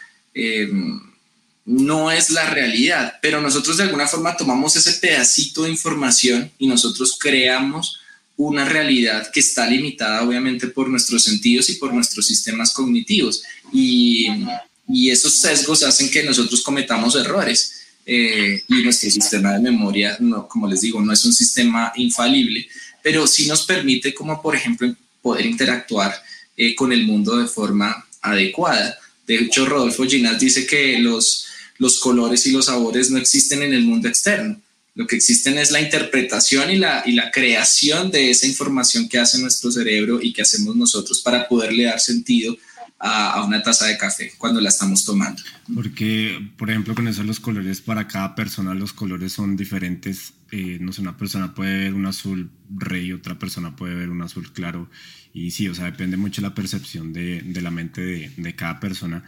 no 1.71 2.11
es 2.11 2.31
la 2.31 2.51
realidad, 2.51 3.19
pero 3.23 3.41
nosotros 3.41 3.77
de 3.77 3.85
alguna 3.85 4.09
forma 4.09 4.37
tomamos 4.37 4.75
ese 4.75 4.95
pedacito 4.95 5.63
de 5.63 5.71
información 5.71 6.51
y 6.59 6.67
nosotros 6.67 7.17
creamos 7.21 8.00
una 8.40 8.64
realidad 8.64 9.31
que 9.31 9.40
está 9.40 9.68
limitada 9.68 10.22
obviamente 10.22 10.68
por 10.68 10.88
nuestros 10.88 11.24
sentidos 11.24 11.68
y 11.68 11.74
por 11.74 11.92
nuestros 11.92 12.26
sistemas 12.26 12.72
cognitivos 12.72 13.42
y, 13.72 14.29
esos 15.09 15.35
sesgos 15.37 15.85
hacen 15.85 16.11
que 16.11 16.24
nosotros 16.24 16.62
cometamos 16.62 17.14
errores 17.14 17.83
eh, 18.07 18.62
y 18.66 18.83
nuestro 18.83 19.09
sistema 19.09 19.53
de 19.53 19.61
memoria, 19.61 20.16
no, 20.18 20.48
como 20.48 20.66
les 20.66 20.81
digo, 20.81 21.00
no 21.00 21.12
es 21.12 21.24
un 21.24 21.33
sistema 21.33 21.92
infalible, 21.96 22.66
pero 23.03 23.26
sí 23.26 23.46
nos 23.46 23.62
permite 23.66 24.12
como 24.12 24.42
por 24.42 24.57
ejemplo 24.57 24.92
poder 25.22 25.46
interactuar 25.46 26.12
eh, 26.57 26.74
con 26.74 26.92
el 26.92 27.05
mundo 27.05 27.37
de 27.37 27.46
forma 27.46 28.05
adecuada. 28.22 28.98
De 29.26 29.37
hecho, 29.37 29.66
Rodolfo 29.66 30.05
Ginás 30.05 30.40
dice 30.40 30.66
que 30.66 30.98
los, 30.98 31.46
los 31.79 32.00
colores 32.00 32.46
y 32.46 32.53
los 32.53 32.66
sabores 32.66 33.11
no 33.11 33.18
existen 33.18 33.62
en 33.62 33.74
el 33.74 33.83
mundo 33.83 34.09
externo. 34.09 34.61
Lo 34.94 35.07
que 35.07 35.16
existen 35.16 35.57
es 35.59 35.70
la 35.70 35.81
interpretación 35.81 36.70
y 36.70 36.76
la, 36.76 37.03
y 37.07 37.12
la 37.12 37.31
creación 37.31 38.11
de 38.11 38.31
esa 38.31 38.46
información 38.46 39.09
que 39.09 39.18
hace 39.18 39.38
nuestro 39.40 39.70
cerebro 39.70 40.20
y 40.20 40.33
que 40.33 40.42
hacemos 40.42 40.76
nosotros 40.76 41.20
para 41.20 41.48
poderle 41.48 41.85
dar 41.85 42.00
sentido 42.00 42.57
a, 43.00 43.42
una 43.44 43.62
taza 43.62 43.87
de 43.87 43.96
café 43.96 44.33
cuando 44.37 44.61
la 44.61 44.68
estamos 44.68 45.05
tomando. 45.05 45.42
Porque, 45.74 46.38
por 46.59 46.70
ejemplo, 46.70 46.94
con 46.94 47.09
eso 47.09 47.24
los 47.24 47.40
colores 47.40 47.81
para 47.81 48.07
cada 48.07 48.35
persona, 48.35 48.74
los 48.74 48.92
colores 48.92 49.33
son 49.33 49.57
diferentes. 49.57 50.35
Eh, 50.53 50.79
no 50.81 50.92
sé, 50.92 51.00
una 51.00 51.16
persona 51.16 51.55
puede 51.55 51.79
ver 51.79 51.94
un 51.94 52.07
azul 52.07 52.50
rey, 52.68 53.12
otra 53.12 53.38
persona 53.38 53.74
puede 53.74 53.94
ver 53.94 54.11
un 54.11 54.20
azul 54.20 54.53
claro. 54.53 54.90
Y 55.33 55.53
sí, 55.53 55.68
o 55.68 55.74
sea, 55.74 55.87
depende 55.87 56.16
mucho 56.16 56.42
de 56.42 56.48
la 56.48 56.55
percepción 56.55 57.12
de, 57.12 57.40
de 57.40 57.61
la 57.62 57.70
mente 57.70 58.03
de, 58.03 58.33
de, 58.37 58.55
cada 58.55 58.81
persona. 58.81 59.24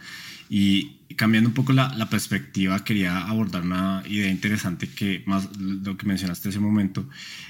Y 0.55 0.97
cambiando 1.15 1.49
un 1.49 1.55
poco 1.55 1.73
la, 1.73 2.07
perspectiva, 2.11 2.83
quería 2.83 3.25
abordar 3.25 3.63
una 3.63 4.03
idea 4.05 4.29
interesante 4.29 4.87
que 4.87 5.23
más 5.25 5.49
lo 5.57 5.97
que 5.97 6.05
mencionaste 6.05 6.49
hace 6.49 6.59
un 6.59 6.65
momento, 6.65 7.09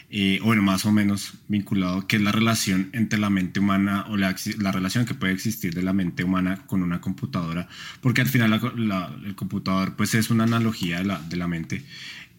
eh, 0.09 0.39
bueno, 0.41 0.61
más 0.61 0.85
o 0.85 0.91
menos 0.93 1.33
vinculado, 1.49 2.07
que 2.07 2.15
es 2.15 2.21
la 2.21 2.31
relación 2.31 2.91
entre 2.93 3.19
la 3.19 3.29
mente 3.29 3.59
humana 3.59 4.05
o 4.07 4.15
la, 4.15 4.33
la 4.57 4.71
relación 4.71 5.05
que 5.05 5.15
puede 5.15 5.33
existir 5.33 5.73
de 5.73 5.83
la 5.83 5.91
mente 5.91 6.23
humana 6.23 6.61
con 6.65 6.81
una 6.81 7.01
computadora, 7.01 7.67
porque 7.99 8.21
al 8.21 8.27
final 8.27 8.53
el 8.53 9.35
computador 9.35 9.97
pues 9.97 10.15
es 10.15 10.29
una 10.29 10.45
analogía 10.45 10.99
de 10.99 11.03
la, 11.03 11.19
de 11.19 11.45
mente. 11.45 11.83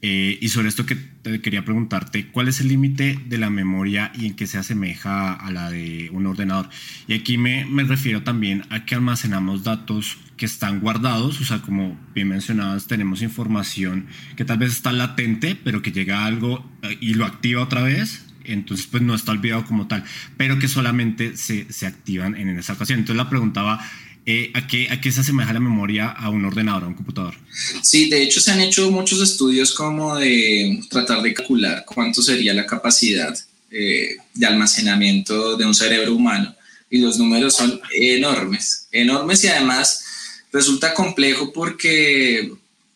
Eh, 0.06 0.36
y 0.38 0.50
sobre 0.50 0.68
esto 0.68 0.84
que 0.84 0.98
quería 1.40 1.64
preguntarte, 1.64 2.26
¿cuál 2.26 2.48
es 2.48 2.60
el 2.60 2.68
límite 2.68 3.18
de 3.24 3.38
la 3.38 3.48
memoria 3.48 4.12
y 4.14 4.26
en 4.26 4.34
qué 4.34 4.46
se 4.46 4.58
asemeja 4.58 5.32
a 5.32 5.50
la 5.50 5.70
de 5.70 6.10
un 6.12 6.26
ordenador? 6.26 6.68
Y 7.08 7.14
aquí 7.14 7.38
me, 7.38 7.64
me, 7.64 7.84
refiero 7.84 8.22
también 8.22 8.64
a 8.68 8.84
que 8.84 8.94
almacenamos 8.94 9.64
datos 9.64 10.18
que 10.36 10.44
están 10.44 10.80
guardados, 10.80 11.40
o 11.40 11.44
sea, 11.46 11.62
como 11.62 11.98
bien 12.14 12.28
mencionabas, 12.28 12.86
tenemos 12.86 13.22
información 13.22 14.04
que 14.36 14.44
tal 14.44 14.58
vez 14.58 14.72
está 14.72 14.92
latente, 14.92 15.56
pero 15.56 15.80
que 15.80 15.90
llega 15.90 16.26
algo 16.26 16.70
eh, 16.82 16.98
y 17.00 17.14
lo 17.14 17.24
activa 17.24 17.62
otra 17.62 17.82
vez, 17.82 18.26
entonces 18.44 18.86
pues 18.86 19.02
no 19.02 19.14
está 19.14 19.32
olvidado 19.32 19.64
como 19.64 19.86
tal, 19.86 20.04
pero 20.36 20.58
que 20.58 20.68
solamente 20.68 21.34
se, 21.38 21.72
se 21.72 21.86
activan 21.86 22.36
en 22.36 22.50
esa 22.58 22.74
ocasión. 22.74 22.98
Entonces 22.98 23.16
la 23.16 23.30
preguntaba 23.30 23.80
eh, 24.26 24.50
¿a, 24.54 24.66
qué, 24.66 24.88
¿A 24.90 25.00
qué 25.00 25.12
se 25.12 25.20
asemeja 25.20 25.52
la 25.52 25.60
memoria 25.60 26.08
a 26.08 26.30
un 26.30 26.44
ordenador, 26.44 26.84
a 26.84 26.86
un 26.86 26.94
computador? 26.94 27.34
Sí, 27.82 28.08
de 28.08 28.22
hecho 28.22 28.40
se 28.40 28.52
han 28.52 28.60
hecho 28.60 28.90
muchos 28.90 29.20
estudios 29.20 29.74
como 29.74 30.16
de 30.16 30.80
tratar 30.88 31.20
de 31.20 31.34
calcular 31.34 31.84
cuánto 31.86 32.22
sería 32.22 32.54
la 32.54 32.64
capacidad 32.64 33.36
eh, 33.70 34.16
de 34.32 34.46
almacenamiento 34.46 35.56
de 35.56 35.66
un 35.66 35.74
cerebro 35.74 36.14
humano. 36.14 36.54
Y 36.88 36.98
los 36.98 37.18
números 37.18 37.54
son 37.54 37.80
enormes, 37.94 38.88
enormes. 38.92 39.44
Y 39.44 39.48
además 39.48 40.04
resulta 40.52 40.94
complejo 40.94 41.52
porque 41.52 42.50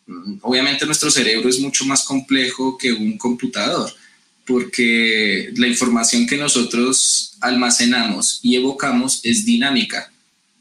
mm, 0.06 0.34
obviamente 0.40 0.86
nuestro 0.86 1.10
cerebro 1.10 1.50
es 1.50 1.60
mucho 1.60 1.84
más 1.84 2.04
complejo 2.04 2.78
que 2.78 2.92
un 2.92 3.18
computador 3.18 3.92
porque 4.46 5.52
la 5.56 5.66
información 5.66 6.26
que 6.26 6.38
nosotros 6.38 7.36
almacenamos 7.40 8.40
y 8.42 8.56
evocamos 8.56 9.20
es 9.22 9.44
dinámica 9.44 10.10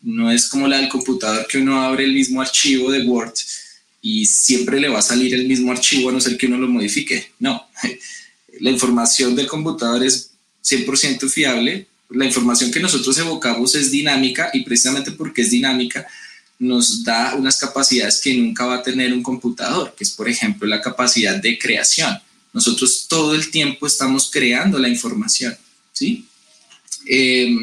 no 0.02 0.32
es 0.32 0.48
como 0.48 0.68
la 0.68 0.78
del 0.78 0.90
computador 0.90 1.48
que 1.48 1.58
uno 1.58 1.82
abre 1.82 2.06
el 2.06 2.14
mismo 2.14 2.42
archivo 2.42 2.92
de 2.92 3.04
Word 3.04 3.34
y 4.02 4.26
siempre 4.26 4.80
le 4.80 4.90
va 4.90 5.00
a 5.00 5.02
salir 5.02 5.34
el 5.34 5.48
mismo 5.48 5.72
archivo 5.72 6.10
a 6.10 6.14
no 6.14 6.22
ser 6.22 6.38
que 6.38 6.48
uno 6.48 6.58
lo 6.58 6.68
modifique. 6.68 7.32
No, 7.40 7.68
la 8.60 8.72
información 8.72 9.36
del 9.36 9.48
computador 9.48 10.04
es 10.04 10.32
100% 10.64 11.30
fiable. 11.30 11.88
La 12.10 12.26
información 12.26 12.72
que 12.72 12.80
nosotros 12.80 13.18
evocamos 13.18 13.76
es 13.76 13.92
dinámica 13.92 14.50
y 14.54 14.64
precisamente 14.64 15.12
porque 15.12 15.42
es 15.42 15.52
dinámica 15.52 16.08
nos 16.60 17.04
da 17.04 17.36
unas 17.36 17.58
capacidades 17.58 18.20
que 18.22 18.34
nunca 18.34 18.66
va 18.66 18.76
a 18.78 18.84
tener 18.84 19.14
un 19.14 19.22
computador, 19.22 19.94
que 19.96 20.04
es 20.04 20.12
por 20.12 20.28
ejemplo 20.28 20.68
la 20.68 20.82
capacidad 20.82 21.36
de 21.36 21.58
creación. 21.60 22.18
Nosotros 22.54 23.06
todo 23.08 23.36
el 23.36 23.52
tiempo 23.52 23.86
estamos 23.86 24.30
creando 24.32 24.80
la 24.80 24.90
información, 24.90 25.56
¿sí? 25.94 26.26
Eh, 27.06 27.56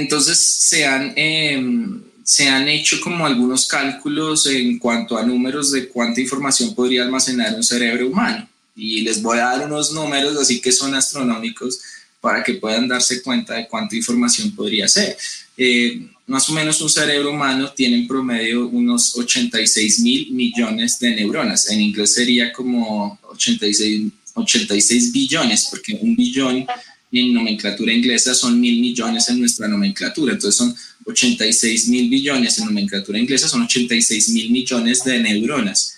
entonces 0.00 0.38
se 0.38 0.84
han, 0.86 1.12
em, 1.16 2.00
se 2.24 2.48
han 2.48 2.68
hecho 2.68 3.00
como 3.00 3.26
algunos 3.26 3.66
cálculos 3.66 4.46
en 4.46 4.78
cuanto 4.78 5.16
a 5.16 5.22
números 5.24 5.72
de 5.72 5.88
cuánta 5.88 6.20
información 6.20 6.74
podría 6.74 7.02
almacenar 7.02 7.54
un 7.54 7.62
cerebro 7.62 8.08
humano. 8.08 8.48
Y 8.76 9.02
les 9.02 9.20
voy 9.20 9.38
a 9.38 9.46
dar 9.46 9.66
unos 9.66 9.92
números 9.92 10.36
así 10.36 10.60
que 10.60 10.72
son 10.72 10.94
astronómicos 10.94 11.80
para 12.20 12.42
que 12.42 12.54
puedan 12.54 12.86
darse 12.86 13.22
cuenta 13.22 13.54
de 13.54 13.66
cuánta 13.66 13.96
información 13.96 14.54
podría 14.54 14.86
ser. 14.88 15.16
Eh, 15.56 16.06
más 16.26 16.48
o 16.48 16.52
menos 16.52 16.80
un 16.80 16.88
cerebro 16.88 17.30
humano 17.30 17.72
tiene 17.72 17.96
en 17.96 18.06
promedio 18.06 18.68
unos 18.68 19.16
86 19.16 20.00
mil 20.00 20.30
millones 20.30 20.98
de 21.00 21.14
neuronas. 21.16 21.68
En 21.70 21.80
inglés 21.80 22.14
sería 22.14 22.52
como 22.52 23.18
86, 23.24 24.12
86 24.34 25.12
billones, 25.12 25.66
porque 25.70 25.98
un 26.00 26.14
billón 26.14 26.66
en 27.12 27.34
nomenclatura 27.34 27.92
inglesa 27.92 28.34
son 28.34 28.60
mil 28.60 28.80
millones 28.80 29.28
en 29.28 29.40
nuestra 29.40 29.66
nomenclatura, 29.66 30.34
entonces 30.34 30.56
son 30.56 30.74
86 31.06 31.88
mil 31.88 32.08
billones 32.08 32.58
en 32.58 32.66
nomenclatura 32.66 33.18
inglesa, 33.18 33.48
son 33.48 33.62
86 33.62 34.28
mil 34.30 34.50
millones 34.50 35.02
de 35.04 35.18
neuronas. 35.18 35.96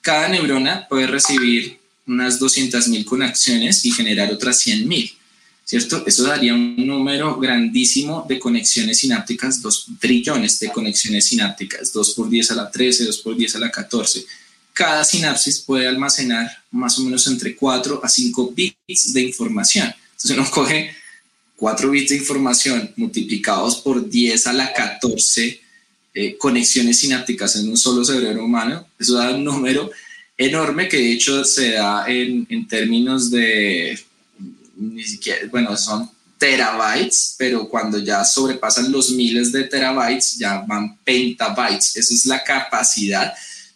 Cada 0.00 0.28
neurona 0.28 0.86
puede 0.88 1.06
recibir 1.06 1.78
unas 2.06 2.38
200 2.38 2.88
mil 2.88 3.04
conexiones 3.04 3.84
y 3.84 3.92
generar 3.92 4.32
otras 4.32 4.60
100 4.60 4.86
mil, 4.86 5.10
¿cierto? 5.64 6.04
Eso 6.06 6.24
daría 6.24 6.54
un 6.54 6.76
número 6.86 7.38
grandísimo 7.38 8.24
de 8.28 8.38
conexiones 8.38 8.98
sinápticas, 8.98 9.62
2 9.62 9.86
trillones 10.00 10.58
de 10.60 10.70
conexiones 10.70 11.26
sinápticas, 11.26 11.92
2 11.92 12.14
por 12.14 12.28
10 12.28 12.50
a 12.52 12.54
la 12.54 12.70
13, 12.70 13.04
2 13.04 13.18
por 13.18 13.36
10 13.36 13.56
a 13.56 13.58
la 13.60 13.70
14. 13.70 14.24
Cada 14.72 15.04
sinapsis 15.04 15.60
puede 15.60 15.86
almacenar 15.86 16.50
más 16.70 16.98
o 16.98 17.04
menos 17.04 17.26
entre 17.26 17.54
4 17.54 18.00
a 18.02 18.08
5 18.08 18.52
bits 18.54 19.12
de 19.12 19.22
información. 19.22 19.92
Entonces 20.24 20.38
uno 20.38 20.50
coge 20.50 20.94
4 21.56 21.90
bits 21.90 22.10
de 22.10 22.16
información 22.16 22.92
multiplicados 22.96 23.76
por 23.76 24.08
10 24.08 24.46
a 24.46 24.52
la 24.52 24.72
14 24.72 25.60
eh, 26.14 26.36
conexiones 26.36 27.00
sinápticas 27.00 27.56
en 27.56 27.68
un 27.68 27.76
solo 27.76 28.04
cerebro 28.04 28.44
humano. 28.44 28.86
Eso 28.98 29.14
da 29.14 29.34
un 29.34 29.42
número 29.42 29.90
enorme 30.36 30.88
que 30.88 30.96
de 30.96 31.12
hecho 31.12 31.44
se 31.44 31.72
da 31.72 32.06
en, 32.06 32.46
en 32.48 32.68
términos 32.68 33.30
de, 33.30 33.98
ni 34.76 35.02
siquiera, 35.02 35.46
bueno, 35.50 35.76
son 35.76 36.08
terabytes, 36.38 37.34
pero 37.38 37.68
cuando 37.68 37.98
ya 37.98 38.24
sobrepasan 38.24 38.90
los 38.90 39.10
miles 39.10 39.50
de 39.52 39.64
terabytes 39.64 40.38
ya 40.38 40.64
van 40.66 40.98
pentabytes. 40.98 41.96
Esa 41.96 42.14
es 42.14 42.26
la 42.26 42.42
capacidad 42.42 43.32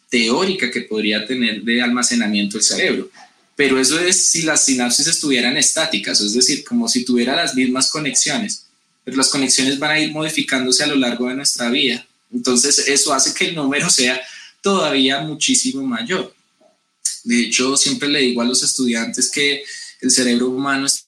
teórica 0.09 0.71
que 0.71 0.83
podría 0.83 1.27
tener 1.27 1.63
de 1.63 1.83
almacenamiento 1.83 2.57
el 2.57 2.63
cerebro 2.63 3.11
pero 3.57 3.81
eso 3.81 3.99
es 3.99 4.29
si 4.29 4.43
las 4.43 4.67
sinapsis 4.67 5.07
estuvieran 5.07 5.57
estáticas, 5.57 6.21
es 6.21 6.35
decir, 6.35 6.63
como 6.63 6.89
si 6.89 7.05
tuviera 7.05 7.35
las 7.35 7.55
mismas 7.55 7.91
conexiones, 7.91 8.67
pero 9.03 9.17
las 9.17 9.31
conexiones 9.31 9.79
van 9.79 9.93
a 9.93 9.99
ir 9.99 10.13
modificándose 10.13 10.85
a 10.85 10.89
lo 10.89 10.97
largo 10.97 11.29
de 11.29 11.37
nuestra 11.37 11.71
vida. 11.71 12.07
Entonces, 12.33 12.87
eso 12.87 13.15
hace 13.15 13.33
que 13.33 13.47
el 13.47 13.55
número 13.55 13.89
sea 13.89 14.21
todavía 14.61 15.21
muchísimo 15.21 15.83
mayor. 15.83 16.35
De 17.25 17.41
hecho, 17.41 17.77
siempre 17.79 18.09
le 18.09 18.21
digo 18.21 18.43
a 18.43 18.45
los 18.45 18.63
estudiantes 18.63 19.31
que 19.31 19.65
el 20.03 20.11
cerebro 20.11 20.51
humano 20.51 20.87
es 20.87 21.07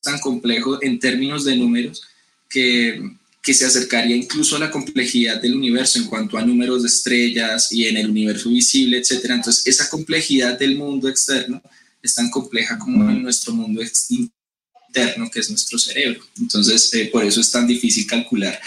tan 0.00 0.20
complejo 0.20 0.78
en 0.80 1.00
términos 1.00 1.44
de 1.44 1.56
números 1.56 2.02
que, 2.48 3.02
que 3.42 3.54
se 3.54 3.64
acercaría 3.64 4.14
incluso 4.14 4.54
a 4.54 4.60
la 4.60 4.70
complejidad 4.70 5.42
del 5.42 5.54
universo 5.54 5.98
en 5.98 6.06
cuanto 6.06 6.38
a 6.38 6.44
números 6.44 6.82
de 6.82 6.88
estrellas 6.88 7.72
y 7.72 7.88
en 7.88 7.96
el 7.96 8.08
universo 8.08 8.50
visible, 8.50 8.98
etc. 8.98 9.30
Entonces, 9.30 9.66
esa 9.66 9.88
complejidad 9.88 10.56
del 10.56 10.76
mundo 10.76 11.08
externo 11.08 11.60
es 12.02 12.14
tan 12.14 12.30
compleja 12.30 12.78
como 12.78 13.08
en 13.10 13.22
nuestro 13.22 13.52
mundo 13.54 13.82
interno, 14.10 15.30
que 15.30 15.40
es 15.40 15.50
nuestro 15.50 15.78
cerebro. 15.78 16.20
Entonces, 16.38 16.92
eh, 16.94 17.08
por 17.12 17.24
eso 17.24 17.40
es 17.40 17.50
tan 17.50 17.66
difícil 17.66 18.06
calcular 18.06 18.58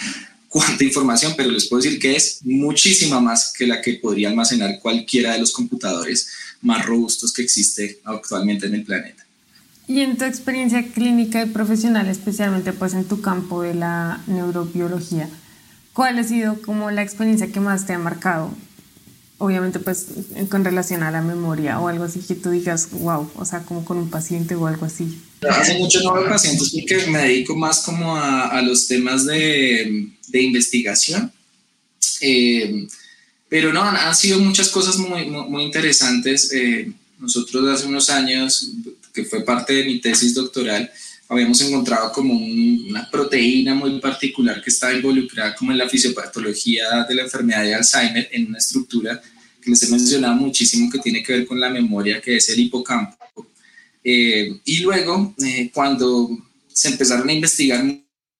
cuánta 0.48 0.84
información, 0.84 1.32
pero 1.36 1.50
les 1.50 1.66
puedo 1.66 1.82
decir 1.82 1.98
que 1.98 2.14
es 2.14 2.40
muchísima 2.42 3.20
más 3.20 3.52
que 3.56 3.66
la 3.66 3.80
que 3.80 3.94
podría 3.94 4.28
almacenar 4.28 4.78
cualquiera 4.80 5.32
de 5.32 5.38
los 5.38 5.50
computadores 5.50 6.28
más 6.60 6.84
robustos 6.84 7.32
que 7.32 7.42
existe 7.42 8.00
actualmente 8.04 8.66
en 8.66 8.74
el 8.74 8.84
planeta. 8.84 9.24
Y 9.88 10.00
en 10.00 10.16
tu 10.16 10.24
experiencia 10.24 10.86
clínica 10.86 11.42
y 11.42 11.46
profesional, 11.46 12.06
especialmente 12.08 12.72
pues 12.72 12.94
en 12.94 13.04
tu 13.04 13.20
campo 13.20 13.62
de 13.62 13.74
la 13.74 14.22
neurobiología, 14.26 15.28
¿cuál 15.92 16.18
ha 16.18 16.24
sido 16.24 16.60
como 16.60 16.90
la 16.90 17.02
experiencia 17.02 17.50
que 17.50 17.60
más 17.60 17.86
te 17.86 17.94
ha 17.94 17.98
marcado 17.98 18.54
obviamente 19.42 19.80
pues 19.80 20.06
con 20.48 20.64
relación 20.64 21.02
a 21.02 21.10
la 21.10 21.20
memoria 21.20 21.80
o 21.80 21.88
algo 21.88 22.04
así 22.04 22.20
que 22.20 22.36
tú 22.36 22.50
digas, 22.50 22.90
wow, 22.92 23.28
o 23.34 23.44
sea, 23.44 23.64
como 23.64 23.84
con 23.84 23.96
un 23.98 24.08
paciente 24.08 24.54
o 24.54 24.68
algo 24.68 24.86
así. 24.86 25.20
Hace 25.50 25.78
mucho 25.78 26.00
no 26.02 26.14
veo 26.14 26.28
pacientes 26.28 26.70
porque 26.70 27.10
me 27.10 27.18
dedico 27.18 27.56
más 27.56 27.80
como 27.80 28.16
a, 28.16 28.46
a 28.46 28.62
los 28.62 28.86
temas 28.86 29.26
de, 29.26 30.10
de 30.28 30.42
investigación. 30.42 31.32
Eh, 32.20 32.86
pero 33.48 33.72
no, 33.72 33.82
han, 33.82 34.14
sido 34.14 34.38
muchas 34.38 34.68
cosas 34.68 34.96
muy, 34.96 35.26
muy, 35.26 35.64
interesantes. 35.64 36.52
Eh, 36.52 36.92
nosotros 37.18 37.68
hace 37.68 37.86
unos 37.86 38.08
años, 38.10 38.70
que 39.12 39.24
fue 39.24 39.44
parte 39.44 39.74
de 39.74 39.84
mi 39.84 40.00
tesis 40.00 40.34
doctoral, 40.34 40.88
habíamos 41.28 41.60
encontrado 41.62 42.12
como 42.12 42.34
una 42.34 43.10
proteína 43.10 43.74
muy 43.74 43.98
particular 43.98 44.62
que 44.62 44.70
estaba 44.70 44.92
involucrada 44.92 45.54
como 45.56 45.72
en 45.72 45.78
la 45.78 45.88
fisiopatología 45.88 47.04
de 47.08 47.14
la 47.14 47.22
enfermedad 47.22 47.62
de 47.62 47.74
Alzheimer 47.74 48.28
en 48.32 48.46
una 48.46 48.58
estructura 48.58 49.20
que 49.62 49.70
les 49.70 49.82
he 49.82 49.90
mencionado 49.90 50.34
muchísimo 50.36 50.90
que 50.90 50.98
tiene 50.98 51.22
que 51.22 51.32
ver 51.32 51.46
con 51.46 51.60
la 51.60 51.70
memoria, 51.70 52.20
que 52.20 52.36
es 52.36 52.48
el 52.48 52.60
hipocampo. 52.60 53.16
Eh, 54.04 54.58
y 54.64 54.78
luego, 54.78 55.34
eh, 55.44 55.70
cuando 55.72 56.28
se 56.72 56.88
empezaron 56.88 57.28
a 57.28 57.32
investigar 57.32 57.84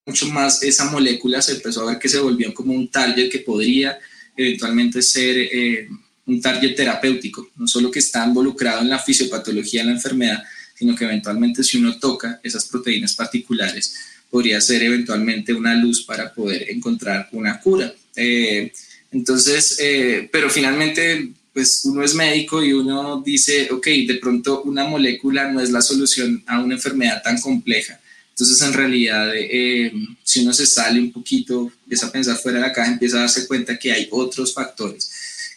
mucho 0.05 0.27
más 0.29 0.63
esa 0.63 0.91
molécula, 0.91 1.41
se 1.41 1.53
empezó 1.53 1.83
a 1.83 1.93
ver 1.93 1.99
que 1.99 2.09
se 2.09 2.19
volvió 2.19 2.53
como 2.53 2.75
un 2.75 2.89
target 2.89 3.31
que 3.31 3.39
podría 3.39 3.99
eventualmente 4.37 5.01
ser 5.03 5.37
eh, 5.39 5.89
un 6.27 6.41
target 6.41 6.75
terapéutico, 6.75 7.49
no 7.57 7.67
solo 7.67 7.91
que 7.91 8.01
está 8.01 8.27
involucrado 8.27 8.81
en 8.81 8.89
la 8.89 8.99
fisiopatología 8.99 9.83
de 9.83 9.87
la 9.87 9.93
enfermedad, 9.93 10.43
sino 10.75 10.97
que 10.97 11.05
eventualmente 11.05 11.63
si 11.63 11.79
uno 11.79 11.99
toca 11.99 12.41
esas 12.43 12.65
proteínas 12.67 13.15
particulares, 13.15 13.95
podría 14.31 14.61
ser 14.61 14.83
eventualmente 14.83 15.53
una 15.53 15.75
luz 15.75 16.05
para 16.05 16.33
poder 16.33 16.71
encontrar 16.71 17.29
una 17.33 17.61
cura. 17.61 17.93
Eh, 18.17 18.73
entonces, 19.13 19.77
eh, 19.79 20.29
pero 20.33 20.51
finalmente, 20.51 21.31
pues 21.53 21.83
uno 21.85 22.03
es 22.03 22.15
médico 22.15 22.63
y 22.63 22.73
uno 22.73 23.23
dice, 23.25 23.69
ok, 23.71 23.87
de 24.09 24.19
pronto 24.21 24.63
una 24.63 24.85
molécula 24.85 25.51
no 25.53 25.61
es 25.61 25.71
la 25.71 25.83
solución 25.83 26.43
a 26.47 26.61
una 26.61 26.75
enfermedad 26.75 27.23
tan 27.23 27.41
compleja. 27.41 28.01
Entonces, 28.31 28.61
en 28.63 28.73
realidad, 28.73 29.31
eh, 29.35 29.93
si 30.25 30.41
uno 30.41 30.53
se 30.53 30.67
sale 30.67 30.99
un 30.99 31.13
poquito, 31.13 31.71
empieza 31.85 32.07
a 32.07 32.13
pensar 32.13 32.37
fuera 32.39 32.59
de 32.59 32.67
la 32.69 32.73
caja, 32.73 32.93
empieza 32.93 33.19
a 33.19 33.21
darse 33.21 33.47
cuenta 33.47 33.79
que 33.79 33.93
hay 33.93 34.09
otros 34.11 34.55
factores 34.55 35.11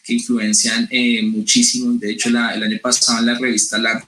que 0.03 0.13
influencian 0.13 0.87
muchísimo. 1.23 1.97
De 1.97 2.11
hecho, 2.11 2.29
el 2.29 2.35
año 2.35 2.79
pasado 2.81 3.19
en 3.19 3.25
la 3.25 3.39
revista 3.39 3.77
Lancet 3.77 4.07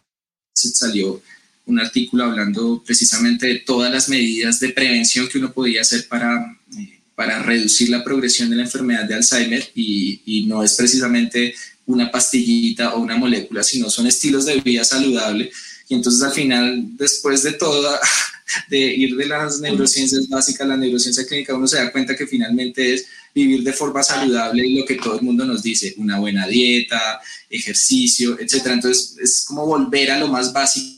salió 0.53 1.21
un 1.67 1.79
artículo 1.79 2.23
hablando 2.23 2.81
precisamente 2.85 3.45
de 3.45 3.59
todas 3.59 3.91
las 3.91 4.09
medidas 4.09 4.59
de 4.59 4.69
prevención 4.69 5.27
que 5.27 5.37
uno 5.37 5.51
podía 5.51 5.81
hacer 5.81 6.07
para, 6.07 6.57
eh, 6.77 6.96
para 7.17 7.41
reducir 7.41 7.89
la 7.89 8.03
progresión 8.03 8.47
de 8.51 8.57
la 8.57 8.61
enfermedad 8.61 9.05
de 9.05 9.15
Alzheimer 9.15 9.71
y, 9.73 10.21
y, 10.23 10.45
no 10.45 10.63
es 10.63 10.75
precisamente 10.75 11.55
una 11.87 12.11
pastillita 12.11 12.93
o 12.93 12.99
una 12.99 13.17
molécula, 13.17 13.63
sino 13.63 13.89
son 13.89 14.05
estilos 14.05 14.45
de 14.45 14.61
vida 14.61 14.83
saludable. 14.83 15.49
Y 15.89 15.95
entonces 15.95 16.21
al 16.21 16.31
final, 16.31 16.83
después 16.95 17.41
de 17.41 17.53
todo, 17.53 17.89
de 18.69 18.77
ir 18.77 19.15
de 19.15 19.25
las 19.25 19.59
neurociencias 19.59 20.29
básicas 20.29 20.61
a 20.61 20.65
la 20.65 20.77
neurociencia 20.77 21.25
clínica, 21.25 21.55
uno 21.55 21.65
se 21.65 21.77
da 21.77 21.91
cuenta 21.91 22.15
que 22.15 22.27
finalmente 22.27 22.93
es 22.93 23.07
vivir 23.33 23.63
de 23.63 23.73
forma 23.73 24.03
saludable 24.03 24.69
lo 24.69 24.85
que 24.85 24.97
todo 24.97 25.15
el 25.15 25.23
mundo 25.23 25.43
nos 25.43 25.63
dice, 25.63 25.95
una 25.97 26.19
buena 26.19 26.45
dieta, 26.45 27.19
ejercicio, 27.49 28.39
etcétera. 28.39 28.75
Entonces 28.75 29.15
es 29.19 29.43
como 29.47 29.65
volver 29.65 30.11
a 30.11 30.19
lo 30.19 30.27
más 30.27 30.53
básico 30.53 30.96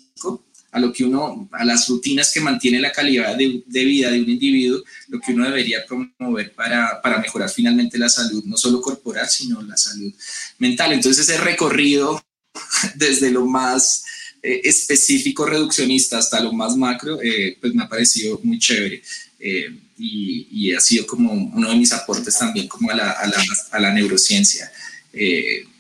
a 0.72 0.80
lo 0.80 0.94
que 0.94 1.04
uno, 1.04 1.50
a 1.52 1.66
las 1.66 1.88
rutinas 1.88 2.32
que 2.32 2.42
mantiene 2.42 2.80
la 2.80 2.92
calidad 2.92 3.36
de, 3.36 3.64
vida 3.86 4.12
de 4.12 4.22
un 4.22 4.30
individuo, 4.30 4.84
lo 5.08 5.20
que 5.20 5.34
uno 5.34 5.46
debería 5.46 5.86
promover 5.86 6.54
para, 6.54 7.02
para, 7.02 7.20
mejorar 7.20 7.50
finalmente 7.50 7.98
la 7.98 8.10
salud, 8.10 8.44
no 8.46 8.56
solo 8.56 8.82
corporal, 8.82 9.28
sino 9.28 9.62
la 9.62 9.76
salud 9.78 10.14
mental. 10.60 10.94
Entonces 10.94 11.28
ese 11.28 11.40
recorrido 11.40 12.24
desde 12.96 13.32
lo 13.32 13.46
más 13.46 14.04
eh, 14.42 14.62
específico 14.64 15.46
reduccionista 15.46 16.18
hasta 16.18 16.40
lo 16.40 16.54
más 16.54 16.78
macro, 16.78 17.22
eh, 17.22 17.58
pues 17.60 17.74
me 17.74 17.84
ha 17.84 17.90
parecido 17.90 18.40
muy 18.44 18.60
chévere. 18.60 19.02
Eh, 19.40 19.76
y, 19.98 20.48
y, 20.52 20.74
ha 20.74 20.80
sido 20.80 21.06
como 21.06 21.34
uno 21.34 21.70
de 21.70 21.76
mis 21.76 21.92
aportes 21.92 22.38
también 22.38 22.68
como 22.70 22.90
a 22.90 22.96
la, 22.96 23.12
a 23.12 23.28
la, 23.28 23.44
a 23.72 23.80
la 23.80 23.94
neurociencia, 23.94 24.72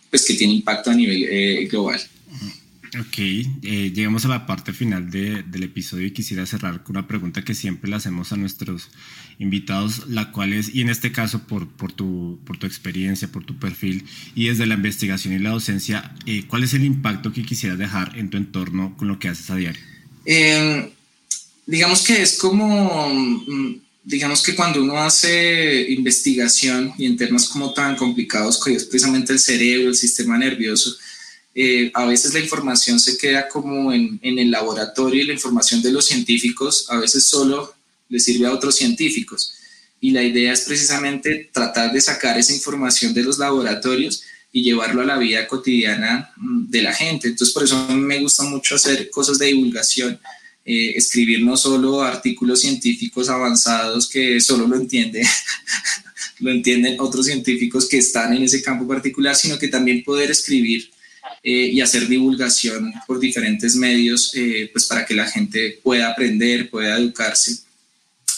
pues 0.10 0.26
que 0.26 0.34
tiene 0.34 0.54
impacto 0.54 0.92
a 0.92 0.94
nivel 0.94 1.70
global. 1.70 2.02
Ok, 2.98 3.20
eh, 3.20 3.92
llegamos 3.94 4.26
a 4.26 4.30
la 4.30 4.48
parte 4.48 4.74
final 4.74 5.12
del 5.12 5.64
episodio 5.64 6.08
y 6.08 6.12
quisiera 6.12 6.48
cerrar 6.48 6.84
con 6.84 6.98
una 6.98 7.08
pregunta 7.08 7.44
que 7.44 7.54
siempre 7.54 7.88
le 7.88 7.96
hacemos 7.96 8.32
a 8.32 8.38
nuestros 8.38 8.90
invitados, 9.38 10.08
la 10.08 10.32
cual 10.32 10.54
es, 10.54 10.74
y 10.74 10.82
en 10.82 10.90
este 10.90 11.12
caso 11.12 11.46
por, 11.46 11.68
por, 11.68 11.92
tu, 11.92 12.40
por 12.46 12.58
tu 12.58 12.66
experiencia, 12.66 13.28
por 13.28 13.46
tu 13.46 13.60
perfil 13.60 14.06
y 14.34 14.48
desde 14.48 14.66
la 14.66 14.74
investigación 14.74 15.36
y 15.36 15.40
la 15.40 15.52
docencia, 15.52 16.16
eh, 16.26 16.46
¿cuál 16.48 16.64
es 16.64 16.74
el 16.74 16.84
impacto 16.84 17.32
que 17.32 17.44
quisieras 17.44 17.78
dejar 17.78 18.18
en 18.18 18.32
tu 18.32 18.38
entorno 18.38 18.98
con 18.98 19.08
lo 19.08 19.20
que 19.20 19.28
haces 19.28 19.52
a 19.52 19.56
diario? 19.56 19.82
Em, 20.26 20.90
digamos 21.68 22.02
que 22.02 22.24
es 22.24 22.40
como, 22.40 23.08
mm, 23.08 23.82
digamos 24.04 24.42
que 24.42 24.56
cuando 24.56 24.82
uno 24.82 24.98
hace 24.98 25.92
investigación 25.92 26.92
y 26.98 27.06
en 27.06 27.18
temas 27.18 27.48
como 27.48 27.72
tan 27.72 27.96
complicados 27.96 28.60
que 28.64 28.74
es 28.74 28.86
precisamente 28.86 29.32
el 29.32 29.40
cerebro, 29.40 29.90
el 29.90 29.96
sistema 29.96 30.40
nervioso, 30.40 30.98
eh, 31.56 31.92
a 31.94 32.06
veces 32.06 32.34
la 32.34 32.40
información 32.40 33.00
se 33.00 33.18
queda 33.18 33.50
como 33.50 33.92
en, 33.92 34.20
el 34.22 34.52
laboratorio 34.52 35.24
y 35.24 35.26
la 35.26 35.34
información 35.34 35.82
de 35.82 35.92
los 35.92 36.06
científicos 36.06 36.86
a 36.90 36.98
veces 36.98 37.28
solo 37.28 37.74
le 38.08 38.20
sirve 38.20 38.48
a 38.48 38.54
otros 38.54 38.76
científicos. 38.76 39.54
Y 40.00 40.12
la 40.12 40.24
idea 40.24 40.54
es 40.54 40.62
precisamente 40.62 41.50
tratar 41.52 41.92
de 41.92 42.02
sacar 42.02 42.38
esa 42.38 42.54
información 42.54 43.14
de 43.14 43.24
los 43.24 43.38
laboratorios 43.38 44.24
y 44.52 44.64
llevarlo 44.64 45.02
a 45.02 45.06
la 45.06 45.18
vida 45.18 45.48
cotidiana 45.48 46.32
mm, 46.38 46.70
de 46.70 46.82
la 46.82 46.94
gente. 46.94 47.28
Entonces, 47.28 47.54
por 47.54 47.64
eso 47.64 47.88
me 47.90 48.20
gusta 48.20 48.44
mucho 48.44 48.76
hacer 48.76 49.10
cosas 49.10 49.38
de 49.38 49.48
divulgación, 49.48 50.20
eh, 50.66 50.94
escribir 50.96 51.44
no 51.44 51.58
solo 51.58 52.02
artículos 52.02 52.62
científicos 52.62 53.30
avanzados 53.30 54.08
que 54.08 54.40
solo 54.40 54.68
lo 54.68 54.76
entiende 54.76 55.28
lo 56.40 56.52
entienden 56.52 57.00
otros 57.00 57.26
científicos 57.26 57.88
que 57.88 57.98
están 57.98 58.34
en 58.34 58.44
ese 58.44 58.62
campo 58.62 58.88
particular, 58.88 59.36
sino 59.36 59.58
que 59.60 59.68
también 59.68 60.04
poder 60.04 60.32
escribir 60.32 60.90
eh, 61.44 61.70
y 61.74 61.82
hacer 61.82 62.08
divulgación 62.08 62.94
por 63.08 63.20
diferentes 63.20 63.76
medios, 63.76 64.32
eh, 64.36 64.70
pues 64.72 64.86
para 64.86 65.06
que 65.06 65.16
la 65.16 65.26
gente 65.30 65.80
pueda 65.82 66.10
aprender, 66.10 66.70
pueda 66.70 66.98
educarse 66.98 67.60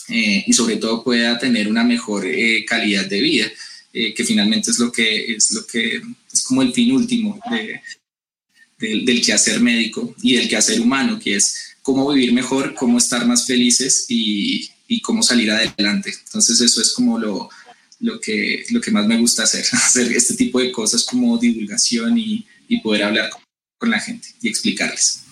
eh, 0.10 0.44
y 0.46 0.54
sobre 0.54 0.78
todo 0.78 1.04
pueda 1.04 1.40
tener 1.40 1.68
una 1.68 1.84
mejor 1.84 2.28
calidad 2.68 3.06
de 3.06 3.22
vida, 3.22 3.52
que 3.92 4.24
finalmente 4.24 4.72
es 4.72 4.80
lo 4.80 4.90
que 4.90 5.34
es 5.34 5.52
lo 5.52 5.66
que 5.68 6.02
es 6.32 6.44
como 6.44 6.62
el 6.62 6.74
fin 6.74 6.94
último 6.94 7.38
del, 8.80 9.06
del 9.06 9.22
quehacer 9.22 9.60
médico 9.60 10.16
y 10.22 10.36
del 10.36 10.48
quehacer 10.48 10.80
humano, 10.80 11.20
que 11.20 11.36
es 11.36 11.76
cómo 11.82 12.10
vivir 12.14 12.32
mejor, 12.32 12.74
cómo 12.74 12.98
estar 12.98 13.26
más 13.26 13.46
felices 13.46 14.06
y, 14.08 14.70
y 14.88 15.02
cómo 15.02 15.24
salir 15.24 15.52
adelante. 15.52 16.14
Entonces 16.26 16.62
eso 16.62 16.82
es 16.82 16.92
como 16.92 17.20
lo, 17.20 17.50
lo 18.02 18.20
que, 18.20 18.66
lo 18.72 18.82
que 18.82 18.92
más 18.92 19.08
me 19.08 19.18
gusta 19.18 19.44
hacer, 19.44 19.66
hacer 19.72 20.12
este 20.12 20.36
tipo 20.36 20.60
de 20.60 20.72
cosas 20.72 21.04
como 21.04 21.38
divulgación 21.38 22.18
y, 22.18 22.46
y 22.72 22.80
poder 22.80 23.04
hablar 23.04 23.30
con 23.78 23.90
la 23.90 24.00
gente 24.00 24.30
y 24.42 24.48
explicarles. 24.48 25.24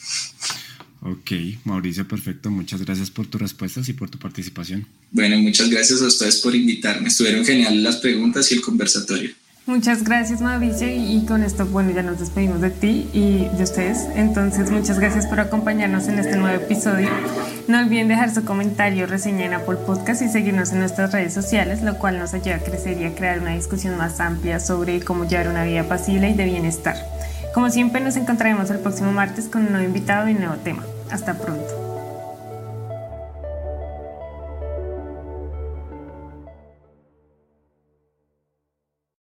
Ok, 1.01 1.31
Mauricio, 1.63 2.05
perfecto. 2.05 2.51
Muchas 2.51 2.81
gracias 2.81 3.09
por 3.09 3.27
tus 3.27 3.39
respuestas 3.39 3.87
y 3.87 3.93
por 3.93 4.09
tu 4.09 4.19
participación. 4.19 4.85
Bueno, 5.11 5.37
muchas 5.37 5.69
gracias 5.69 6.01
a 6.01 6.07
ustedes 6.07 6.41
por 6.41 6.53
invitarme. 6.53 7.07
Estuvieron 7.07 7.45
geniales 7.45 7.81
las 7.81 7.97
preguntas 7.97 8.51
y 8.51 8.55
el 8.55 8.61
conversatorio. 8.61 9.31
Muchas 9.65 10.03
gracias 10.03 10.41
Mauricio 10.41 10.87
y 10.89 11.25
con 11.27 11.43
esto 11.43 11.65
bueno 11.65 11.91
ya 11.91 12.01
nos 12.01 12.19
despedimos 12.19 12.59
de 12.59 12.71
ti 12.71 13.07
y 13.13 13.45
de 13.55 13.63
ustedes. 13.63 14.07
Entonces 14.15 14.71
muchas 14.71 14.99
gracias 14.99 15.27
por 15.27 15.39
acompañarnos 15.39 16.07
en 16.07 16.17
este 16.17 16.37
nuevo 16.37 16.63
episodio. 16.63 17.09
No 17.67 17.79
olviden 17.79 18.07
dejar 18.07 18.33
su 18.33 18.43
comentario, 18.43 19.05
reseña 19.05 19.45
en 19.45 19.53
Apple 19.53 19.77
Podcast 19.85 20.23
y 20.23 20.27
seguirnos 20.27 20.71
en 20.71 20.79
nuestras 20.79 21.11
redes 21.11 21.33
sociales, 21.33 21.83
lo 21.83 21.99
cual 21.99 22.17
nos 22.17 22.33
ayuda 22.33 22.55
a 22.55 22.59
crecer 22.59 22.99
y 22.99 23.05
a 23.05 23.13
crear 23.13 23.39
una 23.41 23.53
discusión 23.53 23.95
más 23.95 24.19
amplia 24.19 24.59
sobre 24.59 25.01
cómo 25.01 25.25
llevar 25.25 25.49
una 25.49 25.63
vida 25.63 25.83
pasible 25.83 26.31
y 26.31 26.33
de 26.33 26.45
bienestar. 26.45 26.95
Como 27.53 27.69
siempre 27.69 28.01
nos 28.01 28.15
encontraremos 28.15 28.71
el 28.71 28.79
próximo 28.79 29.11
martes 29.11 29.49
con 29.49 29.63
un 29.63 29.71
nuevo 29.71 29.85
invitado 29.85 30.29
y 30.29 30.33
un 30.33 30.39
nuevo 30.39 30.55
tema. 30.55 30.83
Hasta 31.11 31.35
pronto. 31.35 31.78